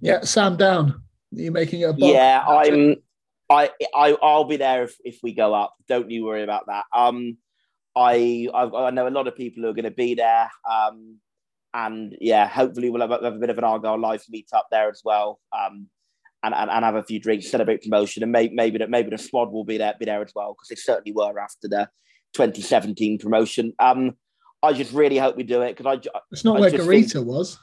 yeah, 0.00 0.22
Sam 0.22 0.56
Down. 0.56 0.90
Are 0.90 1.40
you 1.42 1.50
making 1.50 1.80
it 1.80 1.90
a 1.90 1.94
Yeah, 1.96 2.44
I'm. 2.46 2.96
I 3.48 3.70
I 3.94 4.16
I'll 4.22 4.44
be 4.44 4.56
there 4.56 4.84
if, 4.84 4.96
if 5.04 5.18
we 5.22 5.32
go 5.34 5.54
up. 5.54 5.74
Don't 5.88 6.10
you 6.10 6.24
worry 6.24 6.42
about 6.42 6.66
that. 6.66 6.84
Um, 6.94 7.38
I 7.96 8.48
I've, 8.52 8.74
i 8.74 8.90
know 8.90 9.08
a 9.08 9.10
lot 9.10 9.28
of 9.28 9.36
people 9.36 9.62
who 9.62 9.70
are 9.70 9.74
going 9.74 9.84
to 9.84 9.90
be 9.90 10.14
there. 10.14 10.50
Um, 10.70 11.18
and 11.74 12.16
yeah, 12.20 12.48
hopefully 12.48 12.90
we'll 12.90 13.02
have 13.02 13.10
a, 13.10 13.22
have 13.22 13.36
a 13.36 13.38
bit 13.38 13.50
of 13.50 13.58
an 13.58 13.64
Argyle 13.64 14.00
live 14.00 14.24
meet 14.28 14.48
up 14.54 14.66
there 14.70 14.88
as 14.88 15.02
well. 15.04 15.40
Um, 15.56 15.88
and, 16.42 16.54
and, 16.54 16.70
and 16.70 16.84
have 16.84 16.94
a 16.94 17.02
few 17.02 17.18
drinks, 17.18 17.50
celebrate 17.50 17.82
promotion, 17.82 18.22
and 18.22 18.32
maybe 18.32 18.54
maybe 18.54 18.78
the, 18.78 18.88
maybe 18.88 19.10
the 19.10 19.18
squad 19.18 19.50
will 19.50 19.64
be 19.64 19.78
there 19.78 19.94
be 19.98 20.04
there 20.04 20.22
as 20.22 20.32
well 20.34 20.54
because 20.54 20.68
they 20.68 20.76
certainly 20.76 21.12
were 21.12 21.38
after 21.38 21.68
the 21.68 21.88
2017 22.34 23.18
promotion. 23.18 23.72
Um, 23.78 24.16
I 24.62 24.72
just 24.72 24.92
really 24.92 25.18
hope 25.18 25.36
we 25.36 25.42
do 25.42 25.62
it 25.62 25.76
because 25.76 25.86
I. 25.86 26.20
It's 26.30 26.44
not 26.44 26.56
I 26.56 26.60
where 26.60 26.70
Garita 26.70 27.12
think, 27.12 27.26
was. 27.26 27.58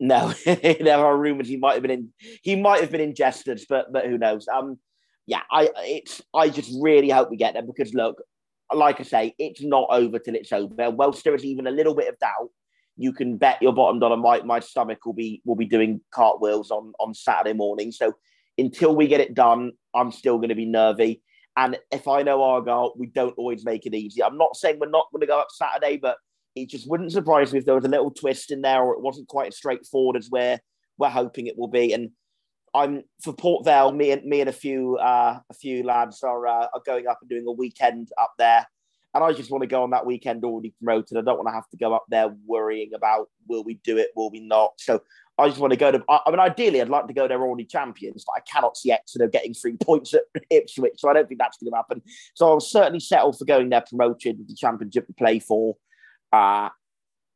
No, 0.00 0.32
there 0.44 0.98
are 0.98 1.16
rumours 1.16 1.48
he 1.48 1.56
might 1.56 1.74
have 1.74 1.82
been 1.82 1.90
in. 1.90 2.12
He 2.42 2.56
might 2.56 2.80
have 2.80 2.90
been 2.90 3.00
ingested, 3.00 3.60
but 3.68 3.92
but 3.92 4.06
who 4.06 4.18
knows? 4.18 4.48
Um, 4.48 4.78
yeah, 5.30 5.42
I 5.48 5.70
it's 5.76 6.20
I 6.34 6.48
just 6.48 6.72
really 6.80 7.08
hope 7.08 7.30
we 7.30 7.36
get 7.36 7.54
there 7.54 7.62
because 7.62 7.94
look, 7.94 8.20
like 8.74 8.98
I 8.98 9.04
say, 9.04 9.34
it's 9.38 9.62
not 9.62 9.86
over 9.90 10.18
till 10.18 10.34
it's 10.34 10.50
over. 10.50 10.90
Whilst 10.90 11.22
there 11.22 11.36
is 11.36 11.44
even 11.44 11.68
a 11.68 11.70
little 11.70 11.94
bit 11.94 12.08
of 12.08 12.18
doubt, 12.18 12.50
you 12.96 13.12
can 13.12 13.36
bet 13.36 13.62
your 13.62 13.72
bottom 13.72 14.00
dollar 14.00 14.16
my, 14.16 14.42
my 14.42 14.58
stomach 14.58 15.06
will 15.06 15.12
be 15.12 15.40
will 15.44 15.54
be 15.54 15.66
doing 15.66 16.00
cartwheels 16.10 16.72
on 16.72 16.94
on 16.98 17.14
Saturday 17.14 17.52
morning. 17.52 17.92
So 17.92 18.14
until 18.58 18.96
we 18.96 19.06
get 19.06 19.20
it 19.20 19.34
done, 19.34 19.70
I'm 19.94 20.10
still 20.10 20.38
going 20.38 20.48
to 20.48 20.56
be 20.56 20.66
nervy. 20.66 21.22
And 21.56 21.78
if 21.92 22.08
I 22.08 22.24
know 22.24 22.42
Argyle, 22.42 22.94
we 22.98 23.06
don't 23.06 23.38
always 23.38 23.64
make 23.64 23.86
it 23.86 23.94
easy. 23.94 24.24
I'm 24.24 24.36
not 24.36 24.56
saying 24.56 24.80
we're 24.80 24.90
not 24.90 25.06
going 25.12 25.20
to 25.20 25.28
go 25.28 25.38
up 25.38 25.52
Saturday, 25.52 25.96
but 25.96 26.16
it 26.56 26.68
just 26.68 26.90
wouldn't 26.90 27.12
surprise 27.12 27.52
me 27.52 27.60
if 27.60 27.66
there 27.66 27.76
was 27.76 27.84
a 27.84 27.88
little 27.88 28.10
twist 28.10 28.50
in 28.50 28.62
there 28.62 28.82
or 28.82 28.94
it 28.94 29.00
wasn't 29.00 29.28
quite 29.28 29.48
as 29.48 29.56
straightforward 29.56 30.16
as 30.16 30.28
we're 30.28 30.58
we're 30.98 31.08
hoping 31.08 31.46
it 31.46 31.56
will 31.56 31.68
be. 31.68 31.92
And 31.92 32.10
I'm 32.74 33.02
for 33.22 33.32
Port 33.32 33.64
Vale. 33.64 33.92
Me 33.92 34.12
and 34.12 34.24
me 34.24 34.40
and 34.40 34.50
a 34.50 34.52
few 34.52 34.96
uh, 34.96 35.40
a 35.48 35.54
few 35.54 35.82
lads 35.82 36.22
are 36.22 36.46
uh, 36.46 36.66
are 36.72 36.82
going 36.86 37.06
up 37.06 37.18
and 37.20 37.30
doing 37.30 37.44
a 37.46 37.52
weekend 37.52 38.10
up 38.20 38.32
there, 38.38 38.66
and 39.14 39.24
I 39.24 39.32
just 39.32 39.50
want 39.50 39.62
to 39.62 39.68
go 39.68 39.82
on 39.82 39.90
that 39.90 40.06
weekend 40.06 40.44
already 40.44 40.74
promoted. 40.82 41.16
I 41.16 41.22
don't 41.22 41.36
want 41.36 41.48
to 41.48 41.54
have 41.54 41.68
to 41.70 41.76
go 41.76 41.94
up 41.94 42.04
there 42.08 42.28
worrying 42.46 42.90
about 42.94 43.28
will 43.48 43.64
we 43.64 43.74
do 43.82 43.98
it, 43.98 44.10
will 44.14 44.30
we 44.30 44.40
not. 44.40 44.74
So 44.78 45.02
I 45.36 45.48
just 45.48 45.60
want 45.60 45.72
to 45.72 45.78
go 45.78 45.90
to. 45.90 46.02
I 46.08 46.30
mean, 46.30 46.38
ideally, 46.38 46.80
I'd 46.80 46.88
like 46.88 47.08
to 47.08 47.14
go 47.14 47.26
there 47.26 47.40
already 47.40 47.64
champions, 47.64 48.24
but 48.24 48.34
I 48.36 48.40
cannot 48.40 48.76
see 48.76 48.92
Exeter 48.92 49.26
getting 49.26 49.54
three 49.54 49.76
points 49.80 50.14
at 50.14 50.22
Ipswich, 50.50 50.94
so 50.98 51.10
I 51.10 51.14
don't 51.14 51.28
think 51.28 51.40
that's 51.40 51.58
going 51.58 51.72
to 51.72 51.76
happen. 51.76 52.02
So 52.34 52.48
I'll 52.48 52.60
certainly 52.60 53.00
settle 53.00 53.32
for 53.32 53.44
going 53.44 53.70
there 53.70 53.84
promoted 53.88 54.38
with 54.38 54.48
the 54.48 54.54
championship 54.54 55.06
to 55.08 55.12
play 55.14 55.40
for. 55.40 55.76
Uh, 56.32 56.68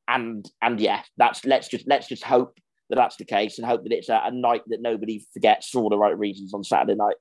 and 0.06 0.48
and 0.62 0.80
yeah, 0.80 1.02
that's 1.16 1.44
let's 1.44 1.68
just 1.68 1.88
let's 1.88 2.06
just 2.06 2.22
hope 2.22 2.58
that 2.90 2.96
that's 2.96 3.16
the 3.16 3.24
case 3.24 3.58
and 3.58 3.66
hope 3.66 3.82
that 3.84 3.92
it's 3.92 4.08
a, 4.08 4.20
a 4.24 4.30
night 4.30 4.62
that 4.66 4.82
nobody 4.82 5.24
forgets 5.32 5.70
for 5.70 5.82
all 5.82 5.88
the 5.88 5.98
right 5.98 6.18
reasons 6.18 6.52
on 6.54 6.64
Saturday 6.64 6.94
night. 6.94 7.16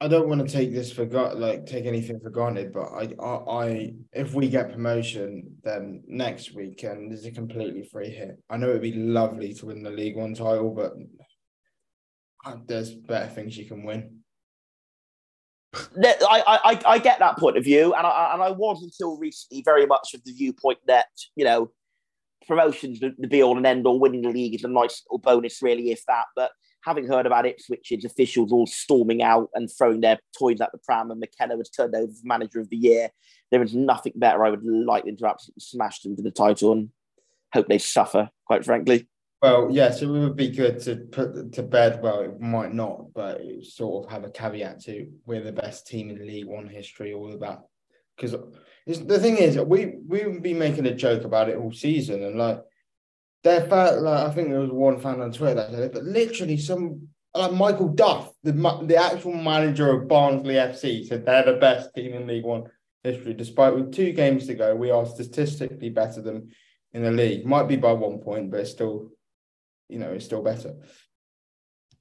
I 0.00 0.08
don't 0.08 0.28
want 0.28 0.44
to 0.44 0.52
take 0.52 0.72
this 0.72 0.92
for 0.92 1.06
like 1.06 1.64
take 1.64 1.86
anything 1.86 2.18
for 2.18 2.30
granted, 2.30 2.72
but 2.72 2.88
I, 2.88 3.14
I, 3.22 3.66
I, 3.66 3.94
if 4.12 4.34
we 4.34 4.48
get 4.48 4.72
promotion, 4.72 5.56
then 5.62 6.02
next 6.08 6.54
weekend 6.54 7.12
is 7.12 7.24
a 7.24 7.30
completely 7.30 7.84
free 7.84 8.10
hit. 8.10 8.36
I 8.50 8.56
know 8.56 8.70
it'd 8.70 8.82
be 8.82 8.94
lovely 8.94 9.54
to 9.54 9.66
win 9.66 9.84
the 9.84 9.90
League 9.90 10.16
One 10.16 10.34
title, 10.34 10.70
but 10.70 10.94
there's 12.66 12.92
better 12.92 13.28
things 13.28 13.56
you 13.56 13.64
can 13.64 13.84
win. 13.84 14.22
I, 15.74 16.42
I, 16.64 16.80
I 16.84 16.98
get 16.98 17.20
that 17.20 17.38
point 17.38 17.56
of 17.56 17.62
view, 17.62 17.94
and 17.94 18.04
I, 18.04 18.32
and 18.34 18.42
I 18.42 18.50
was 18.50 18.82
until 18.82 19.16
recently 19.16 19.62
very 19.62 19.86
much 19.86 20.14
of 20.14 20.24
the 20.24 20.32
viewpoint 20.32 20.80
that 20.88 21.06
you 21.36 21.44
know 21.44 21.70
promotions 22.46 23.00
the, 23.00 23.14
the 23.18 23.28
be 23.28 23.42
all 23.42 23.56
and 23.56 23.66
end 23.66 23.86
all. 23.86 24.00
Winning 24.00 24.22
the 24.22 24.30
league 24.30 24.54
is 24.54 24.64
a 24.64 24.68
nice 24.68 25.02
little 25.06 25.18
bonus, 25.18 25.62
really, 25.62 25.90
if 25.90 26.04
that. 26.06 26.26
But 26.36 26.50
having 26.84 27.06
heard 27.06 27.26
about 27.26 27.44
Ipswich's 27.44 28.04
officials 28.04 28.52
all 28.52 28.66
storming 28.66 29.22
out 29.22 29.48
and 29.54 29.70
throwing 29.70 30.00
their 30.00 30.18
toys 30.38 30.60
at 30.60 30.72
the 30.72 30.78
pram, 30.78 31.10
and 31.10 31.20
McKenna 31.20 31.56
was 31.56 31.70
turned 31.70 31.94
over 31.94 32.12
for 32.12 32.26
manager 32.26 32.60
of 32.60 32.70
the 32.70 32.76
year, 32.76 33.08
there 33.50 33.62
is 33.62 33.74
nothing 33.74 34.14
better. 34.16 34.44
I 34.44 34.50
would 34.50 34.64
like 34.64 35.04
them 35.04 35.16
to 35.18 35.28
absolutely 35.28 35.60
smash 35.60 36.00
them 36.02 36.16
to 36.16 36.22
the 36.22 36.30
title 36.30 36.72
and 36.72 36.90
hope 37.52 37.68
they 37.68 37.78
suffer. 37.78 38.30
Quite 38.46 38.64
frankly. 38.64 39.08
Well, 39.42 39.68
yes, 39.72 40.02
it 40.02 40.06
would 40.06 40.36
be 40.36 40.50
good 40.50 40.78
to 40.82 40.96
put 40.96 41.52
to 41.54 41.62
bed. 41.64 42.00
Well, 42.00 42.20
it 42.20 42.40
might 42.40 42.72
not, 42.72 43.12
but 43.12 43.40
sort 43.62 44.06
of 44.06 44.12
have 44.12 44.22
a 44.22 44.30
caveat 44.30 44.80
to 44.84 45.10
we're 45.26 45.42
the 45.42 45.50
best 45.50 45.88
team 45.88 46.10
in 46.10 46.24
League 46.24 46.46
One 46.46 46.68
history, 46.68 47.12
all 47.12 47.32
of 47.32 47.40
that. 47.40 47.62
Because 48.16 48.36
the 48.86 49.18
thing 49.18 49.36
is, 49.36 49.58
we 49.58 49.94
we've 50.06 50.42
been 50.42 50.58
making 50.58 50.86
a 50.86 50.94
joke 50.94 51.24
about 51.24 51.48
it 51.48 51.56
all 51.56 51.72
season, 51.72 52.22
and 52.24 52.36
like 52.36 52.60
their 53.44 53.62
fan, 53.62 54.02
like 54.02 54.26
I 54.26 54.30
think 54.32 54.48
there 54.48 54.60
was 54.60 54.70
one 54.70 54.98
fan 54.98 55.20
on 55.20 55.32
Twitter 55.32 55.54
that 55.54 55.70
said 55.70 55.82
it, 55.82 55.92
but 55.92 56.04
literally 56.04 56.56
some 56.56 57.08
like 57.34 57.52
Michael 57.52 57.88
Duff, 57.88 58.32
the 58.42 58.52
the 58.52 58.96
actual 58.96 59.34
manager 59.34 59.90
of 59.90 60.08
Barnsley 60.08 60.54
FC, 60.54 61.06
said 61.06 61.24
they're 61.24 61.44
the 61.44 61.54
best 61.54 61.94
team 61.94 62.12
in 62.14 62.26
League 62.26 62.44
One 62.44 62.64
history. 63.02 63.34
Despite 63.34 63.74
with 63.74 63.92
two 63.92 64.12
games 64.12 64.46
to 64.46 64.54
go, 64.54 64.74
we 64.74 64.90
are 64.90 65.06
statistically 65.06 65.90
better 65.90 66.20
than 66.20 66.50
in 66.92 67.02
the 67.02 67.10
league. 67.10 67.46
Might 67.46 67.68
be 67.68 67.76
by 67.76 67.92
one 67.92 68.18
point, 68.18 68.50
but 68.50 68.60
it's 68.60 68.70
still, 68.70 69.10
you 69.88 69.98
know, 69.98 70.10
it's 70.10 70.24
still 70.24 70.42
better. 70.42 70.74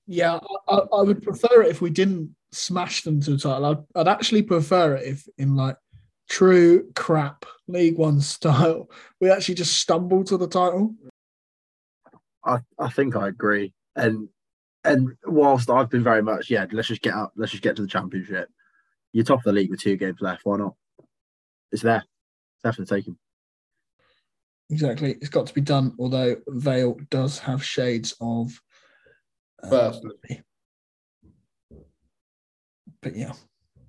Yeah, 0.08 0.40
I, 0.68 0.76
I 0.76 1.02
would 1.02 1.22
prefer 1.22 1.64
it 1.64 1.70
if 1.70 1.82
we 1.82 1.90
didn't 1.90 2.36
smash 2.52 3.04
them 3.04 3.22
to 3.22 3.32
the 3.32 3.38
title. 3.38 3.66
I'd, 3.66 4.00
I'd 4.00 4.08
actually 4.08 4.42
prefer 4.42 4.96
it 4.96 5.08
if 5.08 5.28
in 5.38 5.56
like 5.56 5.78
true 6.32 6.90
crap 6.96 7.46
League 7.68 7.98
One 7.98 8.22
style, 8.22 8.90
we 9.20 9.30
actually 9.30 9.56
just 9.56 9.78
stumbled 9.78 10.28
to 10.28 10.38
the 10.38 10.48
title. 10.48 10.96
I, 12.46 12.60
I 12.80 12.90
think 12.90 13.16
I 13.16 13.28
agree. 13.28 13.74
And 13.96 14.30
and 14.84 15.10
whilst 15.26 15.70
I've 15.70 15.90
been 15.90 16.04
very 16.04 16.24
much, 16.24 16.50
yeah, 16.50 16.66
let's 16.72 16.88
just 16.88 17.04
get 17.04 17.14
up, 17.14 17.34
let's 17.36 17.52
just 17.52 17.62
get 17.62 17.76
to 17.76 17.82
the 17.84 17.88
championship. 17.88 18.50
You're 19.14 19.26
top 19.26 19.40
of 19.40 19.44
the 19.44 19.52
league 19.52 19.70
with 19.70 19.82
two 19.82 19.98
games 19.98 20.22
left. 20.22 20.46
Why 20.46 20.58
not? 20.58 20.74
It's 21.72 21.84
there. 21.84 22.04
It's 22.56 22.64
there 22.64 22.74
for 22.74 22.82
the 22.82 22.88
taking. 22.88 23.18
Exactly. 24.70 25.18
It's 25.20 25.30
got 25.30 25.48
to 25.48 25.54
be 25.54 25.62
done, 25.62 25.94
although 26.00 26.38
Vale 26.48 26.98
does 27.10 27.38
have 27.40 27.64
shades 27.64 28.16
of 28.22 28.60
uh, 29.62 29.94
but 33.02 33.16
yeah, 33.16 33.34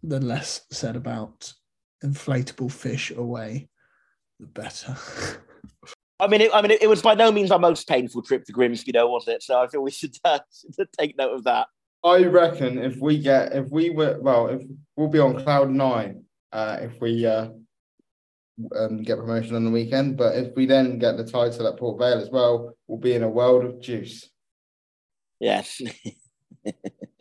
the 0.02 0.20
less 0.20 0.66
said 0.70 0.96
about 0.96 1.54
inflatable 2.02 2.70
fish 2.70 3.10
away, 3.10 3.68
the 4.40 4.46
better. 4.46 4.96
I 6.20 6.28
mean, 6.28 6.40
it, 6.40 6.50
I 6.54 6.62
mean, 6.62 6.70
it, 6.70 6.82
it, 6.82 6.86
was 6.88 7.02
by 7.02 7.14
no 7.14 7.32
means 7.32 7.50
our 7.50 7.58
most 7.58 7.88
painful 7.88 8.22
trip 8.22 8.44
to 8.44 8.52
Grimsby, 8.52 8.92
though, 8.92 9.10
was 9.10 9.26
it? 9.26 9.42
So 9.42 9.60
I 9.60 9.66
feel 9.66 9.82
we 9.82 9.90
should, 9.90 10.16
uh, 10.24 10.38
should 10.76 10.88
take 10.98 11.16
note 11.18 11.34
of 11.34 11.44
that. 11.44 11.66
I 12.04 12.24
reckon 12.24 12.78
if 12.78 12.96
we 12.98 13.18
get, 13.18 13.52
if 13.52 13.70
we 13.70 13.90
were, 13.90 14.18
well, 14.20 14.48
if 14.48 14.62
we'll 14.96 15.08
be 15.08 15.18
on 15.18 15.42
cloud 15.42 15.70
nine, 15.70 16.24
uh, 16.52 16.78
if 16.80 17.00
we 17.00 17.26
uh, 17.26 17.48
um, 18.76 19.02
get 19.02 19.18
promotion 19.18 19.56
on 19.56 19.64
the 19.64 19.70
weekend, 19.70 20.16
but 20.16 20.36
if 20.36 20.54
we 20.54 20.66
then 20.66 20.98
get 20.98 21.16
the 21.16 21.24
title 21.24 21.66
at 21.66 21.76
Port 21.76 21.98
Vale 21.98 22.20
as 22.20 22.30
well, 22.30 22.76
we'll 22.86 22.98
be 22.98 23.14
in 23.14 23.22
a 23.22 23.28
world 23.28 23.64
of 23.64 23.80
juice. 23.80 24.28
Yes. 25.40 25.80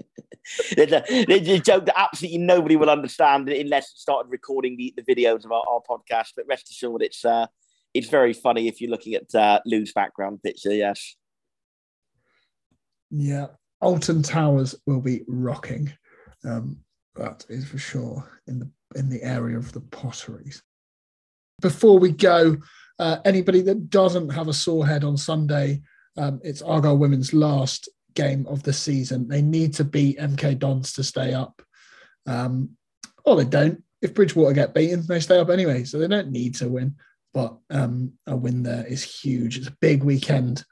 it's, 0.71 1.49
a, 1.49 1.59
joke 1.59 1.85
that 1.85 1.99
absolutely 1.99 2.39
nobody 2.39 2.75
will 2.75 2.89
understand 2.89 3.49
unless 3.49 3.93
we 3.93 3.99
started 3.99 4.29
recording 4.29 4.77
the, 4.77 4.93
the 4.95 5.03
videos 5.03 5.45
of 5.45 5.51
our, 5.51 5.63
our 5.67 5.81
podcast. 5.89 6.29
But 6.35 6.45
rest 6.47 6.69
assured, 6.69 7.01
it's 7.01 7.23
uh, 7.23 7.47
it's 7.93 8.09
very 8.09 8.33
funny 8.33 8.67
if 8.67 8.81
you're 8.81 8.91
looking 8.91 9.15
at 9.15 9.33
uh, 9.35 9.59
Lu's 9.65 9.91
background 9.93 10.41
picture. 10.43 10.73
Yes. 10.73 11.15
Yeah, 13.09 13.47
Alton 13.81 14.23
Towers 14.23 14.75
will 14.85 15.01
be 15.01 15.21
rocking. 15.27 15.91
Um, 16.45 16.77
that 17.15 17.45
is 17.49 17.67
for 17.67 17.77
sure 17.77 18.41
in 18.47 18.59
the 18.59 18.69
in 18.95 19.09
the 19.09 19.21
area 19.23 19.57
of 19.57 19.71
the 19.73 19.81
potteries. 19.81 20.63
Before 21.61 21.99
we 21.99 22.11
go, 22.11 22.57
uh, 22.99 23.17
anybody 23.25 23.61
that 23.61 23.89
doesn't 23.89 24.29
have 24.29 24.47
a 24.47 24.53
sore 24.53 24.87
head 24.87 25.03
on 25.03 25.17
Sunday, 25.17 25.81
um, 26.17 26.39
it's 26.43 26.61
Argyle 26.61 26.97
Women's 26.97 27.33
last 27.33 27.89
game 28.14 28.45
of 28.47 28.64
the 28.64 28.74
season. 28.74 29.28
They 29.28 29.41
need 29.41 29.74
to 29.76 29.84
beat 29.84 30.20
MK 30.20 30.59
Dons 30.59 30.93
to 30.93 31.03
stay 31.03 31.34
up. 31.34 31.62
Um, 32.26 32.72
or 33.26 33.36
they 33.36 33.45
don't. 33.45 33.84
If 34.01 34.14
Bridgewater 34.14 34.53
get 34.53 34.74
beaten, 34.74 35.05
they 35.07 35.20
stay 35.20 35.39
up 35.39 35.49
anyway. 35.49 35.84
So 35.84 35.99
they 35.99 36.07
don't 36.07 36.32
need 36.32 36.55
to 36.55 36.70
win. 36.70 36.95
But 37.34 37.57
um, 37.70 38.14
a 38.28 38.36
win 38.36 38.64
there 38.64 38.86
is 38.86 39.03
huge. 39.03 39.57
It's 39.57 39.68
a 39.68 39.78
big 39.80 40.03
weekend 40.03 40.66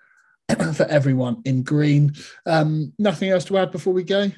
for 0.75 0.85
everyone 0.85 1.41
in 1.45 1.63
green. 1.63 2.13
Um, 2.45 2.93
nothing 2.97 3.29
else 3.29 3.45
to 3.45 3.57
add 3.57 3.71
before 3.71 3.93
we 3.93 4.03
go? 4.03 4.31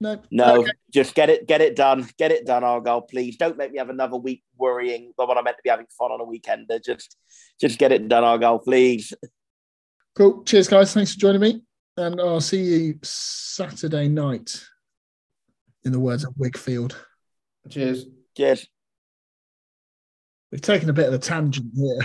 No. 0.00 0.20
No, 0.32 0.60
okay. 0.62 0.70
just 0.92 1.14
get 1.14 1.30
it, 1.30 1.46
get 1.46 1.60
it 1.60 1.76
done, 1.76 2.08
get 2.18 2.32
it 2.32 2.44
done, 2.44 2.64
Argyle. 2.64 3.02
Please 3.02 3.36
don't 3.36 3.56
make 3.56 3.70
me 3.70 3.78
have 3.78 3.88
another 3.88 4.16
week 4.16 4.42
worrying 4.58 5.12
about 5.16 5.28
what 5.28 5.38
I 5.38 5.42
meant 5.42 5.58
to 5.58 5.62
be 5.62 5.70
having 5.70 5.86
fun 5.96 6.10
on 6.10 6.20
a 6.20 6.24
weekend. 6.24 6.70
Just, 6.84 7.16
just 7.60 7.78
get 7.78 7.92
it 7.92 8.08
done, 8.08 8.24
Argyle, 8.24 8.58
please. 8.58 9.14
Cool. 10.14 10.42
Cheers, 10.44 10.68
guys. 10.68 10.92
Thanks 10.92 11.14
for 11.14 11.20
joining 11.20 11.40
me. 11.40 11.62
And 11.96 12.20
I'll 12.20 12.40
see 12.40 12.62
you 12.62 12.98
Saturday 13.02 14.08
night, 14.08 14.62
in 15.84 15.92
the 15.92 16.00
words 16.00 16.24
of 16.24 16.34
Whigfield. 16.34 16.96
Cheers. 17.68 18.06
Cheers. 18.36 18.66
We've 20.50 20.60
taken 20.60 20.90
a 20.90 20.92
bit 20.92 21.08
of 21.08 21.14
a 21.14 21.18
tangent 21.18 21.72
here. 21.74 21.98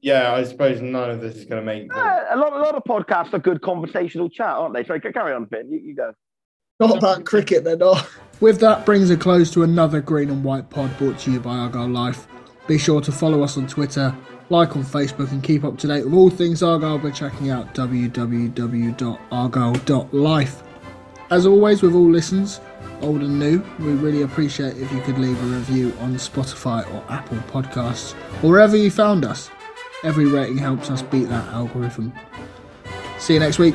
Yeah, 0.00 0.32
I 0.32 0.44
suppose 0.44 0.80
none 0.80 1.10
of 1.10 1.20
this 1.20 1.36
is 1.36 1.44
going 1.46 1.64
to 1.64 1.66
make. 1.66 1.92
Uh, 1.92 2.24
a 2.30 2.36
lot, 2.36 2.52
a 2.52 2.58
lot 2.58 2.74
of 2.74 2.84
podcasts 2.84 3.32
are 3.32 3.38
good 3.38 3.62
conversational 3.62 4.28
chat, 4.28 4.46
aren't 4.46 4.74
they? 4.74 4.84
So 4.84 4.98
carry 5.00 5.34
on, 5.34 5.46
Fin. 5.46 5.70
You, 5.70 5.78
you 5.78 5.96
go. 5.96 6.12
Not 6.78 6.98
about 6.98 7.24
cricket, 7.24 7.64
they're 7.64 7.76
not. 7.76 8.08
With 8.40 8.60
that 8.60 8.84
brings 8.84 9.10
a 9.10 9.16
close 9.16 9.50
to 9.52 9.62
another 9.62 10.00
Green 10.00 10.30
and 10.30 10.44
White 10.44 10.68
pod 10.68 10.96
brought 10.98 11.18
to 11.20 11.32
you 11.32 11.40
by 11.40 11.56
Argyle 11.56 11.88
Life. 11.88 12.26
Be 12.66 12.76
sure 12.76 13.00
to 13.00 13.10
follow 13.10 13.42
us 13.42 13.56
on 13.56 13.66
Twitter 13.66 14.14
like 14.48 14.76
on 14.76 14.84
Facebook, 14.84 15.32
and 15.32 15.42
keep 15.42 15.64
up 15.64 15.76
to 15.78 15.86
date 15.86 16.04
with 16.04 16.12
all 16.14 16.30
things 16.30 16.62
Argyle 16.62 16.98
by 16.98 17.10
checking 17.10 17.50
out 17.50 17.74
www.argyle.life. 17.74 20.62
As 21.30 21.46
always, 21.46 21.82
with 21.82 21.94
all 21.94 22.08
listens, 22.08 22.60
old 23.00 23.22
and 23.22 23.38
new, 23.38 23.62
we 23.80 23.92
really 23.92 24.22
appreciate 24.22 24.76
if 24.76 24.92
you 24.92 25.00
could 25.00 25.18
leave 25.18 25.42
a 25.42 25.46
review 25.46 25.92
on 26.00 26.14
Spotify 26.14 26.86
or 26.94 27.02
Apple 27.10 27.38
Podcasts, 27.48 28.14
or 28.42 28.50
wherever 28.50 28.76
you 28.76 28.90
found 28.90 29.24
us. 29.24 29.50
Every 30.04 30.26
rating 30.26 30.58
helps 30.58 30.90
us 30.90 31.02
beat 31.02 31.28
that 31.28 31.48
algorithm. 31.48 32.12
See 33.18 33.34
you 33.34 33.40
next 33.40 33.58
week. 33.58 33.74